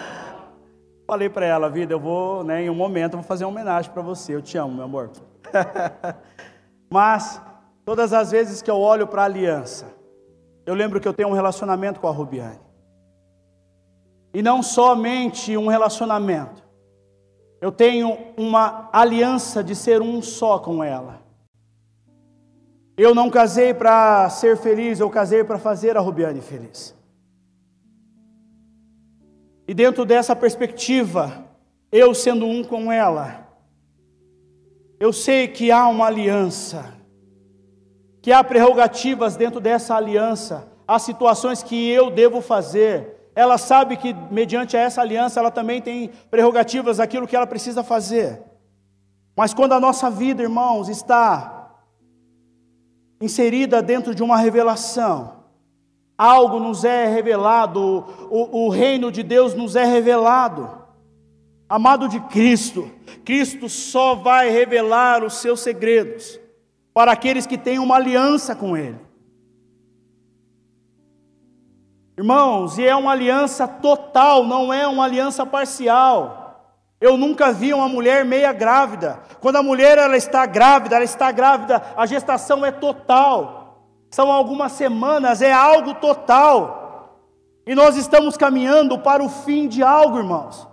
Falei 1.04 1.28
para 1.28 1.44
ela, 1.44 1.68
vida, 1.68 1.94
eu 1.94 1.98
vou, 1.98 2.44
né, 2.44 2.62
em 2.62 2.70
um 2.70 2.74
momento, 2.76 3.14
eu 3.14 3.18
vou 3.18 3.26
fazer 3.26 3.44
uma 3.44 3.50
homenagem 3.50 3.90
para 3.90 4.02
você. 4.02 4.32
Eu 4.32 4.40
te 4.40 4.56
amo, 4.56 4.72
meu 4.72 4.84
amor. 4.84 5.10
Mas, 6.88 7.42
todas 7.84 8.12
as 8.12 8.30
vezes 8.30 8.62
que 8.62 8.70
eu 8.70 8.78
olho 8.78 9.04
para 9.04 9.22
a 9.22 9.24
aliança, 9.24 9.92
eu 10.64 10.76
lembro 10.76 11.00
que 11.00 11.08
eu 11.08 11.12
tenho 11.12 11.30
um 11.30 11.34
relacionamento 11.34 11.98
com 11.98 12.06
a 12.06 12.12
Rubiane. 12.12 12.60
E 14.32 14.42
não 14.42 14.62
somente 14.62 15.56
um 15.56 15.66
relacionamento, 15.66 16.62
eu 17.60 17.72
tenho 17.72 18.16
uma 18.36 18.88
aliança 18.92 19.64
de 19.64 19.74
ser 19.74 20.00
um 20.00 20.22
só 20.22 20.60
com 20.60 20.84
ela. 20.84 21.19
Eu 23.02 23.14
não 23.14 23.30
casei 23.30 23.72
para 23.72 24.28
ser 24.28 24.58
feliz, 24.58 25.00
eu 25.00 25.08
casei 25.08 25.42
para 25.42 25.58
fazer 25.58 25.96
a 25.96 26.00
Rubiane 26.00 26.42
feliz. 26.42 26.94
E 29.66 29.72
dentro 29.72 30.04
dessa 30.04 30.36
perspectiva, 30.36 31.46
eu 31.90 32.14
sendo 32.14 32.44
um 32.44 32.62
com 32.62 32.92
ela, 32.92 33.48
eu 34.98 35.14
sei 35.14 35.48
que 35.48 35.72
há 35.72 35.88
uma 35.88 36.08
aliança, 36.08 36.92
que 38.20 38.32
há 38.32 38.44
prerrogativas 38.44 39.34
dentro 39.34 39.60
dessa 39.60 39.94
aliança, 39.94 40.70
há 40.86 40.98
situações 40.98 41.62
que 41.62 41.88
eu 41.88 42.10
devo 42.10 42.42
fazer. 42.42 43.30
Ela 43.34 43.56
sabe 43.56 43.96
que, 43.96 44.14
mediante 44.30 44.76
essa 44.76 45.00
aliança, 45.00 45.40
ela 45.40 45.50
também 45.50 45.80
tem 45.80 46.10
prerrogativas, 46.30 47.00
aquilo 47.00 47.26
que 47.26 47.34
ela 47.34 47.46
precisa 47.46 47.82
fazer. 47.82 48.42
Mas 49.34 49.54
quando 49.54 49.72
a 49.72 49.80
nossa 49.80 50.10
vida, 50.10 50.42
irmãos, 50.42 50.90
está 50.90 51.59
inserida 53.20 53.82
dentro 53.82 54.14
de 54.14 54.22
uma 54.22 54.38
revelação, 54.38 55.40
algo 56.16 56.58
nos 56.58 56.84
é 56.84 57.06
revelado, 57.06 58.04
o, 58.30 58.66
o 58.66 58.68
reino 58.68 59.12
de 59.12 59.22
Deus 59.22 59.54
nos 59.54 59.76
é 59.76 59.84
revelado. 59.84 60.78
Amado 61.68 62.08
de 62.08 62.18
Cristo, 62.20 62.90
Cristo 63.24 63.68
só 63.68 64.14
vai 64.14 64.50
revelar 64.50 65.22
os 65.22 65.34
seus 65.34 65.60
segredos 65.60 66.40
para 66.92 67.12
aqueles 67.12 67.46
que 67.46 67.56
têm 67.56 67.78
uma 67.78 67.96
aliança 67.96 68.56
com 68.56 68.76
Ele. 68.76 68.98
Irmãos, 72.18 72.76
e 72.76 72.84
é 72.84 72.94
uma 72.94 73.12
aliança 73.12 73.68
total, 73.68 74.44
não 74.44 74.72
é 74.72 74.86
uma 74.86 75.04
aliança 75.04 75.46
parcial. 75.46 76.39
Eu 77.00 77.16
nunca 77.16 77.50
vi 77.50 77.72
uma 77.72 77.88
mulher 77.88 78.24
meia 78.24 78.52
grávida. 78.52 79.20
Quando 79.40 79.56
a 79.56 79.62
mulher 79.62 79.96
ela 79.96 80.16
está 80.16 80.44
grávida, 80.44 80.96
ela 80.96 81.04
está 81.04 81.32
grávida, 81.32 81.82
a 81.96 82.04
gestação 82.04 82.64
é 82.64 82.70
total. 82.70 83.86
São 84.10 84.30
algumas 84.30 84.72
semanas, 84.72 85.40
é 85.40 85.52
algo 85.52 85.94
total. 85.94 87.16
E 87.66 87.74
nós 87.74 87.96
estamos 87.96 88.36
caminhando 88.36 88.98
para 88.98 89.22
o 89.22 89.30
fim 89.30 89.66
de 89.66 89.82
algo, 89.82 90.18
irmãos. 90.18 90.68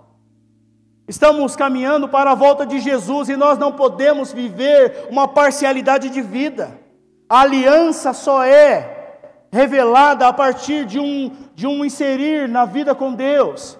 Estamos 1.06 1.56
caminhando 1.56 2.06
para 2.06 2.32
a 2.32 2.34
volta 2.34 2.66
de 2.66 2.78
Jesus 2.78 3.30
e 3.30 3.36
nós 3.36 3.56
não 3.56 3.72
podemos 3.72 4.30
viver 4.30 5.06
uma 5.10 5.26
parcialidade 5.26 6.10
de 6.10 6.20
vida. 6.20 6.78
A 7.26 7.40
aliança 7.40 8.12
só 8.12 8.44
é 8.44 9.22
revelada 9.50 10.28
a 10.28 10.32
partir 10.32 10.84
de 10.84 11.00
um, 11.00 11.34
de 11.54 11.66
um 11.66 11.82
inserir 11.82 12.46
na 12.46 12.66
vida 12.66 12.94
com 12.94 13.14
Deus. 13.14 13.77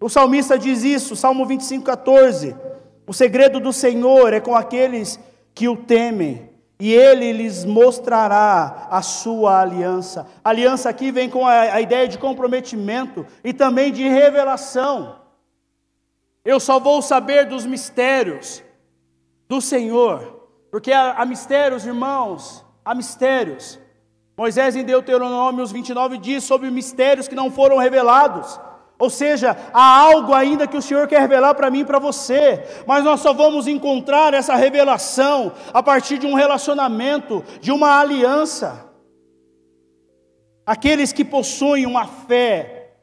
O 0.00 0.08
salmista 0.08 0.58
diz 0.58 0.82
isso, 0.82 1.14
Salmo 1.14 1.44
25, 1.44 1.84
14. 1.84 2.56
O 3.06 3.12
segredo 3.12 3.60
do 3.60 3.72
Senhor 3.72 4.32
é 4.32 4.40
com 4.40 4.56
aqueles 4.56 5.20
que 5.54 5.68
o 5.68 5.76
temem, 5.76 6.48
e 6.78 6.90
ele 6.94 7.32
lhes 7.32 7.66
mostrará 7.66 8.86
a 8.90 9.02
sua 9.02 9.60
aliança. 9.60 10.26
A 10.42 10.48
aliança 10.48 10.88
aqui 10.88 11.12
vem 11.12 11.28
com 11.28 11.46
a, 11.46 11.60
a 11.60 11.80
ideia 11.82 12.08
de 12.08 12.16
comprometimento 12.16 13.26
e 13.44 13.52
também 13.52 13.92
de 13.92 14.08
revelação. 14.08 15.16
Eu 16.42 16.58
só 16.58 16.80
vou 16.80 17.02
saber 17.02 17.44
dos 17.44 17.66
mistérios 17.66 18.62
do 19.46 19.60
Senhor, 19.60 20.48
porque 20.70 20.90
há, 20.90 21.12
há 21.12 21.26
mistérios, 21.26 21.84
irmãos, 21.84 22.64
há 22.82 22.94
mistérios. 22.94 23.78
Moisés 24.34 24.74
em 24.74 24.84
Deuteronômio 24.84 25.66
29 25.66 26.16
diz 26.16 26.44
sobre 26.44 26.70
mistérios 26.70 27.28
que 27.28 27.34
não 27.34 27.50
foram 27.50 27.76
revelados, 27.76 28.58
Ou 29.00 29.08
seja, 29.08 29.56
há 29.72 29.98
algo 29.98 30.34
ainda 30.34 30.66
que 30.66 30.76
o 30.76 30.82
Senhor 30.82 31.08
quer 31.08 31.20
revelar 31.20 31.54
para 31.54 31.70
mim 31.70 31.80
e 31.80 31.84
para 31.86 31.98
você, 31.98 32.62
mas 32.86 33.02
nós 33.02 33.20
só 33.20 33.32
vamos 33.32 33.66
encontrar 33.66 34.34
essa 34.34 34.54
revelação 34.54 35.52
a 35.72 35.82
partir 35.82 36.18
de 36.18 36.26
um 36.26 36.34
relacionamento, 36.34 37.42
de 37.62 37.72
uma 37.72 37.98
aliança. 37.98 38.86
Aqueles 40.66 41.14
que 41.14 41.24
possuem 41.24 41.86
uma 41.86 42.06
fé 42.06 42.98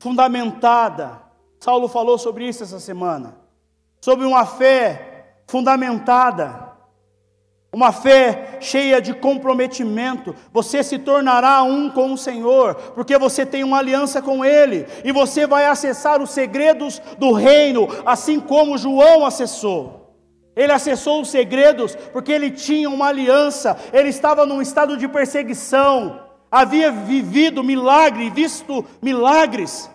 fundamentada, 0.00 1.20
Saulo 1.60 1.86
falou 1.86 2.16
sobre 2.16 2.48
isso 2.48 2.62
essa 2.62 2.80
semana, 2.80 3.36
sobre 4.00 4.24
uma 4.24 4.46
fé 4.46 5.34
fundamentada 5.46 6.67
uma 7.78 7.92
fé 7.92 8.58
cheia 8.60 9.00
de 9.00 9.14
comprometimento, 9.14 10.34
você 10.52 10.82
se 10.82 10.98
tornará 10.98 11.62
um 11.62 11.88
com 11.88 12.12
o 12.12 12.18
Senhor, 12.18 12.74
porque 12.92 13.16
você 13.16 13.46
tem 13.46 13.62
uma 13.62 13.78
aliança 13.78 14.20
com 14.20 14.44
Ele, 14.44 14.84
e 15.04 15.12
você 15.12 15.46
vai 15.46 15.64
acessar 15.64 16.20
os 16.20 16.30
segredos 16.30 17.00
do 17.18 17.30
reino, 17.30 17.88
assim 18.04 18.40
como 18.40 18.76
João 18.76 19.24
acessou. 19.24 20.12
Ele 20.56 20.72
acessou 20.72 21.20
os 21.20 21.30
segredos 21.30 21.94
porque 22.12 22.32
ele 22.32 22.50
tinha 22.50 22.90
uma 22.90 23.06
aliança, 23.06 23.78
ele 23.92 24.08
estava 24.08 24.44
num 24.44 24.60
estado 24.60 24.96
de 24.96 25.06
perseguição, 25.06 26.20
havia 26.50 26.90
vivido 26.90 27.62
milagre, 27.62 28.28
visto 28.28 28.84
milagres, 29.00 29.88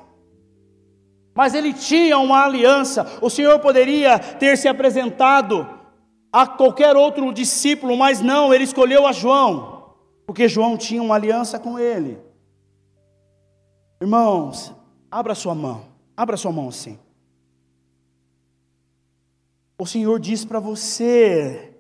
mas 1.36 1.54
ele 1.54 1.74
tinha 1.74 2.18
uma 2.18 2.46
aliança. 2.46 3.06
O 3.20 3.30
Senhor 3.30 3.60
poderia 3.60 4.18
ter 4.18 4.58
se 4.58 4.70
apresentado 4.70 5.83
a 6.34 6.48
qualquer 6.48 6.96
outro 6.96 7.32
discípulo, 7.32 7.96
mas 7.96 8.20
não, 8.20 8.52
ele 8.52 8.64
escolheu 8.64 9.06
a 9.06 9.12
João, 9.12 9.94
porque 10.26 10.50
João 10.50 10.76
tinha 10.76 11.04
uma 11.04 11.14
aliança 11.14 11.60
com 11.60 11.78
ele. 11.78 12.18
Irmãos, 14.02 14.74
abra 15.12 15.36
sua 15.36 15.54
mão, 15.54 15.86
abra 16.18 16.36
sua 16.36 16.52
mão 16.52 16.70
assim. 16.70 16.98
O 19.78 19.86
Senhor 19.86 20.20
diz 20.20 20.44
para 20.44 20.60
você, 20.60 21.76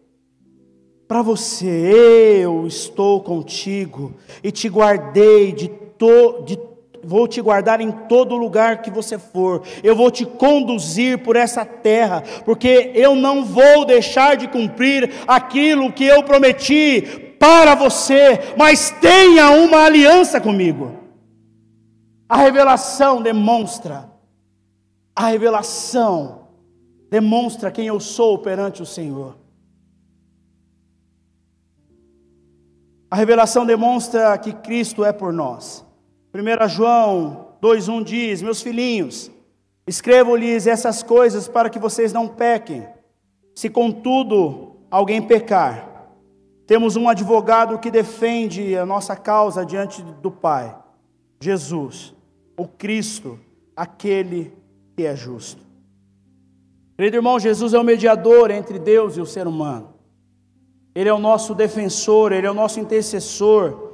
para 1.07 1.23
você, 1.23 2.41
eu 2.43 2.67
estou 2.67 3.23
contigo 3.23 4.13
e 4.43 4.51
te 4.51 4.69
guardei 4.69 5.51
de, 5.51 5.67
to, 5.67 6.43
de 6.45 6.57
vou 7.03 7.27
te 7.27 7.41
guardar 7.41 7.81
em 7.81 7.91
todo 7.91 8.35
lugar 8.35 8.81
que 8.81 8.89
você 8.89 9.17
for, 9.17 9.63
eu 9.83 9.95
vou 9.95 10.09
te 10.09 10.25
conduzir 10.25 11.19
por 11.19 11.35
essa 11.35 11.65
terra, 11.65 12.23
porque 12.45 12.91
eu 12.95 13.15
não 13.15 13.43
vou 13.43 13.85
deixar 13.85 14.37
de 14.37 14.47
cumprir 14.47 15.11
aquilo 15.27 15.91
que 15.91 16.05
eu 16.05 16.23
prometi 16.23 17.35
para 17.39 17.75
você, 17.75 18.39
mas 18.57 18.89
tenha 18.89 19.49
uma 19.49 19.83
aliança 19.83 20.39
comigo. 20.39 20.97
A 22.29 22.37
revelação 22.37 23.21
demonstra, 23.21 24.09
a 25.15 25.27
revelação 25.27 26.47
demonstra 27.09 27.69
quem 27.69 27.87
eu 27.87 27.99
sou 27.99 28.39
perante 28.39 28.81
o 28.81 28.85
Senhor. 28.85 29.37
A 33.11 33.15
revelação 33.15 33.63
demonstra 33.63 34.35
que 34.39 34.51
Cristo 34.51 35.05
é 35.05 35.13
por 35.13 35.31
nós. 35.31 35.85
1 36.33 36.67
João 36.67 37.49
2,1 37.61 38.03
diz: 38.03 38.41
Meus 38.41 38.59
filhinhos, 38.59 39.29
escrevo-lhes 39.85 40.65
essas 40.65 41.03
coisas 41.03 41.47
para 41.47 41.69
que 41.69 41.77
vocês 41.77 42.11
não 42.11 42.27
pequem. 42.27 42.87
Se 43.53 43.69
contudo 43.69 44.77
alguém 44.89 45.21
pecar, 45.21 46.09
temos 46.65 46.95
um 46.95 47.07
advogado 47.07 47.77
que 47.77 47.91
defende 47.91 48.75
a 48.75 48.83
nossa 48.83 49.15
causa 49.15 49.63
diante 49.63 50.01
do 50.01 50.31
Pai, 50.31 50.75
Jesus, 51.39 52.15
o 52.57 52.67
Cristo, 52.67 53.39
aquele 53.75 54.51
que 54.95 55.05
é 55.05 55.15
justo. 55.15 55.61
Querido 56.97 57.17
irmão, 57.17 57.39
Jesus 57.39 57.75
é 57.75 57.79
o 57.79 57.83
mediador 57.83 58.49
entre 58.49 58.79
Deus 58.79 59.17
e 59.17 59.21
o 59.21 59.25
ser 59.25 59.45
humano. 59.45 59.93
Ele 60.95 61.09
é 61.09 61.13
o 61.13 61.19
nosso 61.19 61.53
defensor, 61.53 62.31
ele 62.31 62.47
é 62.47 62.51
o 62.51 62.55
nosso 62.55 62.79
intercessor 62.79 63.92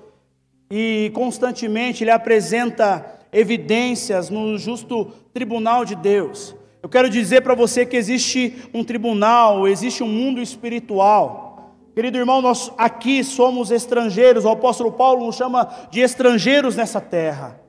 e 0.69 1.11
constantemente 1.13 2.03
ele 2.03 2.11
apresenta 2.11 3.19
evidências 3.31 4.29
no 4.29 4.57
justo 4.57 5.05
tribunal 5.33 5.83
de 5.85 5.95
Deus. 5.95 6.55
Eu 6.81 6.87
quero 6.87 7.09
dizer 7.09 7.41
para 7.41 7.55
você 7.55 7.85
que 7.85 7.97
existe 7.97 8.69
um 8.73 8.83
tribunal, 8.83 9.67
existe 9.67 10.03
um 10.03 10.07
mundo 10.07 10.41
espiritual. 10.41 11.75
Querido 11.93 12.17
irmão, 12.17 12.41
nós 12.41 12.71
aqui 12.77 13.23
somos 13.23 13.71
estrangeiros, 13.71 14.45
o 14.45 14.49
apóstolo 14.49 14.91
Paulo 14.91 15.25
nos 15.25 15.35
chama 15.35 15.69
de 15.91 15.99
estrangeiros 15.99 16.75
nessa 16.75 17.01
terra. 17.01 17.59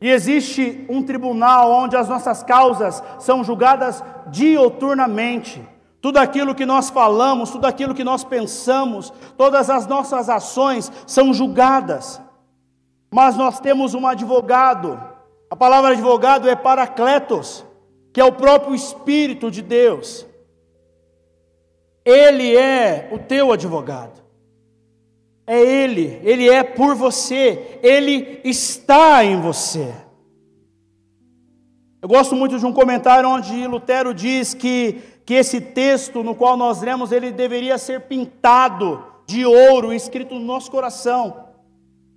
E 0.00 0.10
existe 0.10 0.84
um 0.88 1.02
tribunal 1.02 1.70
onde 1.70 1.96
as 1.96 2.08
nossas 2.08 2.42
causas 2.42 3.02
são 3.18 3.44
julgadas 3.44 4.02
dioturnamente. 4.30 5.62
Tudo 6.06 6.18
aquilo 6.18 6.54
que 6.54 6.64
nós 6.64 6.88
falamos, 6.88 7.50
tudo 7.50 7.66
aquilo 7.66 7.92
que 7.92 8.04
nós 8.04 8.22
pensamos, 8.22 9.12
todas 9.36 9.68
as 9.68 9.88
nossas 9.88 10.28
ações 10.28 10.92
são 11.04 11.34
julgadas. 11.34 12.20
Mas 13.12 13.36
nós 13.36 13.58
temos 13.58 13.92
um 13.92 14.06
advogado. 14.06 15.02
A 15.50 15.56
palavra 15.56 15.90
advogado 15.90 16.48
é 16.48 16.54
paracletos, 16.54 17.66
que 18.12 18.20
é 18.20 18.24
o 18.24 18.30
próprio 18.30 18.72
Espírito 18.72 19.50
de 19.50 19.62
Deus. 19.62 20.24
Ele 22.04 22.56
é 22.56 23.08
o 23.10 23.18
teu 23.18 23.50
advogado. 23.50 24.22
É 25.44 25.60
Ele, 25.60 26.20
Ele 26.22 26.48
é 26.48 26.62
por 26.62 26.94
você, 26.94 27.80
Ele 27.82 28.40
está 28.44 29.24
em 29.24 29.40
você. 29.40 29.92
Eu 32.00 32.08
gosto 32.08 32.36
muito 32.36 32.56
de 32.60 32.64
um 32.64 32.72
comentário 32.72 33.28
onde 33.28 33.66
Lutero 33.66 34.14
diz 34.14 34.54
que 34.54 35.15
que 35.26 35.34
esse 35.34 35.60
texto 35.60 36.22
no 36.22 36.36
qual 36.36 36.56
nós 36.56 36.80
lemos, 36.80 37.10
ele 37.10 37.32
deveria 37.32 37.76
ser 37.76 38.02
pintado 38.02 39.04
de 39.26 39.44
ouro, 39.44 39.92
escrito 39.92 40.36
no 40.36 40.40
nosso 40.40 40.70
coração, 40.70 41.48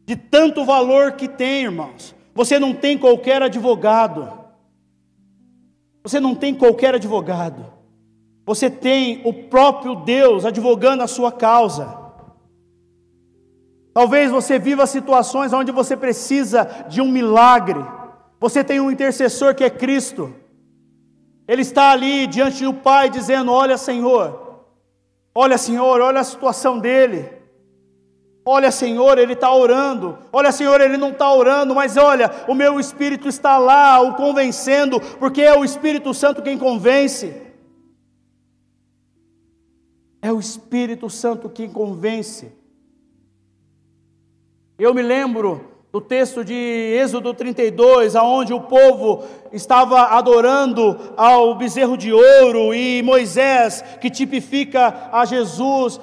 de 0.06 0.16
tanto 0.16 0.64
valor 0.64 1.14
que 1.14 1.28
tem, 1.28 1.64
irmãos. 1.64 2.16
Você 2.36 2.60
não 2.60 2.72
tem 2.72 3.00
qualquer 3.00 3.42
advogado. 3.42 4.32
Você 6.04 6.20
não 6.20 6.36
tem 6.36 6.54
qualquer 6.54 6.94
advogado. 6.94 7.66
Você 8.46 8.70
tem 8.70 9.22
o 9.26 9.34
próprio 9.34 9.96
Deus 9.96 10.46
advogando 10.46 11.02
a 11.02 11.08
sua 11.08 11.32
causa. 11.32 11.98
Talvez 13.92 14.30
você 14.30 14.60
viva 14.60 14.86
situações 14.86 15.52
onde 15.52 15.72
você 15.72 15.98
precisa 15.98 16.86
de 16.88 17.02
um 17.02 17.12
milagre. 17.12 17.84
Você 18.40 18.64
tem 18.64 18.80
um 18.80 18.92
intercessor 18.92 19.56
que 19.56 19.64
é 19.64 19.70
Cristo. 19.70 20.34
Ele 21.50 21.64
está 21.64 21.90
ali 21.90 22.28
diante 22.28 22.64
do 22.64 22.72
Pai 22.72 23.10
dizendo: 23.10 23.52
Olha, 23.52 23.76
Senhor, 23.76 24.62
olha, 25.34 25.58
Senhor, 25.58 26.00
olha 26.00 26.20
a 26.20 26.24
situação 26.24 26.78
dele. 26.78 27.28
Olha, 28.46 28.70
Senhor, 28.70 29.18
ele 29.18 29.34
está 29.34 29.52
orando. 29.52 30.16
Olha, 30.32 30.52
Senhor, 30.52 30.80
ele 30.80 30.96
não 30.96 31.10
está 31.10 31.34
orando, 31.34 31.74
mas 31.74 31.98
olha, 31.98 32.32
o 32.48 32.54
meu 32.54 32.80
Espírito 32.80 33.28
está 33.28 33.58
lá, 33.58 34.00
o 34.00 34.14
convencendo, 34.14 35.02
porque 35.18 35.42
é 35.42 35.58
o 35.58 35.66
Espírito 35.66 36.14
Santo 36.14 36.44
quem 36.44 36.56
convence. 36.56 37.36
É 40.22 40.32
o 40.32 40.40
Espírito 40.40 41.10
Santo 41.10 41.50
quem 41.50 41.68
convence. 41.68 42.52
Eu 44.78 44.94
me 44.94 45.02
lembro 45.02 45.69
do 45.92 46.00
texto 46.00 46.46
de 46.46 46.54
Êxodo 46.54 47.34
32, 47.34 48.16
aonde 48.16 48.54
o 48.54 48.62
povo 48.62 49.24
estava 49.52 50.02
adorando 50.16 50.96
ao 51.18 51.56
bezerro 51.56 51.98
de 51.98 52.14
ouro 52.14 52.76
e 52.76 53.02
Moisés, 53.02 53.84
que 54.00 54.08
tipifica 54.08 55.10
a 55.12 55.26
Jesus, 55.26 56.00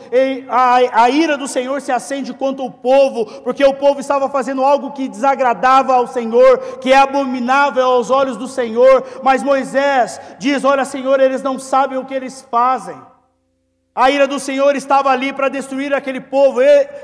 a, 0.49 1.03
a 1.05 1.09
ira 1.09 1.39
do 1.39 1.47
Senhor 1.47 1.81
se 1.81 1.93
acende 1.93 2.35
contra 2.35 2.65
o 2.65 2.71
povo, 2.71 3.27
porque 3.43 3.65
o 3.65 3.75
povo 3.75 4.01
estava 4.01 4.29
fazendo 4.29 4.65
algo 4.65 4.91
que 4.91 5.07
desagradava 5.07 5.95
ao 5.95 6.09
Senhor, 6.09 6.59
que 6.81 6.93
é 6.93 6.97
abominável 6.97 7.85
aos 7.85 8.11
olhos 8.11 8.37
do 8.37 8.49
Senhor, 8.49 9.05
mas 9.23 9.45
Moisés 9.45 10.21
diz: 10.37 10.65
Olha, 10.65 10.85
Senhor, 10.85 11.21
eles 11.21 11.45
não 11.45 11.61
sabem 11.61 11.97
o 11.97 12.05
que 12.05 12.15
eles 12.15 12.45
fazem. 12.51 12.97
A 13.95 14.11
ira 14.11 14.27
do 14.27 14.41
Senhor 14.41 14.75
estava 14.75 15.11
ali 15.11 15.33
para 15.33 15.49
destruir 15.49 15.95
aquele 15.95 16.21
povo, 16.21 16.59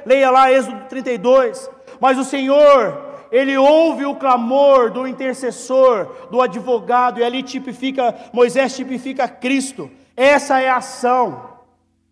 leia 0.05 0.31
lá 0.33 0.51
Êxodo 0.53 0.89
32. 0.89 1.71
Mas 2.03 2.19
o 2.19 2.25
Senhor, 2.25 3.01
ele 3.31 3.57
ouve 3.57 4.05
o 4.05 4.17
clamor 4.17 4.91
do 4.91 5.07
intercessor, 5.07 6.09
do 6.33 6.43
advogado, 6.43 7.21
e 7.21 7.23
ali 7.23 7.45
tipifica, 7.45 8.13
Moisés 8.33 8.75
tipifica 8.75 9.29
Cristo. 9.29 9.89
Essa 10.17 10.61
é 10.61 10.69
a 10.69 10.79
ação. 10.79 11.51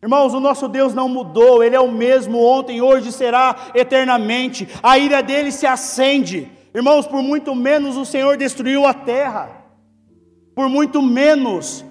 Irmãos, 0.00 0.32
o 0.32 0.38
nosso 0.38 0.68
Deus 0.68 0.94
não 0.94 1.08
mudou, 1.08 1.60
Ele 1.60 1.74
é 1.74 1.80
o 1.80 1.90
mesmo 1.90 2.40
ontem, 2.40 2.80
hoje 2.80 3.10
será 3.10 3.56
eternamente. 3.74 4.68
A 4.80 4.96
ira 4.96 5.24
dele 5.24 5.50
se 5.50 5.66
acende. 5.66 6.48
Irmãos, 6.72 7.08
por 7.08 7.20
muito 7.20 7.52
menos 7.52 7.96
o 7.96 8.04
Senhor 8.04 8.36
destruiu 8.36 8.86
a 8.86 8.94
terra, 8.94 9.50
por 10.54 10.68
muito 10.68 11.02
menos 11.02 11.84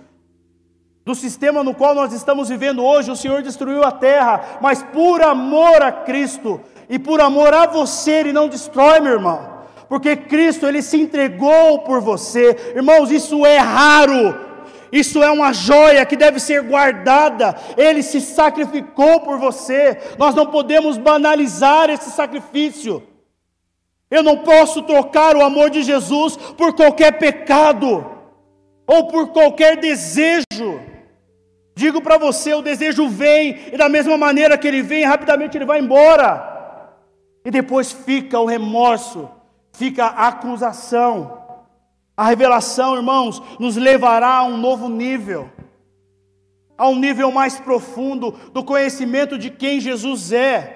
do 1.06 1.16
sistema 1.16 1.64
no 1.64 1.74
qual 1.74 1.93
nós 1.93 2.14
estamos 2.14 2.47
vivendo 2.47 2.82
hoje, 2.82 3.12
o 3.12 3.16
Senhor 3.16 3.41
destruiu 3.41 3.84
a 3.84 3.91
terra, 3.91 4.60
mas 4.62 4.84
por 4.84 5.22
amor 5.22 5.82
a 5.82 5.91
Cristo, 5.91 6.62
e 6.89 6.97
por 6.99 7.21
amor 7.21 7.53
a 7.53 7.67
você, 7.67 8.11
Ele 8.11 8.33
não 8.33 8.49
destrói, 8.49 8.99
meu 8.99 9.13
irmão. 9.13 9.59
porque 9.89 10.15
Cristo 10.15 10.67
ele 10.67 10.83
se 10.83 10.97
entregou 10.97 11.79
por 11.79 11.99
você. 11.99 12.73
Irmãos, 12.75 13.09
isso 13.09 13.43
é 13.43 13.57
raro. 13.57 14.39
Isso 14.91 15.21
é 15.23 15.31
uma 15.31 15.51
joia 15.51 16.05
que 16.05 16.15
deve 16.15 16.39
ser 16.39 16.61
guardada. 16.61 17.55
Ele 17.75 18.03
se 18.03 18.21
sacrificou 18.21 19.21
por 19.21 19.39
você. 19.39 19.97
Nós 20.17 20.35
não 20.35 20.45
podemos 20.45 20.97
banalizar 20.97 21.89
esse 21.89 22.11
sacrifício. 22.11 23.01
Eu 24.11 24.21
não 24.21 24.37
posso 24.37 24.83
trocar 24.83 25.35
o 25.35 25.41
amor 25.43 25.71
de 25.71 25.81
Jesus 25.81 26.37
por 26.37 26.73
qualquer 26.75 27.13
pecado 27.17 28.05
ou 28.87 29.07
por 29.07 29.29
qualquer 29.29 29.77
desejo. 29.77 30.81
Digo 31.75 31.99
para 32.01 32.17
você: 32.17 32.53
o 32.53 32.61
desejo 32.61 33.07
vem, 33.07 33.57
e 33.73 33.77
da 33.77 33.89
mesma 33.89 34.17
maneira 34.17 34.57
que 34.57 34.67
ele 34.67 34.83
vem, 34.83 35.03
rapidamente 35.03 35.57
ele 35.57 35.65
vai 35.65 35.79
embora. 35.79 36.59
E 37.50 37.52
depois 37.52 37.91
fica 37.91 38.39
o 38.39 38.45
remorso, 38.45 39.28
fica 39.74 40.06
a 40.06 40.28
acusação. 40.28 41.41
A 42.16 42.28
revelação, 42.28 42.95
irmãos, 42.95 43.41
nos 43.60 43.76
levará 43.76 44.36
a 44.36 44.43
um 44.43 44.56
novo 44.56 44.88
nível, 44.88 45.50
a 46.78 46.88
um 46.88 46.95
nível 46.95 47.32
mais 47.32 47.60
profundo 47.60 48.36
do 48.54 48.64
conhecimento 48.64 49.36
de 49.36 49.50
quem 49.50 49.80
Jesus 49.80 50.32
é 50.32 50.76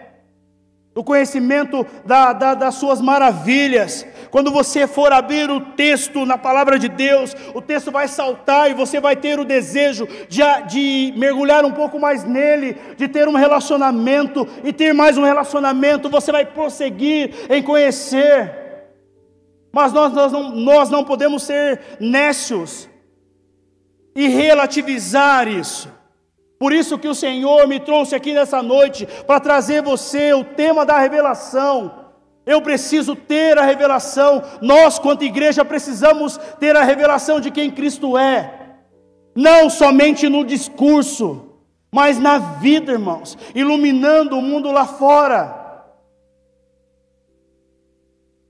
do 0.95 1.03
conhecimento 1.03 1.85
da, 2.05 2.33
da, 2.33 2.53
das 2.53 2.75
suas 2.75 3.01
maravilhas. 3.01 4.05
Quando 4.33 4.49
você 4.49 4.87
for 4.87 5.13
abrir 5.13 5.47
o 5.51 5.59
texto 5.61 6.25
na 6.25 6.39
palavra 6.39 6.79
de 6.79 6.89
Deus, 6.89 7.35
o 7.53 7.61
texto 7.61 7.91
vai 7.91 8.07
saltar 8.07 8.67
e 8.67 8.73
você 8.73 8.99
vai 8.99 9.15
ter 9.15 9.39
o 9.39 9.45
desejo 9.45 10.07
de, 10.27 10.41
de 10.65 11.13
mergulhar 11.15 11.63
um 11.63 11.71
pouco 11.71 11.99
mais 11.99 12.23
nele, 12.23 12.75
de 12.97 13.07
ter 13.07 13.27
um 13.27 13.35
relacionamento 13.35 14.47
e 14.63 14.73
ter 14.73 14.91
mais 14.91 15.19
um 15.19 15.23
relacionamento. 15.23 16.09
Você 16.09 16.31
vai 16.31 16.47
prosseguir 16.47 17.45
em 17.47 17.61
conhecer. 17.61 18.51
Mas 19.71 19.93
nós, 19.93 20.11
nós, 20.11 20.31
não, 20.31 20.49
nós 20.49 20.89
não 20.89 21.03
podemos 21.03 21.43
ser 21.43 21.79
nécios 21.99 22.89
e 24.15 24.27
relativizar 24.27 25.47
isso. 25.47 25.93
Por 26.57 26.73
isso 26.73 26.97
que 26.97 27.07
o 27.07 27.13
Senhor 27.13 27.67
me 27.67 27.79
trouxe 27.79 28.15
aqui 28.15 28.33
nessa 28.33 28.63
noite 28.63 29.07
para 29.27 29.39
trazer 29.39 29.83
você 29.83 30.33
o 30.33 30.43
tema 30.43 30.83
da 30.83 30.97
revelação. 30.97 32.02
Eu 32.45 32.61
preciso 32.61 33.15
ter 33.15 33.57
a 33.57 33.63
revelação. 33.63 34.43
Nós, 34.61 34.99
quanto 34.99 35.23
igreja, 35.23 35.63
precisamos 35.63 36.37
ter 36.59 36.75
a 36.75 36.83
revelação 36.83 37.39
de 37.39 37.49
quem 37.49 37.71
Cristo 37.71 38.17
é. 38.17 38.79
Não 39.35 39.69
somente 39.69 40.27
no 40.29 40.45
discurso, 40.45 41.49
mas 41.91 42.19
na 42.19 42.37
vida, 42.37 42.91
irmãos, 42.91 43.37
iluminando 43.55 44.37
o 44.37 44.41
mundo 44.41 44.71
lá 44.71 44.85
fora. 44.85 45.61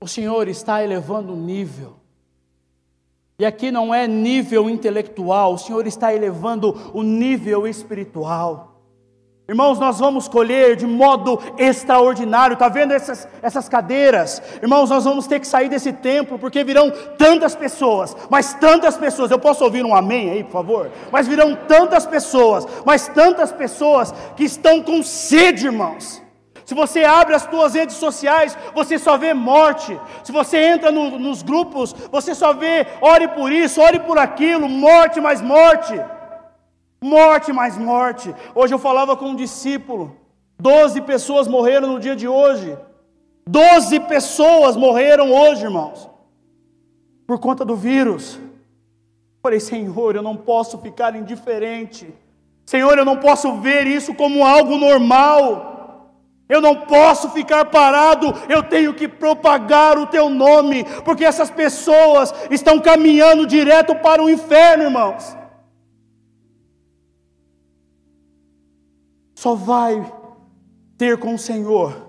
O 0.00 0.08
Senhor 0.08 0.48
está 0.48 0.82
elevando 0.82 1.32
o 1.32 1.36
nível. 1.36 1.96
E 3.38 3.44
aqui 3.44 3.70
não 3.70 3.92
é 3.94 4.06
nível 4.06 4.70
intelectual, 4.70 5.54
o 5.54 5.58
Senhor 5.58 5.86
está 5.86 6.14
elevando 6.14 6.92
o 6.92 7.02
nível 7.02 7.66
espiritual. 7.66 8.73
Irmãos, 9.46 9.78
nós 9.78 9.98
vamos 9.98 10.26
colher 10.26 10.74
de 10.74 10.86
modo 10.86 11.38
extraordinário, 11.58 12.54
está 12.54 12.66
vendo 12.66 12.92
essas, 12.92 13.28
essas 13.42 13.68
cadeiras? 13.68 14.40
Irmãos, 14.62 14.88
nós 14.88 15.04
vamos 15.04 15.26
ter 15.26 15.38
que 15.38 15.46
sair 15.46 15.68
desse 15.68 15.92
templo, 15.92 16.38
porque 16.38 16.64
virão 16.64 16.90
tantas 17.18 17.54
pessoas, 17.54 18.16
mas 18.30 18.54
tantas 18.54 18.96
pessoas, 18.96 19.30
eu 19.30 19.38
posso 19.38 19.62
ouvir 19.62 19.84
um 19.84 19.94
amém 19.94 20.30
aí, 20.30 20.44
por 20.44 20.52
favor? 20.52 20.90
Mas 21.12 21.28
virão 21.28 21.54
tantas 21.68 22.06
pessoas, 22.06 22.66
mas 22.86 23.06
tantas 23.08 23.52
pessoas 23.52 24.14
que 24.34 24.44
estão 24.44 24.82
com 24.82 25.02
sede, 25.02 25.66
irmãos. 25.66 26.22
Se 26.64 26.74
você 26.74 27.04
abre 27.04 27.34
as 27.34 27.42
suas 27.42 27.74
redes 27.74 27.96
sociais, 27.96 28.56
você 28.74 28.98
só 28.98 29.18
vê 29.18 29.34
morte. 29.34 30.00
Se 30.22 30.32
você 30.32 30.56
entra 30.56 30.90
no, 30.90 31.18
nos 31.18 31.42
grupos, 31.42 31.94
você 32.10 32.34
só 32.34 32.54
vê 32.54 32.86
ore 33.02 33.28
por 33.28 33.52
isso, 33.52 33.82
ore 33.82 33.98
por 33.98 34.16
aquilo, 34.16 34.66
morte 34.70 35.20
mais 35.20 35.42
morte. 35.42 36.00
Morte 37.04 37.52
mais 37.52 37.76
morte. 37.76 38.34
Hoje 38.54 38.72
eu 38.72 38.78
falava 38.78 39.14
com 39.14 39.26
um 39.26 39.36
discípulo. 39.36 40.16
Doze 40.58 41.02
pessoas 41.02 41.46
morreram 41.46 41.88
no 41.92 42.00
dia 42.00 42.16
de 42.16 42.26
hoje. 42.26 42.78
Doze 43.46 44.00
pessoas 44.00 44.74
morreram 44.74 45.30
hoje, 45.30 45.64
irmãos. 45.64 46.08
Por 47.26 47.38
conta 47.38 47.62
do 47.62 47.76
vírus. 47.76 48.40
Falei, 49.42 49.60
Senhor, 49.60 50.16
eu 50.16 50.22
não 50.22 50.34
posso 50.34 50.78
ficar 50.78 51.14
indiferente. 51.14 52.08
Senhor, 52.64 52.96
eu 52.96 53.04
não 53.04 53.18
posso 53.18 53.52
ver 53.56 53.86
isso 53.86 54.14
como 54.14 54.42
algo 54.42 54.78
normal. 54.78 56.08
Eu 56.48 56.62
não 56.62 56.74
posso 56.74 57.28
ficar 57.32 57.66
parado, 57.66 58.32
eu 58.48 58.62
tenho 58.62 58.94
que 58.94 59.08
propagar 59.08 59.98
o 59.98 60.06
teu 60.06 60.30
nome, 60.30 60.84
porque 61.04 61.24
essas 61.24 61.50
pessoas 61.50 62.34
estão 62.50 62.78
caminhando 62.80 63.46
direto 63.46 63.94
para 63.94 64.22
o 64.22 64.30
inferno, 64.30 64.84
irmãos. 64.84 65.43
Só 69.44 69.54
vai 69.54 70.10
ter 70.96 71.18
com 71.18 71.34
o 71.34 71.38
Senhor 71.38 72.08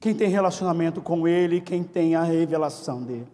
quem 0.00 0.14
tem 0.14 0.30
relacionamento 0.30 1.02
com 1.02 1.28
Ele, 1.28 1.60
quem 1.60 1.84
tem 1.84 2.14
a 2.14 2.22
revelação 2.22 3.02
dele. 3.02 3.30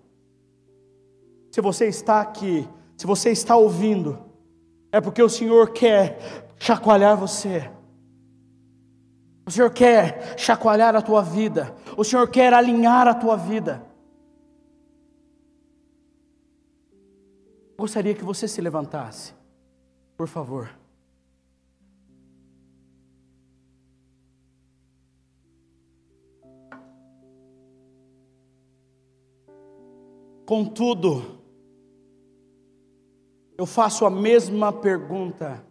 Se 1.53 1.61
você 1.61 1.87
está 1.87 2.20
aqui, 2.20 2.68
se 2.97 3.07
você 3.07 3.31
está 3.31 3.55
ouvindo, 3.55 4.18
é 4.91 5.01
porque 5.01 5.22
o 5.22 5.28
Senhor 5.28 5.70
quer 5.70 6.51
chacoalhar 6.59 7.16
você. 7.16 7.70
O 9.47 9.51
Senhor 9.53 9.70
quer 9.70 10.37
chacoalhar 10.37 10.97
a 10.97 11.01
tua 11.01 11.22
vida. 11.22 11.72
O 11.97 12.03
Senhor 12.03 12.28
quer 12.28 12.53
alinhar 12.53 13.07
a 13.07 13.14
tua 13.14 13.37
vida. 13.37 13.81
Gostaria 17.78 18.12
que 18.12 18.24
você 18.24 18.49
se 18.49 18.61
levantasse, 18.61 19.33
por 20.16 20.26
favor. 20.26 20.80
Contudo, 30.51 31.38
eu 33.57 33.64
faço 33.64 34.05
a 34.05 34.11
mesma 34.11 34.72
pergunta: 34.72 35.64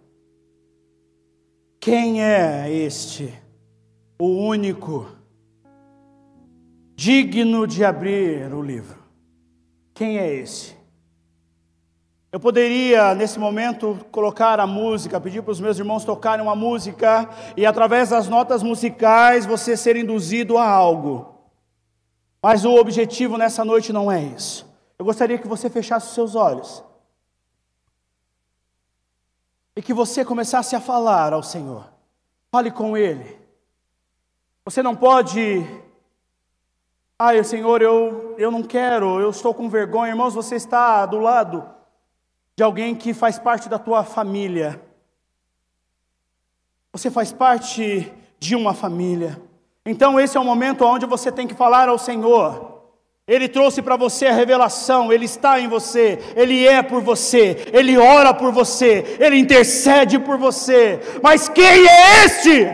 quem 1.81 2.23
é 2.23 2.71
este? 2.71 3.37
o 4.17 4.25
único 4.25 5.05
digno 6.95 7.67
de 7.67 7.83
abrir 7.83 8.53
o 8.53 8.61
livro. 8.61 9.03
Quem 9.93 10.17
é 10.17 10.33
esse? 10.33 10.77
Eu 12.31 12.39
poderia, 12.39 13.13
nesse 13.13 13.37
momento, 13.37 13.99
colocar 14.09 14.61
a 14.61 14.67
música, 14.67 15.19
pedir 15.19 15.41
para 15.41 15.51
os 15.51 15.59
meus 15.59 15.77
irmãos 15.77 16.05
tocarem 16.05 16.41
uma 16.41 16.55
música 16.55 17.29
e, 17.57 17.65
através 17.65 18.11
das 18.11 18.29
notas 18.29 18.63
musicais, 18.63 19.45
você 19.45 19.75
ser 19.75 19.97
induzido 19.97 20.57
a 20.57 20.65
algo. 20.65 21.35
Mas 22.41 22.63
o 22.63 22.75
objetivo 22.75 23.37
nessa 23.37 23.65
noite 23.65 23.91
não 23.91 24.09
é 24.09 24.23
isso. 24.23 24.68
Eu 24.99 25.05
gostaria 25.05 25.37
que 25.37 25.47
você 25.47 25.69
fechasse 25.69 26.07
os 26.07 26.13
seus 26.13 26.35
olhos 26.35 26.83
e 29.73 29.81
que 29.81 29.93
você 29.93 30.25
começasse 30.25 30.75
a 30.75 30.81
falar 30.81 31.31
ao 31.31 31.41
Senhor. 31.41 31.89
Fale 32.51 32.69
com 32.69 32.97
Ele. 32.97 33.39
Você 34.65 34.83
não 34.83 34.93
pode, 34.93 35.65
ai 37.17 37.41
Senhor, 37.45 37.81
eu, 37.81 38.35
eu 38.37 38.51
não 38.51 38.61
quero, 38.61 39.21
eu 39.21 39.29
estou 39.29 39.53
com 39.53 39.69
vergonha. 39.69 40.11
Irmãos, 40.11 40.33
você 40.33 40.55
está 40.55 41.05
do 41.05 41.17
lado 41.17 41.65
de 42.57 42.63
alguém 42.63 42.93
que 42.93 43.13
faz 43.13 43.39
parte 43.39 43.69
da 43.69 43.79
tua 43.79 44.03
família. 44.03 44.83
Você 46.91 47.09
faz 47.09 47.31
parte 47.31 48.13
de 48.37 48.53
uma 48.53 48.73
família. 48.73 49.41
Então 49.85 50.19
esse 50.19 50.35
é 50.35 50.39
o 50.41 50.43
momento 50.45 50.83
onde 50.83 51.05
você 51.05 51.31
tem 51.31 51.47
que 51.47 51.55
falar 51.55 51.87
ao 51.87 51.97
Senhor. 51.97 52.78
Ele 53.29 53.47
trouxe 53.47 53.79
para 53.79 53.95
você 53.95 54.25
a 54.25 54.33
revelação, 54.33 55.13
Ele 55.13 55.25
está 55.25 55.59
em 55.59 55.67
você, 55.67 56.17
Ele 56.35 56.67
é 56.67 56.81
por 56.81 56.99
você, 56.99 57.57
Ele 57.71 57.95
ora 57.95 58.33
por 58.33 58.51
você, 58.51 59.17
Ele 59.19 59.37
intercede 59.37 60.17
por 60.17 60.35
você. 60.35 60.99
Mas 61.21 61.47
quem 61.47 61.63
é 61.63 62.25
este? 62.25 62.67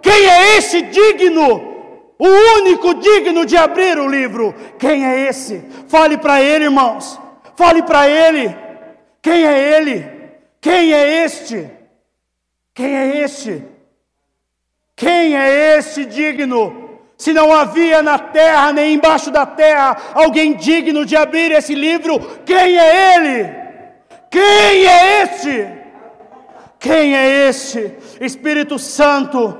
Quem 0.00 0.26
é 0.26 0.56
esse 0.56 0.80
digno? 0.80 1.74
O 2.18 2.26
único 2.58 2.94
digno 2.94 3.44
de 3.44 3.58
abrir 3.58 3.98
o 3.98 4.08
livro. 4.08 4.54
Quem 4.78 5.04
é 5.04 5.28
esse? 5.28 5.62
Fale 5.88 6.16
para 6.16 6.40
ele, 6.40 6.64
irmãos. 6.64 7.20
Fale 7.54 7.82
para 7.82 8.08
ele. 8.08 8.56
Quem 9.20 9.44
é 9.44 9.76
ele? 9.76 10.10
Quem 10.62 10.94
é 10.94 11.24
este? 11.24 11.70
Quem 12.72 12.96
é 12.96 13.18
este? 13.22 13.62
Quem 14.96 15.36
é 15.36 15.76
este 15.76 16.06
digno? 16.06 16.83
Se 17.24 17.32
não 17.32 17.50
havia 17.54 18.02
na 18.02 18.18
terra 18.18 18.70
nem 18.70 18.92
embaixo 18.92 19.30
da 19.30 19.46
terra 19.46 19.96
alguém 20.12 20.52
digno 20.52 21.06
de 21.06 21.16
abrir 21.16 21.52
esse 21.52 21.74
livro, 21.74 22.20
quem 22.44 22.76
é 22.76 23.14
ele? 23.16 23.50
Quem 24.30 24.86
é 24.86 25.22
este? 25.22 25.68
Quem 26.78 27.16
é 27.16 27.48
este? 27.48 27.94
Espírito 28.20 28.78
Santo, 28.78 29.58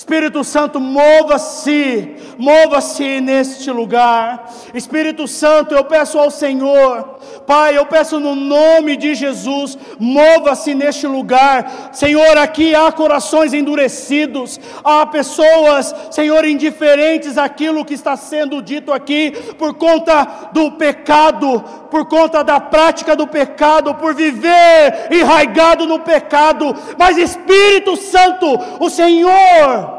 Espírito 0.00 0.42
Santo, 0.42 0.80
mova-se, 0.80 2.16
mova-se 2.38 3.20
neste 3.20 3.70
lugar. 3.70 4.50
Espírito 4.72 5.28
Santo, 5.28 5.74
eu 5.74 5.84
peço 5.84 6.18
ao 6.18 6.30
Senhor, 6.30 7.18
Pai, 7.46 7.76
eu 7.76 7.84
peço 7.84 8.18
no 8.18 8.34
nome 8.34 8.96
de 8.96 9.14
Jesus, 9.14 9.76
mova-se 9.98 10.72
neste 10.74 11.06
lugar. 11.06 11.90
Senhor, 11.92 12.38
aqui 12.38 12.74
há 12.74 12.90
corações 12.90 13.52
endurecidos, 13.52 14.58
há 14.82 15.04
pessoas, 15.04 15.94
Senhor, 16.10 16.46
indiferentes 16.46 17.36
àquilo 17.36 17.84
que 17.84 17.92
está 17.92 18.16
sendo 18.16 18.62
dito 18.62 18.90
aqui, 18.94 19.32
por 19.58 19.74
conta 19.74 20.48
do 20.50 20.72
pecado, 20.72 21.62
por 21.90 22.08
conta 22.08 22.42
da 22.42 22.58
prática 22.58 23.14
do 23.14 23.26
pecado, 23.26 23.94
por 23.96 24.14
viver 24.14 25.08
enraigado 25.10 25.86
no 25.86 25.98
pecado. 25.98 26.74
Mas 26.96 27.18
Espírito 27.18 27.96
Santo, 27.96 28.46
o 28.78 28.88
Senhor, 28.88 29.89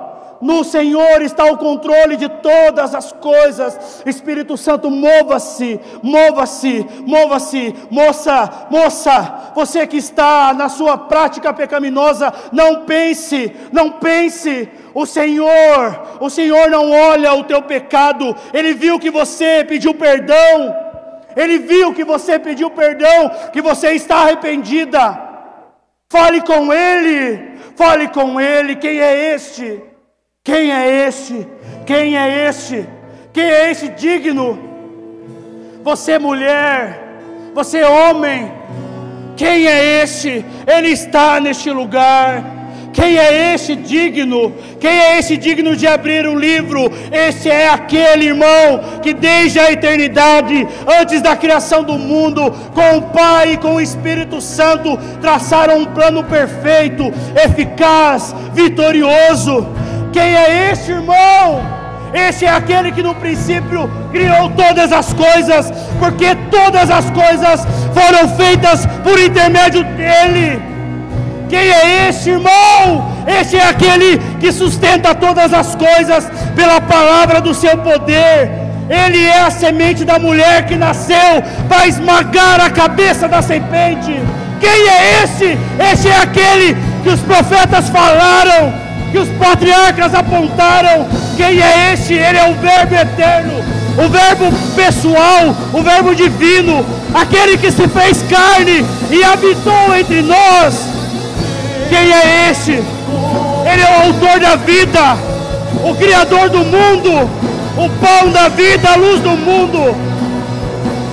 no 0.42 0.64
Senhor 0.64 1.22
está 1.22 1.46
o 1.46 1.58
controle 1.58 2.18
de 2.18 2.28
todas 2.28 2.96
as 2.96 3.12
coisas. 3.12 4.02
Espírito 4.06 4.58
Santo, 4.58 4.90
mova-se, 4.90 5.80
mova-se, 6.02 6.86
mova-se. 7.06 7.76
Moça, 7.92 8.68
moça, 8.70 9.52
você 9.54 9.86
que 9.86 9.98
está 9.98 10.54
na 10.54 10.68
sua 10.68 10.98
prática 10.98 11.54
pecaminosa, 11.54 12.34
não 12.52 12.86
pense, 12.86 13.56
não 13.72 13.92
pense. 13.92 14.68
O 14.94 15.06
Senhor, 15.06 16.18
o 16.20 16.30
Senhor 16.30 16.70
não 16.70 16.92
olha 16.92 17.34
o 17.34 17.44
teu 17.44 17.62
pecado, 17.62 18.36
Ele 18.54 18.74
viu 18.74 19.00
que 19.00 19.10
você 19.10 19.64
pediu 19.64 19.94
perdão, 19.94 20.76
Ele 21.36 21.60
viu 21.60 21.94
que 21.94 22.04
você 22.04 22.38
pediu 22.38 22.70
perdão, 22.72 23.32
que 23.54 23.62
você 23.62 23.94
está 23.94 24.18
arrependida. 24.18 25.30
Fale 26.12 26.42
com 26.42 26.74
Ele, 26.74 27.58
fale 27.76 28.10
com 28.10 28.42
Ele, 28.42 28.76
quem 28.76 29.00
é 29.00 29.34
este? 29.34 29.91
Quem 30.44 30.72
é 30.72 31.08
este? 31.08 31.48
Quem 31.86 32.18
é 32.18 32.48
este? 32.50 32.84
Quem 33.32 33.44
é 33.44 33.70
este 33.70 33.90
digno? 33.90 34.58
Você, 35.84 36.18
mulher, 36.18 37.00
você, 37.54 37.84
homem, 37.84 38.52
quem 39.38 39.68
é 39.68 40.02
este? 40.02 40.44
Ele 40.66 40.88
está 40.88 41.40
neste 41.40 41.70
lugar. 41.70 42.44
Quem 42.92 43.20
é 43.20 43.54
este 43.54 43.76
digno? 43.76 44.52
Quem 44.80 44.90
é 44.90 45.20
este 45.20 45.38
digno 45.38 45.76
de 45.76 45.86
abrir 45.86 46.26
o 46.26 46.34
livro? 46.34 46.92
Este 47.12 47.48
é 47.48 47.70
aquele 47.70 48.26
irmão 48.26 49.00
que 49.04 49.14
desde 49.14 49.60
a 49.60 49.72
eternidade, 49.72 50.68
antes 51.00 51.22
da 51.22 51.36
criação 51.36 51.84
do 51.84 52.00
mundo, 52.00 52.52
com 52.74 52.98
o 52.98 53.02
Pai 53.12 53.54
e 53.54 53.58
com 53.58 53.76
o 53.76 53.82
Espírito 53.82 54.42
Santo, 54.42 54.98
traçaram 55.22 55.78
um 55.78 55.86
plano 55.86 56.24
perfeito, 56.24 57.14
eficaz, 57.46 58.34
vitorioso 58.56 59.68
quem 60.12 60.36
é 60.36 60.72
este 60.72 60.92
irmão? 60.92 61.62
Este 62.14 62.46
é 62.46 62.50
aquele 62.50 62.92
que 62.92 63.02
no 63.02 63.16
princípio 63.16 63.90
criou 64.12 64.50
todas 64.50 64.92
as 64.92 65.14
coisas, 65.14 65.72
porque 65.98 66.36
todas 66.50 66.90
as 66.90 67.10
coisas 67.12 67.66
foram 67.94 68.28
feitas 68.36 68.86
por 69.04 69.18
intermédio 69.20 69.84
dele. 69.84 70.62
Quem 71.50 71.60
é 71.60 72.10
este 72.10 72.32
irmão? 72.32 73.12
Este 73.26 73.58
é 73.58 73.64
aquele 73.70 74.18
que 74.40 74.52
sustenta 74.52 75.16
todas 75.16 75.54
as 75.54 75.76
coisas 75.76 76.30
pela 76.56 76.82
palavra 76.82 77.40
do 77.40 77.54
seu 77.54 77.78
poder. 77.78 78.52
Ele 78.90 79.26
é 79.26 79.42
a 79.42 79.52
semente 79.52 80.04
da 80.04 80.20
mulher 80.20 80.66
que 80.66 80.76
nasceu 80.76 81.42
para 81.70 81.88
esmagar 81.88 82.60
a 82.60 82.70
cabeça 82.70 83.28
da 83.28 83.42
serpente. 83.42 84.20
Quem 84.60 84.88
é 84.90 85.24
este? 85.24 85.58
Este 85.92 86.10
é 86.10 86.18
aquele 86.18 86.76
que 87.04 87.10
os 87.10 87.22
profetas 87.22 87.90
falaram 87.90 88.91
que 89.12 89.18
os 89.18 89.30
patriarcas 89.30 90.14
apontaram. 90.16 91.08
Quem 91.36 91.62
é 91.62 91.94
este? 91.94 92.14
Ele 92.14 92.38
é 92.38 92.50
o 92.50 92.56
Verbo 92.56 92.96
eterno, 92.96 93.64
o 93.98 94.10
Verbo 94.10 94.52
pessoal, 94.76 95.56
o 95.74 95.82
Verbo 95.82 96.16
divino, 96.16 96.86
aquele 97.14 97.58
que 97.58 97.72
se 97.72 97.88
fez 97.88 98.24
carne 98.24 98.86
e 99.10 99.24
habitou 99.24 99.96
entre 99.98 100.22
nós. 100.22 100.86
Quem 101.90 102.12
é 102.12 102.50
este? 102.50 102.72
Ele 102.72 103.82
é 103.82 103.98
o 104.00 104.08
autor 104.08 104.40
da 104.40 104.56
vida, 104.56 105.18
o 105.84 105.94
Criador 105.96 106.50
do 106.50 106.60
mundo, 106.60 107.30
o 107.78 107.90
pão 108.00 108.32
da 108.32 108.48
vida, 108.50 108.90
a 108.92 108.96
luz 108.96 109.20
do 109.22 109.32
mundo, 109.32 109.96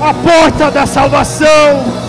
a 0.01 0.15
porta 0.15 0.71
da 0.71 0.87
salvação. 0.87 2.08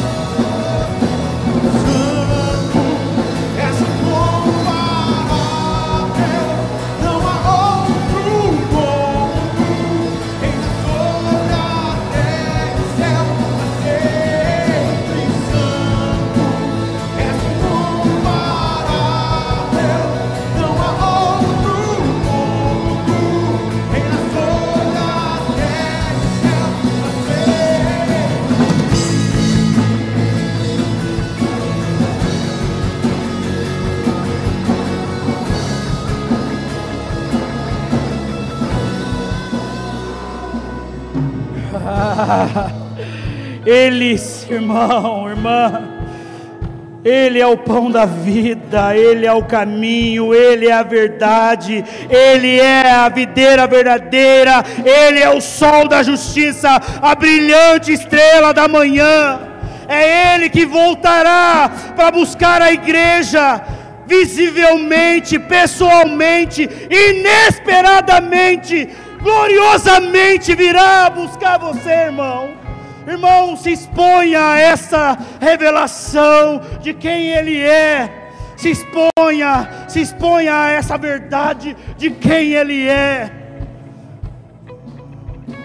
Ele, 43.65 44.15
irmão, 44.49 45.29
irmã, 45.29 45.81
Ele 47.03 47.39
é 47.39 47.47
o 47.47 47.57
pão 47.57 47.91
da 47.91 48.05
vida, 48.05 48.95
Ele 48.95 49.25
é 49.25 49.33
o 49.33 49.43
caminho, 49.43 50.33
Ele 50.33 50.67
é 50.67 50.73
a 50.73 50.83
verdade, 50.83 51.83
Ele 52.09 52.57
é 52.59 52.89
a 52.89 53.09
videira 53.09 53.67
verdadeira, 53.67 54.63
Ele 54.83 55.19
é 55.19 55.29
o 55.29 55.41
sol 55.41 55.87
da 55.87 56.01
justiça, 56.03 56.81
a 57.01 57.15
brilhante 57.15 57.91
estrela 57.91 58.53
da 58.53 58.67
manhã. 58.67 59.39
É 59.87 60.35
Ele 60.35 60.49
que 60.49 60.65
voltará 60.65 61.71
para 61.95 62.11
buscar 62.11 62.61
a 62.61 62.71
igreja, 62.71 63.61
visivelmente, 64.05 65.39
pessoalmente, 65.39 66.69
inesperadamente, 66.89 68.89
gloriosamente 69.21 70.55
virá 70.55 71.09
buscar 71.09 71.57
você, 71.57 71.89
irmão. 71.89 72.51
Irmão, 73.07 73.55
se 73.57 73.71
exponha 73.71 74.51
a 74.51 74.59
essa 74.59 75.17
revelação 75.39 76.61
de 76.81 76.93
quem 76.93 77.29
Ele 77.29 77.59
é. 77.59 78.31
Se 78.55 78.69
exponha, 78.69 79.69
se 79.87 80.01
exponha 80.01 80.53
a 80.53 80.69
essa 80.69 80.97
verdade 80.97 81.75
de 81.97 82.11
quem 82.11 82.53
Ele 82.53 82.87
é. 82.87 83.31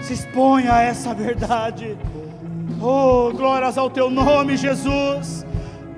Se 0.01 0.13
exponha 0.15 0.75
a 0.75 0.83
essa 0.83 1.13
verdade. 1.13 1.97
Oh, 2.81 3.31
glórias 3.33 3.77
ao 3.77 3.91
Teu 3.91 4.11
nome, 4.11 4.57
Jesus. 4.57 5.45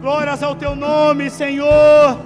Glórias 0.00 0.42
ao 0.42 0.54
Teu 0.54 0.74
nome, 0.74 1.30
Senhor. 1.30 2.18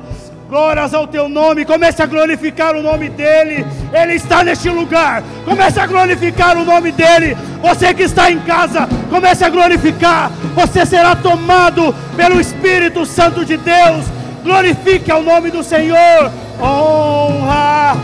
Glórias 0.50 0.92
ao 0.92 1.06
teu 1.06 1.28
nome. 1.28 1.64
Comece 1.64 2.02
a 2.02 2.06
glorificar 2.06 2.74
o 2.74 2.82
nome 2.82 3.08
dele. 3.08 3.64
Ele 3.92 4.14
está 4.14 4.42
neste 4.42 4.68
lugar. 4.68 5.22
Comece 5.44 5.78
a 5.78 5.86
glorificar 5.86 6.58
o 6.58 6.64
nome 6.64 6.90
dele. 6.90 7.36
Você 7.62 7.94
que 7.94 8.02
está 8.02 8.32
em 8.32 8.40
casa, 8.40 8.88
comece 9.08 9.44
a 9.44 9.48
glorificar. 9.48 10.28
Você 10.56 10.84
será 10.84 11.14
tomado 11.14 11.94
pelo 12.16 12.40
Espírito 12.40 13.06
Santo 13.06 13.44
de 13.44 13.56
Deus. 13.56 14.04
Glorifique 14.42 15.08
ao 15.08 15.22
nome 15.22 15.52
do 15.52 15.62
Senhor. 15.62 16.32
Honra. 16.60 17.96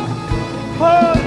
Honra, 0.78 1.26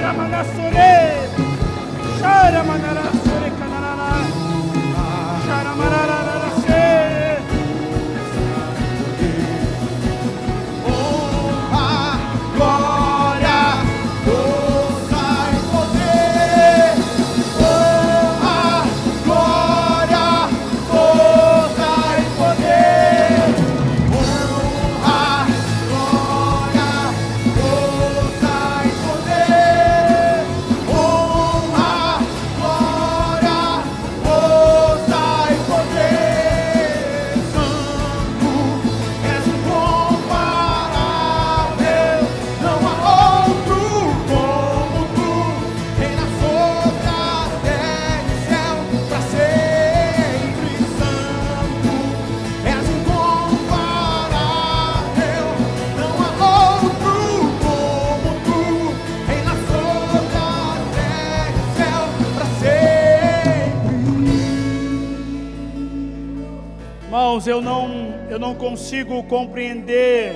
eu 67.50 67.60
não, 67.60 68.14
eu 68.30 68.38
não 68.38 68.54
consigo 68.54 69.22
compreender, 69.24 70.32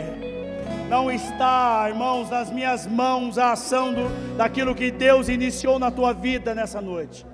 não 0.89 1.11
está, 1.11 1.87
irmãos, 1.89 2.29
nas 2.29 2.51
minhas 2.51 2.87
mãos 2.87 3.39
a 3.39 3.53
ação 3.53 3.93
do, 3.93 4.37
daquilo 4.37 4.75
que 4.75 4.91
Deus 4.91 5.29
iniciou 5.29 5.79
na 5.79 5.91
tua 5.93 6.13
vida 6.13 6.55
nessa 6.55 6.81
noite. 6.81 7.25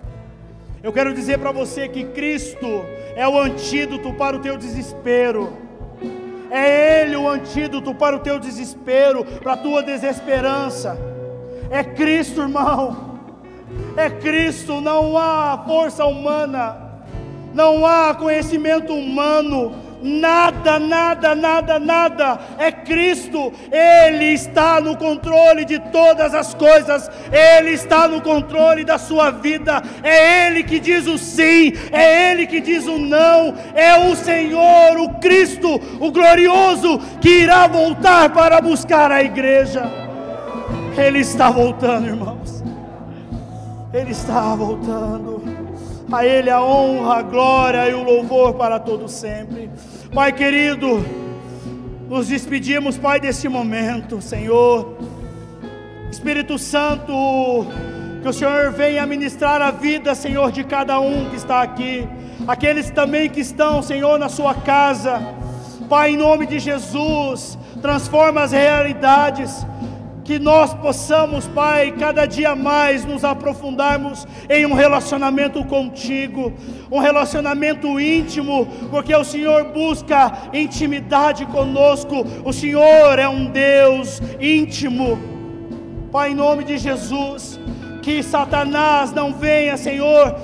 Eu 0.82 0.92
quero 0.92 1.14
dizer 1.14 1.38
para 1.38 1.50
você 1.50 1.88
que 1.88 2.04
Cristo 2.04 2.66
é 3.16 3.26
o 3.26 3.38
antídoto 3.38 4.12
para 4.12 4.36
o 4.36 4.40
teu 4.40 4.56
desespero. 4.56 5.52
É 6.50 7.02
Ele 7.02 7.16
o 7.16 7.28
antídoto 7.28 7.94
para 7.94 8.16
o 8.16 8.20
teu 8.20 8.38
desespero, 8.38 9.24
para 9.24 9.54
a 9.54 9.56
tua 9.56 9.82
desesperança. 9.82 10.98
É 11.70 11.82
Cristo, 11.82 12.42
irmão. 12.42 13.18
É 13.96 14.10
Cristo, 14.10 14.80
não 14.80 15.16
há 15.16 15.62
força 15.66 16.04
humana 16.04 16.89
não 17.54 17.84
há 17.84 18.14
conhecimento 18.14 18.92
humano, 18.92 19.72
nada, 20.02 20.78
nada, 20.78 21.34
nada, 21.34 21.78
nada, 21.78 22.38
é 22.58 22.72
Cristo, 22.72 23.52
Ele 23.70 24.32
está 24.32 24.80
no 24.80 24.96
controle 24.96 25.64
de 25.64 25.78
todas 25.78 26.34
as 26.34 26.54
coisas, 26.54 27.10
Ele 27.30 27.70
está 27.70 28.08
no 28.08 28.20
controle 28.20 28.84
da 28.84 28.98
sua 28.98 29.30
vida, 29.30 29.82
é 30.02 30.46
Ele 30.46 30.62
que 30.62 30.80
diz 30.80 31.06
o 31.06 31.18
sim, 31.18 31.72
é 31.92 32.32
Ele 32.32 32.46
que 32.46 32.60
diz 32.60 32.86
o 32.86 32.98
não, 32.98 33.54
é 33.74 34.10
o 34.10 34.16
Senhor, 34.16 34.98
o 34.98 35.14
Cristo, 35.20 35.80
o 36.00 36.10
glorioso, 36.10 36.98
que 37.20 37.42
irá 37.42 37.66
voltar 37.66 38.30
para 38.30 38.60
buscar 38.60 39.10
a 39.12 39.22
igreja. 39.22 39.82
Ele 40.96 41.20
está 41.20 41.50
voltando, 41.50 42.06
irmãos, 42.06 42.62
Ele 43.92 44.10
está 44.10 44.54
voltando. 44.54 45.39
A 46.12 46.26
Ele 46.26 46.50
a 46.50 46.60
honra, 46.60 47.18
a 47.18 47.22
glória 47.22 47.88
e 47.88 47.94
o 47.94 48.02
louvor 48.02 48.54
para 48.54 48.80
todo 48.80 49.08
sempre. 49.08 49.70
Pai 50.12 50.32
querido, 50.32 51.04
nos 52.08 52.26
despedimos, 52.26 52.98
Pai, 52.98 53.20
desse 53.20 53.48
momento, 53.48 54.20
Senhor. 54.20 54.96
Espírito 56.10 56.58
Santo, 56.58 57.12
que 58.20 58.28
o 58.28 58.32
Senhor 58.32 58.72
venha 58.72 59.06
ministrar 59.06 59.62
a 59.62 59.70
vida, 59.70 60.12
Senhor, 60.16 60.50
de 60.50 60.64
cada 60.64 60.98
um 60.98 61.30
que 61.30 61.36
está 61.36 61.62
aqui, 61.62 62.08
aqueles 62.48 62.90
também 62.90 63.30
que 63.30 63.40
estão, 63.40 63.80
Senhor, 63.80 64.18
na 64.18 64.28
sua 64.28 64.52
casa. 64.54 65.22
Pai, 65.88 66.10
em 66.10 66.16
nome 66.16 66.46
de 66.46 66.58
Jesus, 66.58 67.56
transforma 67.80 68.42
as 68.42 68.50
realidades 68.50 69.64
que 70.30 70.38
nós 70.38 70.72
possamos, 70.72 71.48
Pai, 71.48 71.90
cada 71.98 72.24
dia 72.24 72.54
mais 72.54 73.04
nos 73.04 73.24
aprofundarmos 73.24 74.28
em 74.48 74.64
um 74.64 74.74
relacionamento 74.74 75.64
contigo, 75.64 76.52
um 76.88 77.00
relacionamento 77.00 77.98
íntimo, 77.98 78.64
porque 78.92 79.12
o 79.12 79.24
Senhor 79.24 79.64
busca 79.72 80.50
intimidade 80.52 81.44
conosco, 81.46 82.24
o 82.44 82.52
Senhor 82.52 83.18
é 83.18 83.28
um 83.28 83.46
Deus 83.46 84.22
íntimo. 84.40 85.18
Pai, 86.12 86.30
em 86.30 86.36
nome 86.36 86.62
de 86.62 86.78
Jesus, 86.78 87.58
que 88.00 88.22
Satanás 88.22 89.10
não 89.10 89.34
venha, 89.34 89.76
Senhor, 89.76 90.36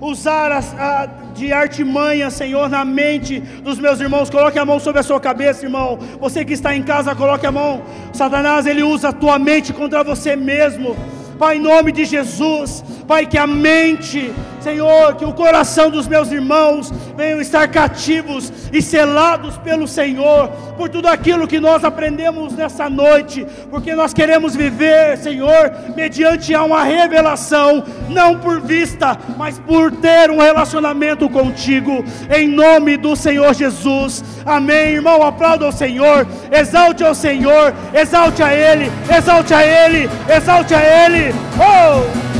usar 0.00 0.50
as, 0.50 0.74
a, 0.74 1.08
de 1.40 1.52
artimanha, 1.52 2.30
Senhor, 2.30 2.68
na 2.68 2.84
mente 2.84 3.40
dos 3.40 3.78
meus 3.78 3.98
irmãos. 3.98 4.28
Coloque 4.28 4.58
a 4.58 4.64
mão 4.64 4.78
sobre 4.78 5.00
a 5.00 5.02
sua 5.02 5.18
cabeça, 5.18 5.64
irmão. 5.64 5.98
Você 6.20 6.44
que 6.44 6.52
está 6.52 6.76
em 6.76 6.82
casa, 6.82 7.14
coloque 7.14 7.46
a 7.46 7.52
mão. 7.52 7.82
Satanás, 8.12 8.66
ele 8.66 8.82
usa 8.82 9.08
a 9.08 9.12
tua 9.12 9.38
mente 9.38 9.72
contra 9.72 10.04
você 10.04 10.36
mesmo. 10.36 10.94
Pai, 11.40 11.56
em 11.56 11.60
nome 11.60 11.90
de 11.90 12.04
Jesus, 12.04 12.84
Pai, 13.08 13.24
que 13.24 13.38
a 13.38 13.46
mente, 13.46 14.30
Senhor, 14.60 15.14
que 15.14 15.24
o 15.24 15.32
coração 15.32 15.90
dos 15.90 16.06
meus 16.06 16.30
irmãos 16.30 16.92
venham 17.16 17.40
estar 17.40 17.66
cativos 17.68 18.52
e 18.70 18.82
selados 18.82 19.56
pelo 19.56 19.88
Senhor, 19.88 20.48
por 20.76 20.90
tudo 20.90 21.08
aquilo 21.08 21.48
que 21.48 21.58
nós 21.58 21.82
aprendemos 21.82 22.52
nessa 22.52 22.90
noite, 22.90 23.46
porque 23.70 23.94
nós 23.94 24.12
queremos 24.12 24.54
viver, 24.54 25.16
Senhor, 25.16 25.72
mediante 25.96 26.54
uma 26.54 26.84
revelação, 26.84 27.82
não 28.10 28.38
por 28.38 28.60
vista, 28.60 29.18
mas 29.38 29.58
por 29.58 29.90
ter 29.92 30.30
um 30.30 30.38
relacionamento 30.38 31.26
contigo, 31.30 32.04
em 32.30 32.46
nome 32.46 32.98
do 32.98 33.16
Senhor 33.16 33.54
Jesus. 33.54 34.22
Amém, 34.44 34.92
irmão. 34.92 35.22
Aplauda 35.22 35.64
ao 35.64 35.72
Senhor, 35.72 36.26
exalte 36.52 37.02
ao 37.02 37.14
Senhor, 37.14 37.74
exalte 37.94 38.42
a 38.42 38.54
Ele, 38.54 38.92
exalte 39.16 39.54
a 39.54 39.64
Ele, 39.64 40.08
exalte 40.28 40.74
a 40.74 41.06
Ele. 41.06 41.29
Oh! 41.58 42.30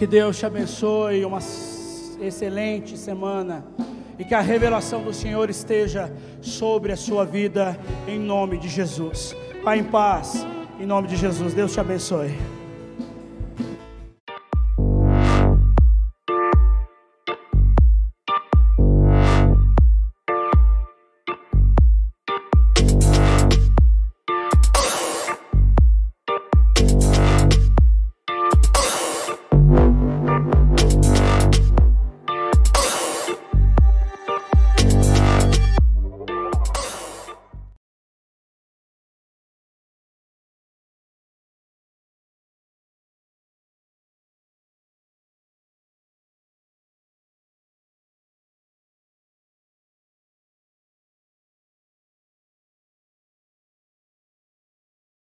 Que 0.00 0.06
Deus 0.06 0.38
te 0.38 0.46
abençoe, 0.46 1.26
uma 1.26 1.40
excelente 2.22 2.96
semana 2.96 3.62
e 4.18 4.24
que 4.24 4.34
a 4.34 4.40
revelação 4.40 5.02
do 5.02 5.12
Senhor 5.12 5.50
esteja 5.50 6.10
sobre 6.40 6.90
a 6.90 6.96
sua 6.96 7.24
vida, 7.26 7.78
em 8.08 8.18
nome 8.18 8.56
de 8.56 8.66
Jesus. 8.66 9.36
Pai 9.62 9.78
em 9.78 9.84
paz, 9.84 10.46
em 10.80 10.86
nome 10.86 11.06
de 11.06 11.16
Jesus. 11.16 11.52
Deus 11.52 11.72
te 11.72 11.80
abençoe. 11.80 12.59